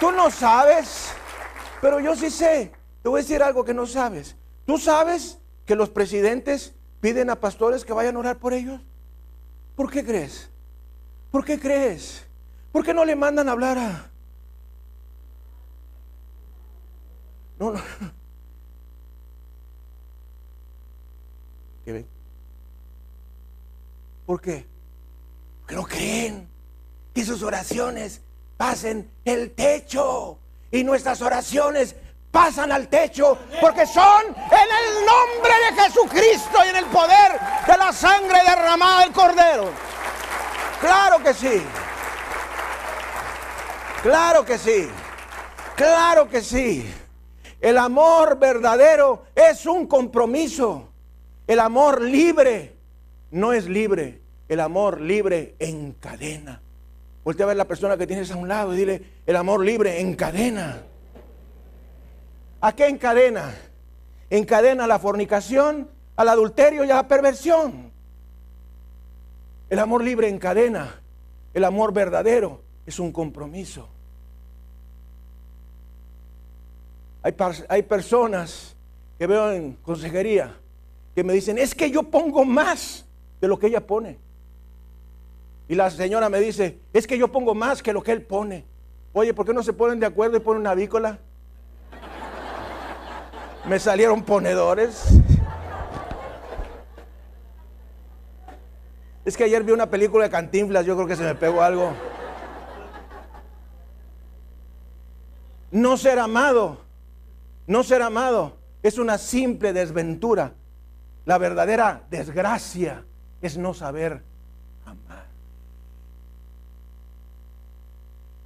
Tú 0.00 0.10
no 0.10 0.28
sabes, 0.32 1.12
pero 1.80 2.00
yo 2.00 2.16
sí 2.16 2.30
sé. 2.30 2.72
Te 3.04 3.08
voy 3.08 3.20
a 3.20 3.22
decir 3.22 3.44
algo 3.44 3.64
que 3.64 3.74
no 3.74 3.86
sabes. 3.86 4.34
Tú 4.64 4.76
sabes 4.76 5.38
que 5.64 5.76
los 5.76 5.88
presidentes 5.88 6.74
piden 7.00 7.30
a 7.30 7.36
pastores 7.36 7.84
que 7.84 7.92
vayan 7.92 8.16
a 8.16 8.18
orar 8.18 8.38
por 8.38 8.52
ellos. 8.52 8.80
¿Por 9.74 9.90
qué 9.90 10.04
crees? 10.04 10.50
¿Por 11.30 11.44
qué 11.44 11.60
crees? 11.60 12.24
¿Por 12.72 12.84
qué 12.84 12.94
no 12.94 13.04
le 13.04 13.14
mandan 13.16 13.48
a 13.48 13.52
hablar 13.52 13.78
a... 13.78 14.10
No, 17.58 17.72
no. 17.72 17.80
¿Qué 21.84 21.92
ven? 21.92 22.06
¿Por 24.26 24.40
qué? 24.40 24.66
Porque 25.60 25.74
no 25.76 25.84
creen 25.84 26.48
que 27.14 27.24
sus 27.24 27.42
oraciones 27.42 28.20
pasen 28.56 29.10
el 29.24 29.52
techo 29.52 30.38
y 30.70 30.84
nuestras 30.84 31.22
oraciones 31.22 31.96
pasan 32.36 32.70
al 32.70 32.86
techo 32.88 33.38
porque 33.62 33.86
son 33.86 34.26
en 34.26 34.68
el 34.78 35.06
nombre 35.06 35.54
de 35.64 35.82
Jesucristo 35.82 36.58
y 36.66 36.68
en 36.68 36.76
el 36.76 36.84
poder 36.84 37.32
de 37.66 37.78
la 37.78 37.94
sangre 37.94 38.40
derramada 38.46 39.04
del 39.04 39.12
Cordero. 39.12 39.70
Claro 40.78 41.22
que 41.24 41.32
sí. 41.32 41.62
Claro 44.02 44.44
que 44.44 44.58
sí. 44.58 44.86
Claro 45.76 46.28
que 46.28 46.42
sí. 46.42 46.86
El 47.58 47.78
amor 47.78 48.38
verdadero 48.38 49.24
es 49.34 49.64
un 49.64 49.86
compromiso. 49.86 50.90
El 51.46 51.58
amor 51.58 52.02
libre 52.02 52.76
no 53.30 53.54
es 53.54 53.66
libre. 53.66 54.20
El 54.46 54.60
amor 54.60 55.00
libre 55.00 55.54
encadena. 55.58 56.60
Voltea 57.24 57.44
a 57.44 57.48
ver 57.48 57.56
la 57.56 57.64
persona 57.64 57.96
que 57.96 58.06
tienes 58.06 58.30
a 58.30 58.36
un 58.36 58.46
lado 58.46 58.74
y 58.74 58.76
dile, 58.76 59.02
el 59.24 59.36
amor 59.36 59.64
libre 59.64 60.02
encadena. 60.02 60.82
¿A 62.60 62.74
qué 62.74 62.88
encadena? 62.88 63.54
Encadena 64.30 64.86
la 64.86 64.98
fornicación, 64.98 65.88
al 66.16 66.28
adulterio 66.28 66.84
y 66.84 66.90
a 66.90 66.96
la 66.96 67.08
perversión. 67.08 67.92
El 69.68 69.78
amor 69.78 70.02
libre 70.02 70.28
encadena. 70.28 71.00
El 71.52 71.64
amor 71.64 71.92
verdadero 71.92 72.62
es 72.84 72.98
un 72.98 73.12
compromiso. 73.12 73.88
Hay, 77.22 77.34
hay 77.68 77.82
personas 77.82 78.76
que 79.18 79.26
veo 79.26 79.52
en 79.52 79.72
consejería 79.74 80.54
que 81.14 81.24
me 81.24 81.32
dicen, 81.32 81.56
es 81.56 81.74
que 81.74 81.90
yo 81.90 82.02
pongo 82.04 82.44
más 82.44 83.06
de 83.40 83.48
lo 83.48 83.58
que 83.58 83.68
ella 83.68 83.86
pone. 83.86 84.18
Y 85.68 85.74
la 85.74 85.90
señora 85.90 86.28
me 86.28 86.38
dice, 86.38 86.78
es 86.92 87.06
que 87.06 87.18
yo 87.18 87.32
pongo 87.32 87.54
más 87.54 87.82
que 87.82 87.92
lo 87.92 88.02
que 88.02 88.12
él 88.12 88.22
pone. 88.22 88.64
Oye, 89.12 89.32
¿por 89.32 89.46
qué 89.46 89.54
no 89.54 89.62
se 89.62 89.72
ponen 89.72 89.98
de 89.98 90.06
acuerdo 90.06 90.36
y 90.36 90.40
ponen 90.40 90.60
una 90.60 90.72
avícola? 90.72 91.18
Me 93.68 93.80
salieron 93.80 94.22
ponedores. 94.22 95.08
Es 99.24 99.36
que 99.36 99.42
ayer 99.42 99.64
vi 99.64 99.72
una 99.72 99.90
película 99.90 100.24
de 100.24 100.30
Cantinflas, 100.30 100.86
yo 100.86 100.94
creo 100.94 101.08
que 101.08 101.16
se 101.16 101.24
me 101.24 101.34
pegó 101.34 101.62
algo. 101.62 101.92
No 105.72 105.96
ser 105.96 106.20
amado, 106.20 106.78
no 107.66 107.82
ser 107.82 108.02
amado 108.02 108.56
es 108.84 108.98
una 108.98 109.18
simple 109.18 109.72
desventura. 109.72 110.52
La 111.24 111.38
verdadera 111.38 112.04
desgracia 112.08 113.04
es 113.42 113.58
no 113.58 113.74
saber 113.74 114.22
amar. 114.84 115.26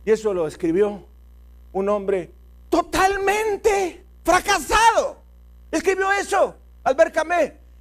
Y 0.07 0.13
eso 0.13 0.33
lo 0.33 0.47
escribió 0.47 1.05
un 1.75 1.89
hombre 1.91 2.33
totalmente 2.71 4.03
fracasado. 4.25 5.23
Escribió 5.71 6.11
eso. 6.13 6.57
Albert 6.85 7.17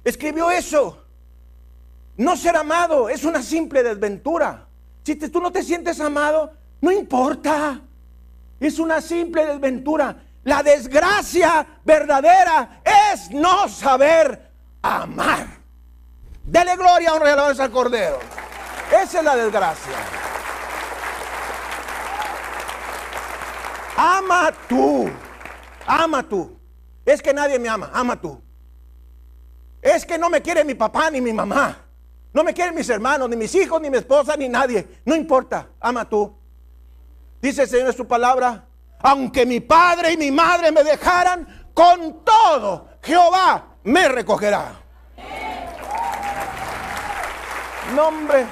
escribió 0.04 0.50
eso. 0.50 1.04
No 2.16 2.36
ser 2.36 2.56
amado 2.56 3.08
es 3.08 3.24
una 3.24 3.42
simple 3.42 3.82
desventura. 3.82 4.66
Si 5.02 5.16
tú 5.16 5.40
no 5.40 5.50
te 5.50 5.62
sientes 5.62 6.00
amado, 6.00 6.52
no 6.80 6.92
importa. 6.92 7.80
Es 8.58 8.78
una 8.78 9.00
simple 9.00 9.46
desventura. 9.46 10.16
La 10.44 10.62
desgracia 10.62 11.66
verdadera 11.84 12.82
es 13.12 13.30
no 13.30 13.68
saber 13.68 14.50
amar. 14.82 15.46
Dele 16.44 16.76
gloria, 16.76 17.14
honra 17.14 17.28
y 17.28 17.32
alabanza 17.32 17.64
al 17.64 17.70
Cordero. 17.70 18.18
Esa 18.90 19.18
es 19.18 19.24
la 19.24 19.36
desgracia. 19.36 19.92
Ama 23.96 24.52
tú. 24.68 25.10
Ama 25.90 26.22
tú. 26.22 26.56
Es 27.04 27.20
que 27.20 27.34
nadie 27.34 27.58
me 27.58 27.68
ama. 27.68 27.90
Ama 27.92 28.20
tú. 28.20 28.40
Es 29.82 30.06
que 30.06 30.16
no 30.16 30.30
me 30.30 30.40
quiere 30.40 30.62
mi 30.62 30.74
papá 30.74 31.10
ni 31.10 31.20
mi 31.20 31.32
mamá. 31.32 31.78
No 32.32 32.44
me 32.44 32.54
quieren 32.54 32.76
mis 32.76 32.88
hermanos, 32.88 33.28
ni 33.28 33.34
mis 33.34 33.52
hijos, 33.56 33.80
ni 33.80 33.90
mi 33.90 33.96
esposa, 33.96 34.36
ni 34.36 34.48
nadie. 34.48 34.86
No 35.04 35.16
importa. 35.16 35.66
Ama 35.80 36.08
tú. 36.08 36.32
Dice 37.42 37.62
el 37.62 37.68
Señor 37.68 37.88
en 37.88 37.96
su 37.96 38.06
palabra. 38.06 38.66
Aunque 39.00 39.44
mi 39.44 39.58
padre 39.58 40.12
y 40.12 40.16
mi 40.16 40.30
madre 40.30 40.70
me 40.70 40.84
dejaran, 40.84 41.72
con 41.74 42.22
todo 42.24 42.88
Jehová 43.02 43.74
me 43.82 44.08
recogerá. 44.08 44.80
No, 47.96 48.06
hombre. 48.06 48.46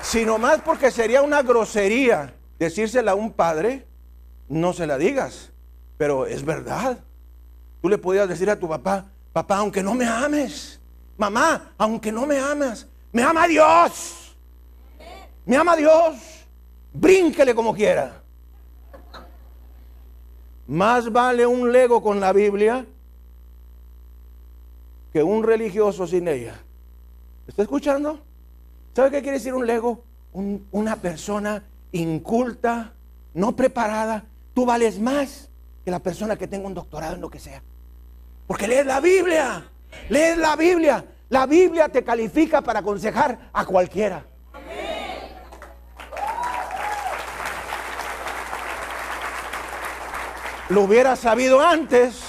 Sino 0.00 0.38
más 0.38 0.60
porque 0.60 0.92
sería 0.92 1.22
una 1.22 1.42
grosería 1.42 2.34
decírsela 2.56 3.12
a 3.12 3.14
un 3.16 3.32
padre, 3.32 3.87
no 4.48 4.72
se 4.72 4.86
la 4.86 4.98
digas. 4.98 5.50
Pero 5.96 6.26
es 6.26 6.44
verdad. 6.44 6.98
Tú 7.80 7.88
le 7.88 7.98
podías 7.98 8.28
decir 8.28 8.50
a 8.50 8.58
tu 8.58 8.68
papá, 8.68 9.06
papá, 9.32 9.58
aunque 9.58 9.82
no 9.82 9.94
me 9.94 10.06
ames, 10.06 10.80
mamá, 11.16 11.72
aunque 11.78 12.10
no 12.10 12.26
me 12.26 12.38
ames, 12.38 12.86
me 13.12 13.22
ama 13.22 13.46
Dios. 13.46 14.36
Me 15.44 15.56
ama 15.56 15.76
Dios. 15.76 16.16
Brínquele 16.92 17.54
como 17.54 17.74
quiera. 17.74 18.22
Más 20.66 21.10
vale 21.10 21.46
un 21.46 21.72
lego 21.72 22.02
con 22.02 22.20
la 22.20 22.32
Biblia 22.32 22.84
que 25.12 25.22
un 25.22 25.42
religioso 25.42 26.06
sin 26.06 26.28
ella. 26.28 26.60
¿Está 27.46 27.62
escuchando? 27.62 28.20
¿Sabe 28.94 29.10
qué 29.10 29.22
quiere 29.22 29.38
decir 29.38 29.54
un 29.54 29.66
lego? 29.66 30.02
una 30.32 30.96
persona 30.96 31.62
inculta, 31.92 32.92
no 33.34 33.56
preparada. 33.56 34.24
Tú 34.58 34.66
vales 34.66 34.98
más 34.98 35.50
que 35.84 35.90
la 35.92 36.00
persona 36.00 36.34
que 36.34 36.48
tenga 36.48 36.66
un 36.66 36.74
doctorado 36.74 37.14
en 37.14 37.20
lo 37.20 37.30
que 37.30 37.38
sea. 37.38 37.62
Porque 38.44 38.66
lees 38.66 38.84
la 38.84 38.98
Biblia. 38.98 39.70
Lees 40.08 40.36
la 40.36 40.56
Biblia. 40.56 41.06
La 41.28 41.46
Biblia 41.46 41.88
te 41.88 42.02
califica 42.02 42.60
para 42.60 42.80
aconsejar 42.80 43.50
a 43.52 43.64
cualquiera. 43.64 44.26
Lo 50.70 50.82
hubiera 50.82 51.14
sabido 51.14 51.60
antes 51.60 52.20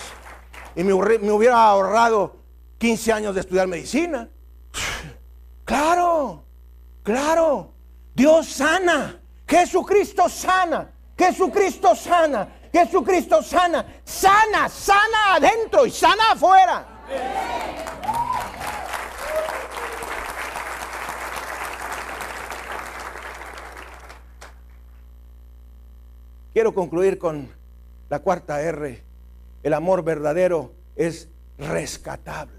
y 0.75 0.83
me, 0.83 0.93
hubiera 0.93 1.65
ahorrado 1.65 2.35
15 2.77 3.11
años 3.11 3.33
de 3.33 3.41
estudiar 3.41 3.67
medicina. 3.67 4.29
Claro, 5.65 6.43
claro. 7.01 7.73
Dios 8.13 8.47
sana. 8.47 9.19
Jesucristo 9.47 10.29
sana. 10.29 10.93
Jesucristo 11.19 11.95
sana. 11.95 12.47
Jesucristo 12.71 13.43
sana. 13.43 13.85
Sana, 14.05 14.69
sana 14.69 15.35
adentro 15.35 15.85
y 15.85 15.91
sana 15.91 16.31
afuera. 16.31 16.85
Quiero 26.53 26.73
concluir 26.73 27.19
con 27.19 27.49
la 28.09 28.19
cuarta 28.19 28.61
R, 28.61 29.03
el 29.61 29.73
amor 29.73 30.03
verdadero 30.03 30.71
es 30.95 31.27
rescatable. 31.57 32.53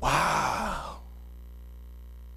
¡Wow! 0.00 0.08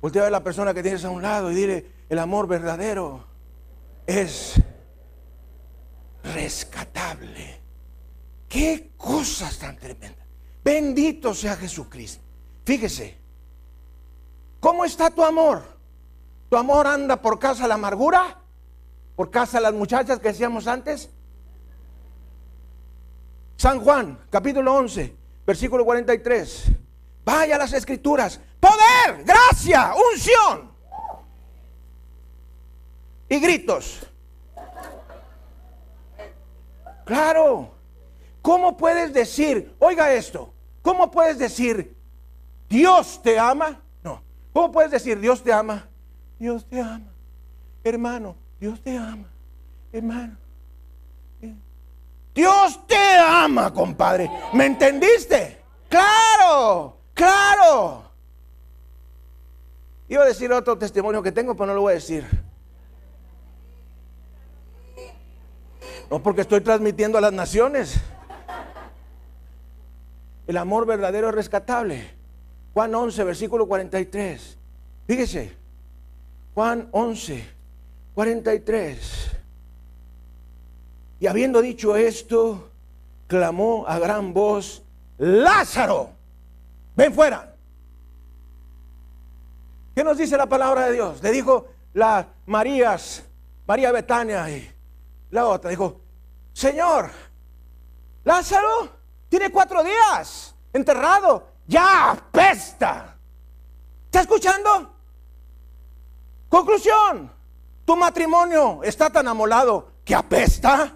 Voltea 0.02 0.24
a 0.24 0.26
ver 0.26 0.34
a 0.34 0.38
la 0.38 0.44
persona 0.44 0.74
que 0.74 0.84
tienes 0.84 1.06
a 1.06 1.10
un 1.10 1.22
lado 1.22 1.52
y 1.52 1.56
dile, 1.56 1.86
el 2.10 2.20
amor 2.20 2.48
verdadero 2.48 3.24
es 4.06 4.62
rescatable. 6.34 7.62
Qué 8.48 8.92
cosas 8.98 9.58
tan 9.58 9.78
tremendas. 9.78 10.28
Bendito 10.64 11.34
sea 11.34 11.56
Jesucristo. 11.56 12.24
Fíjese, 12.66 13.18
¿cómo 14.60 14.86
está 14.86 15.10
tu 15.10 15.24
amor? 15.24 15.64
¿Tu 16.50 16.58
amor 16.58 16.86
anda 16.86 17.22
por 17.22 17.40
casa 17.40 17.68
la 17.68 17.76
amargura? 17.76 18.38
¿Por 19.16 19.32
casa 19.32 19.60
las 19.60 19.74
muchachas 19.74 20.20
que 20.20 20.30
decíamos 20.30 20.68
antes? 20.68 21.10
San 23.58 23.80
Juan, 23.80 24.20
capítulo 24.30 24.74
11, 24.74 25.16
versículo 25.46 25.86
43. 25.86 26.64
Vaya 27.24 27.56
a 27.56 27.60
las 27.60 27.74
escrituras. 27.74 28.40
Poder, 28.60 29.24
gracia, 29.24 29.94
unción. 30.12 30.72
Y 33.30 33.40
gritos. 33.40 34.11
Claro. 37.12 37.70
¿Cómo 38.42 38.78
puedes 38.78 39.12
decir, 39.12 39.76
oiga 39.80 40.14
esto, 40.14 40.54
cómo 40.82 41.12
puedes 41.12 41.38
decir, 41.38 41.94
Dios 42.70 43.22
te 43.22 43.38
ama? 43.38 43.82
No. 44.02 44.24
¿Cómo 44.54 44.72
puedes 44.72 44.92
decir, 44.92 45.20
Dios 45.20 45.44
te 45.44 45.52
ama? 45.52 45.90
Dios 46.40 46.66
te 46.66 46.80
ama. 46.80 47.12
Hermano, 47.84 48.38
Dios 48.62 48.80
te 48.80 48.98
ama. 48.98 49.28
Hermano. 49.92 50.38
Dios 52.34 52.80
te 52.88 53.18
ama, 53.18 53.74
compadre. 53.74 54.32
¿Me 54.54 54.68
entendiste? 54.68 55.62
Claro, 55.90 56.96
claro. 57.14 58.04
Iba 60.08 60.24
a 60.24 60.28
decir 60.28 60.50
otro 60.54 60.78
testimonio 60.78 61.22
que 61.22 61.34
tengo, 61.34 61.56
pero 61.56 61.68
no 61.68 61.74
lo 61.74 61.82
voy 61.82 61.92
a 61.92 61.96
decir. 61.96 62.26
No 66.12 66.22
porque 66.22 66.42
estoy 66.42 66.60
transmitiendo 66.60 67.18
a 67.18 67.22
las 67.22 67.32
naciones. 67.32 67.96
El 70.46 70.58
amor 70.58 70.86
verdadero 70.86 71.30
es 71.30 71.36
rescatable. 71.36 72.06
Juan 72.74 72.94
11, 72.94 73.24
versículo 73.24 73.66
43. 73.66 74.58
Fíjese. 75.08 75.56
Juan 76.54 76.90
11, 76.92 77.46
43. 78.14 79.32
Y 81.22 81.28
habiendo 81.28 81.62
dicho 81.62 81.96
esto, 81.96 82.70
clamó 83.28 83.86
a 83.88 83.98
gran 83.98 84.34
voz, 84.34 84.84
Lázaro, 85.18 86.10
ven 86.98 87.14
fuera. 87.14 87.56
¿Qué 89.96 90.04
nos 90.04 90.18
dice 90.18 90.36
la 90.36 90.48
palabra 90.48 90.88
de 90.88 90.94
Dios? 90.94 91.24
Le 91.24 91.32
dijo 91.32 91.68
la 91.94 92.28
Marías, 92.48 93.24
María 93.66 93.94
Betania 93.94 94.50
y 94.50 94.70
la 95.32 95.48
otra, 95.48 95.70
dijo, 95.70 96.02
Señor, 96.54 97.10
Lázaro 98.24 98.90
tiene 99.30 99.50
cuatro 99.50 99.84
días 99.84 100.54
enterrado, 100.74 101.48
ya 101.66 102.12
apesta. 102.12 103.18
¿Está 104.06 104.22
escuchando? 104.22 104.94
Conclusión, 106.50 107.32
tu 107.86 107.96
matrimonio 107.96 108.82
está 108.84 109.10
tan 109.10 109.28
amolado 109.28 109.94
que 110.04 110.14
apesta. 110.14 110.94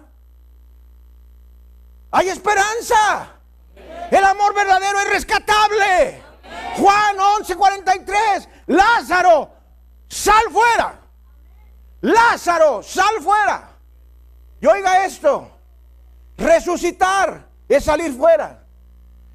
Hay 2.10 2.28
esperanza. 2.28 3.32
El 4.10 4.24
amor 4.24 4.54
verdadero 4.54 5.00
es 5.00 5.08
rescatable. 5.10 6.22
Juan 6.76 7.16
11:43. 7.16 8.48
Lázaro, 8.66 9.50
sal 10.08 10.44
fuera. 10.52 11.00
Lázaro, 12.02 12.82
sal 12.82 13.20
fuera. 13.22 13.75
Y 14.60 14.66
oiga 14.66 15.04
esto. 15.04 15.50
Resucitar 16.36 17.46
es 17.68 17.84
salir 17.84 18.12
fuera. 18.12 18.62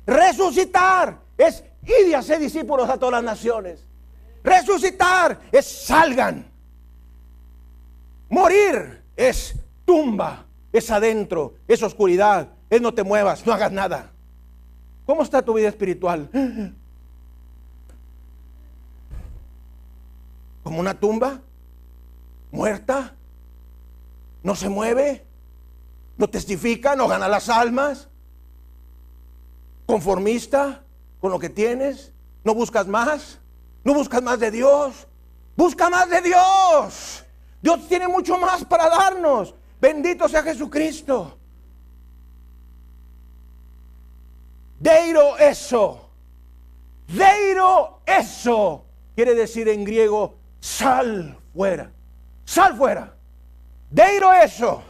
Resucitar 0.06 1.18
es 1.38 1.64
ir 1.84 2.08
y 2.10 2.14
hacer 2.14 2.40
discípulos 2.40 2.90
a 2.90 2.98
todas 2.98 3.14
las 3.14 3.24
naciones. 3.24 3.86
Resucitar 4.44 5.40
es 5.52 5.66
salgan. 5.66 6.46
Morir 8.30 9.04
es 9.16 9.56
tumba, 9.86 10.46
es 10.72 10.90
adentro, 10.90 11.56
es 11.68 11.84
oscuridad, 11.84 12.48
es 12.70 12.82
no 12.82 12.94
te 12.94 13.04
muevas, 13.04 13.46
no 13.46 13.52
hagas 13.52 13.72
nada. 13.72 14.12
¿Cómo 15.06 15.24
está 15.24 15.42
tu 15.42 15.54
vida 15.54 15.68
espiritual? 15.68 16.30
¿Como 20.64 20.80
una 20.80 20.94
tumba? 20.94 21.42
¿Muerta? 22.52 23.14
¿No 24.44 24.56
se 24.56 24.70
mueve? 24.70 25.26
¿No 26.18 26.30
testifica? 26.30 26.96
¿No 26.96 27.08
gana 27.08 27.28
las 27.28 27.50
almas? 27.50 28.08
¿Conformista 29.86 30.84
con 31.20 31.32
lo 31.32 31.40
que 31.40 31.50
tienes? 31.50 32.12
¿No 32.44 32.54
buscas 32.54 32.88
más? 32.88 33.40
¿No 33.84 33.94
buscas 33.94 34.22
más 34.22 34.40
de 34.40 34.52
Dios? 34.52 35.08
Busca 35.56 35.90
más 35.90 36.10
de 36.10 36.22
Dios. 36.22 37.26
Dios 37.62 37.88
tiene 37.88 38.08
mucho 38.08 38.38
más 38.38 38.66
para 38.66 38.90
darnos. 38.90 39.54
Bendito 39.80 40.28
sea 40.28 40.44
Jesucristo. 40.44 41.38
Deiro 44.80 45.38
eso. 45.38 46.10
Deiro 47.08 48.02
eso. 48.06 48.86
Quiere 49.16 49.36
decir 49.36 49.68
en 49.68 49.84
griego, 49.84 50.36
sal 50.60 51.38
fuera. 51.54 51.92
Sal 52.46 52.76
fuera. 52.76 53.14
Deiro 53.92 54.34
eso. 54.34 54.84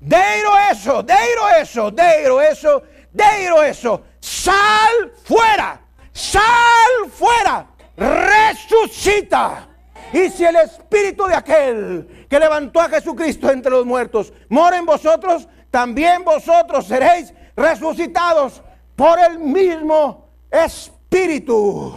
Deiro 0.00 0.52
eso. 0.70 1.02
Deiro 1.02 1.48
eso. 1.60 1.90
Deiro 1.90 2.40
eso. 2.40 2.82
Deiro 3.12 3.62
eso. 3.62 4.02
Sal 4.20 5.12
fuera. 5.24 5.80
Sal 6.12 7.10
fuera. 7.12 7.66
Resucita. 7.96 9.68
Y 10.12 10.30
si 10.30 10.44
el 10.44 10.56
espíritu 10.56 11.26
de 11.26 11.34
aquel 11.34 12.26
que 12.30 12.38
levantó 12.38 12.80
a 12.80 12.88
Jesucristo 12.88 13.50
entre 13.50 13.72
los 13.72 13.84
muertos 13.84 14.32
mora 14.48 14.76
en 14.78 14.86
vosotros, 14.86 15.48
también 15.70 16.24
vosotros 16.24 16.86
seréis 16.86 17.34
resucitados 17.56 18.62
por 18.94 19.18
el 19.18 19.38
mismo 19.38 20.30
Espíritu. 20.50 21.94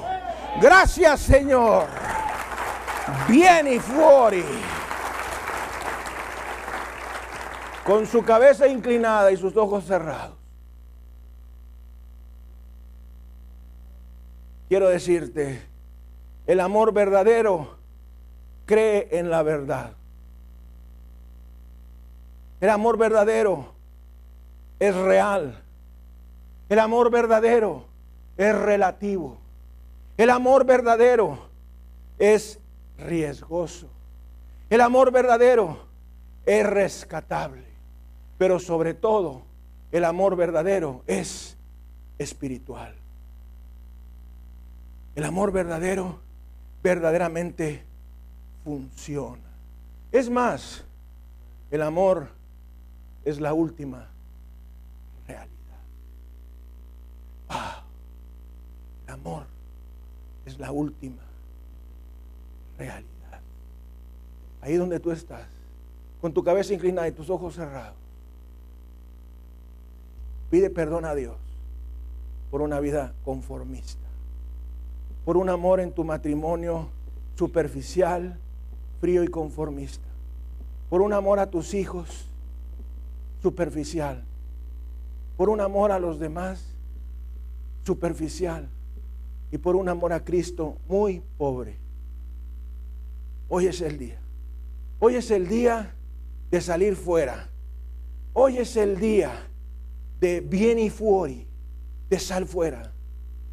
Gracias 0.59 1.21
Señor. 1.21 1.85
Vieni 3.27 3.79
fuori. 3.79 4.43
Con 7.89 8.05
su 8.05 8.23
cabeza 8.23 8.67
inclinada 8.67 9.31
y 9.31 9.37
sus 9.37 9.57
ojos 9.57 9.83
cerrados. 9.83 10.37
Quiero 14.67 14.89
decirte, 14.89 15.59
el 16.45 16.59
amor 16.59 16.93
verdadero 16.93 17.77
cree 18.67 19.07
en 19.09 19.31
la 19.31 19.41
verdad. 19.41 19.93
El 22.61 22.69
amor 22.69 22.99
verdadero 22.99 23.73
es 24.79 24.95
real. 24.95 25.59
El 26.69 26.77
amor 26.77 27.09
verdadero 27.09 27.85
es 28.37 28.55
relativo. 28.55 29.39
El 30.15 30.29
amor 30.29 30.63
verdadero 30.63 31.39
es 32.19 32.59
riesgoso. 32.99 33.89
El 34.69 34.81
amor 34.81 35.11
verdadero 35.11 35.87
es 36.45 36.63
rescatable. 36.67 37.68
Pero 38.39 38.57
sobre 38.57 38.93
todo, 38.93 39.41
el 39.91 40.05
amor 40.05 40.37
verdadero 40.37 41.03
es 41.07 41.57
espiritual. 42.17 42.95
El 45.13 45.25
amor 45.25 45.51
verdadero 45.51 46.21
verdaderamente 46.81 47.83
funciona. 48.63 49.43
Es 50.13 50.29
más, 50.29 50.85
el 51.69 51.81
amor 51.81 52.29
es 53.25 53.41
la 53.41 53.53
última 53.53 54.07
realidad. 55.27 55.79
Ah, 57.49 57.83
el 59.05 59.13
amor 59.15 59.43
es 60.45 60.57
la 60.57 60.71
última 60.71 61.23
realidad. 62.77 63.41
Ahí 64.61 64.75
donde 64.75 65.01
tú 65.01 65.11
estás, 65.11 65.47
con 66.21 66.33
tu 66.33 66.41
cabeza 66.41 66.73
inclinada 66.73 67.09
y 67.09 67.11
tus 67.11 67.29
ojos 67.29 67.55
cerrados, 67.55 67.98
pide 70.49 70.69
perdón 70.69 71.05
a 71.05 71.15
Dios 71.15 71.37
por 72.51 72.61
una 72.61 72.79
vida 72.79 73.13
conformista, 73.23 74.07
por 75.25 75.37
un 75.37 75.49
amor 75.49 75.79
en 75.79 75.91
tu 75.91 76.03
matrimonio 76.03 76.89
superficial, 77.35 78.39
frío 78.99 79.23
y 79.23 79.27
conformista, 79.27 80.07
por 80.89 81.01
un 81.01 81.13
amor 81.13 81.39
a 81.39 81.49
tus 81.49 81.73
hijos 81.73 82.25
superficial, 83.41 84.23
por 85.37 85.49
un 85.49 85.61
amor 85.61 85.91
a 85.91 85.99
los 85.99 86.19
demás 86.19 86.65
superficial 87.83 88.67
y 89.51 89.57
por 89.57 89.75
un 89.75 89.89
amor 89.89 90.13
a 90.13 90.23
Cristo 90.23 90.77
muy 90.87 91.21
pobre. 91.37 91.77
Hoy 93.47 93.67
es 93.67 93.81
el 93.81 93.97
día. 93.97 94.19
Hoy 94.99 95.15
es 95.15 95.31
el 95.31 95.47
día 95.47 95.95
de 96.51 96.61
salir 96.61 96.95
fuera. 96.95 97.47
Hoy 98.33 98.57
es 98.57 98.75
el 98.75 98.99
día 98.99 99.48
de 100.19 100.41
bien 100.41 100.79
y 100.79 100.89
fuori, 100.89 101.47
de 102.09 102.19
sal 102.19 102.45
fuera. 102.45 102.91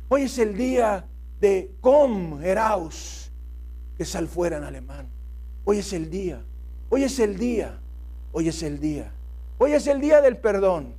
Hoy 0.08 0.22
es 0.22 0.38
el 0.38 0.56
día 0.56 1.06
de 1.40 1.70
com 1.80 2.42
heraus, 2.42 3.30
que 3.96 4.04
sal 4.04 4.28
fuera 4.28 4.58
en 4.58 4.64
alemán. 4.64 5.08
Hoy 5.64 5.78
es 5.78 5.92
el 5.92 6.10
día. 6.10 6.42
Hoy 6.88 7.04
es 7.04 7.18
el 7.18 7.36
día. 7.38 7.78
Hoy 8.32 8.48
es 8.48 8.62
el 8.62 8.78
día. 8.78 9.12
Hoy 9.58 9.72
es 9.72 9.86
el 9.86 10.00
día 10.00 10.20
del 10.20 10.36
perdón. 10.36 10.94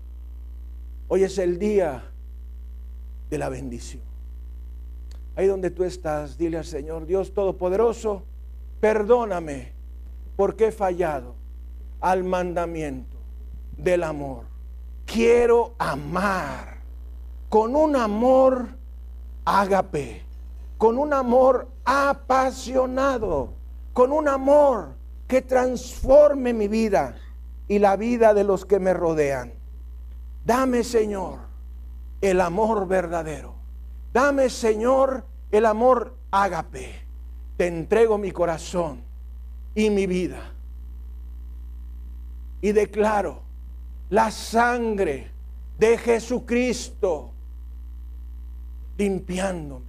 Hoy 1.07 1.23
es 1.23 1.37
el 1.37 1.57
día 1.59 2.03
de 3.29 3.37
la 3.37 3.49
bendición. 3.49 4.03
Ahí 5.35 5.47
donde 5.47 5.69
tú 5.69 5.83
estás, 5.83 6.37
dile 6.37 6.57
al 6.57 6.65
Señor, 6.65 7.05
Dios 7.05 7.33
Todopoderoso, 7.33 8.23
perdóname 8.79 9.71
porque 10.35 10.67
he 10.67 10.71
fallado 10.71 11.35
al 12.01 12.23
mandamiento 12.23 13.17
del 13.77 14.03
amor. 14.03 14.56
Quiero 15.07 15.73
amar 15.79 16.79
con 17.47 17.77
un 17.77 17.95
amor 17.95 18.67
ágape, 19.45 20.21
con 20.77 20.97
un 20.97 21.13
amor 21.13 21.69
apasionado, 21.85 23.53
con 23.93 24.11
un 24.11 24.27
amor 24.27 24.95
que 25.25 25.41
transforme 25.41 26.53
mi 26.53 26.67
vida 26.67 27.15
y 27.69 27.79
la 27.79 27.95
vida 27.95 28.33
de 28.33 28.43
los 28.43 28.65
que 28.65 28.79
me 28.79 28.93
rodean. 28.93 29.53
Dame, 30.45 30.83
Señor, 30.83 31.39
el 32.19 32.41
amor 32.41 32.85
verdadero. 32.85 33.55
Dame, 34.11 34.49
Señor, 34.49 35.23
el 35.51 35.65
amor 35.65 36.15
ágape. 36.31 37.01
Te 37.55 37.67
entrego 37.67 38.17
mi 38.17 38.31
corazón 38.31 39.03
y 39.73 39.89
mi 39.89 40.05
vida. 40.05 40.51
Y 42.59 42.73
declaro 42.73 43.46
la 44.09 44.31
sangre 44.31 45.31
de 45.77 45.97
Jesucristo 45.97 47.33
limpiándome. 48.97 49.85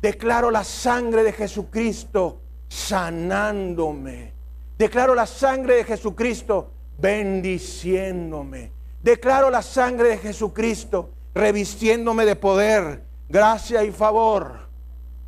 Declaro 0.00 0.50
la 0.50 0.64
sangre 0.64 1.22
de 1.22 1.32
Jesucristo 1.32 2.40
sanándome. 2.68 4.32
Declaro 4.78 5.14
la 5.14 5.26
sangre 5.26 5.76
de 5.76 5.84
Jesucristo 5.84 6.70
bendiciéndome. 6.98 8.72
Declaro 9.02 9.50
la 9.50 9.62
sangre 9.62 10.10
de 10.10 10.18
Jesucristo 10.18 11.10
revistiéndome 11.34 12.24
de 12.24 12.36
poder, 12.36 13.02
gracia 13.28 13.84
y 13.84 13.92
favor. 13.92 14.68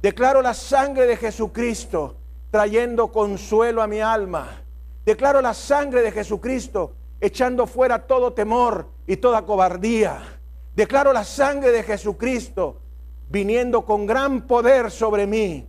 Declaro 0.03 0.43
la 0.43 0.55
sangre 0.55 1.07
de 1.07 1.17
Jesucristo 1.17 2.17
trayendo 2.51 3.13
consuelo 3.13 3.83
a 3.83 3.87
mi 3.87 4.01
alma. 4.01 4.63
Declaro 5.05 5.41
la 5.41 5.55
sangre 5.55 6.03
de 6.03 6.13
Jesucristo 6.13 6.95
echando 7.23 7.69
fuera 7.69 8.05
todo 8.05 8.33
temor 8.33 8.91
y 9.07 9.17
toda 9.17 9.47
cobardía. 9.47 10.41
Declaro 10.75 11.13
la 11.13 11.23
sangre 11.23 11.71
de 11.71 11.85
Jesucristo 11.85 12.81
viniendo 13.29 13.85
con 13.85 14.07
gran 14.07 14.45
poder 14.49 14.91
sobre 14.91 15.25
mí. 15.25 15.65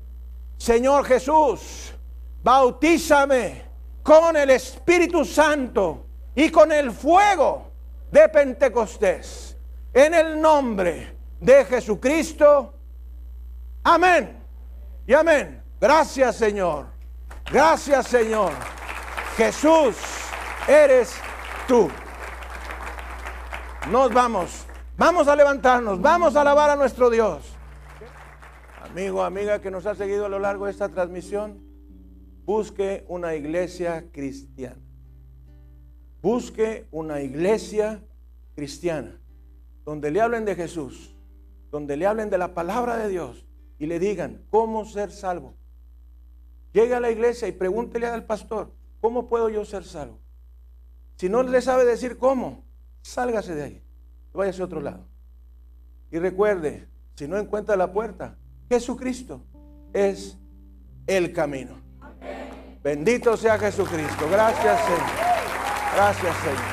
Señor 0.58 1.06
Jesús, 1.06 1.94
bautízame 2.42 3.66
con 4.02 4.36
el 4.36 4.50
Espíritu 4.50 5.24
Santo 5.24 6.08
y 6.34 6.50
con 6.50 6.72
el 6.72 6.92
fuego 6.92 7.68
de 8.12 8.28
Pentecostés. 8.30 9.56
En 9.94 10.16
el 10.16 10.42
nombre 10.42 11.16
de 11.40 11.66
Jesucristo. 11.66 12.74
Amén. 13.84 14.42
Y 15.06 15.14
amén. 15.14 15.62
Gracias 15.80 16.36
Señor. 16.36 16.88
Gracias 17.52 18.08
Señor. 18.08 18.54
Jesús, 19.38 19.96
eres 20.68 21.14
tú. 21.68 21.90
Nos 23.92 24.14
vamos. 24.14 24.66
Vamos 24.98 25.28
a 25.28 25.36
levantarnos. 25.36 26.02
Vamos 26.02 26.36
a 26.36 26.42
alabar 26.42 26.70
a 26.70 26.76
nuestro 26.76 27.10
Dios. 27.10 27.54
Amigo, 28.82 29.24
amiga 29.24 29.60
que 29.60 29.72
nos 29.72 29.86
ha 29.86 29.96
seguido 29.96 30.26
a 30.26 30.30
lo 30.30 30.40
largo 30.40 30.66
de 30.66 30.72
esta 30.72 30.90
transmisión 30.90 31.74
busque 32.46 33.06
una 33.08 33.36
iglesia 33.36 34.10
cristiana. 34.12 34.82
Busque 36.22 36.88
una 36.92 37.22
iglesia 37.22 38.04
cristiana 38.56 39.20
donde 39.84 40.12
le 40.12 40.22
hablen 40.22 40.46
de 40.46 40.56
Jesús, 40.56 41.16
donde 41.72 41.98
le 41.98 42.06
hablen 42.06 42.30
de 42.30 42.38
la 42.38 42.54
palabra 42.54 42.98
de 42.98 43.10
Dios 43.10 43.46
y 43.80 43.88
le 43.88 44.00
digan 44.00 44.46
cómo 44.50 44.86
ser 44.86 45.12
salvo. 45.12 45.56
Llegue 46.72 46.96
a 46.96 47.00
la 47.00 47.12
iglesia 47.12 47.48
y 47.48 47.52
pregúntele 47.52 48.08
al 48.08 48.26
pastor, 48.26 48.72
¿cómo 49.02 49.28
puedo 49.28 49.50
yo 49.50 49.66
ser 49.66 49.84
salvo? 49.84 50.23
Si 51.24 51.30
no 51.30 51.42
le 51.42 51.62
sabe 51.62 51.86
decir 51.86 52.18
cómo, 52.18 52.66
sálgase 53.02 53.56
de 53.56 53.64
ahí, 53.64 53.84
váyase 54.34 54.62
a 54.62 54.66
otro 54.66 54.82
lado. 54.82 55.08
Y 56.12 56.20
recuerde, 56.20 56.90
si 57.16 57.30
no 57.30 57.38
encuentra 57.38 57.78
la 57.78 57.94
puerta, 57.94 58.36
Jesucristo 58.68 59.42
es 59.94 60.38
el 61.08 61.32
camino. 61.32 61.80
Bendito 62.84 63.38
sea 63.38 63.58
Jesucristo. 63.58 64.28
Gracias, 64.30 64.82
Señor. 64.84 65.00
Gracias, 65.96 66.38
Señor. 66.40 66.73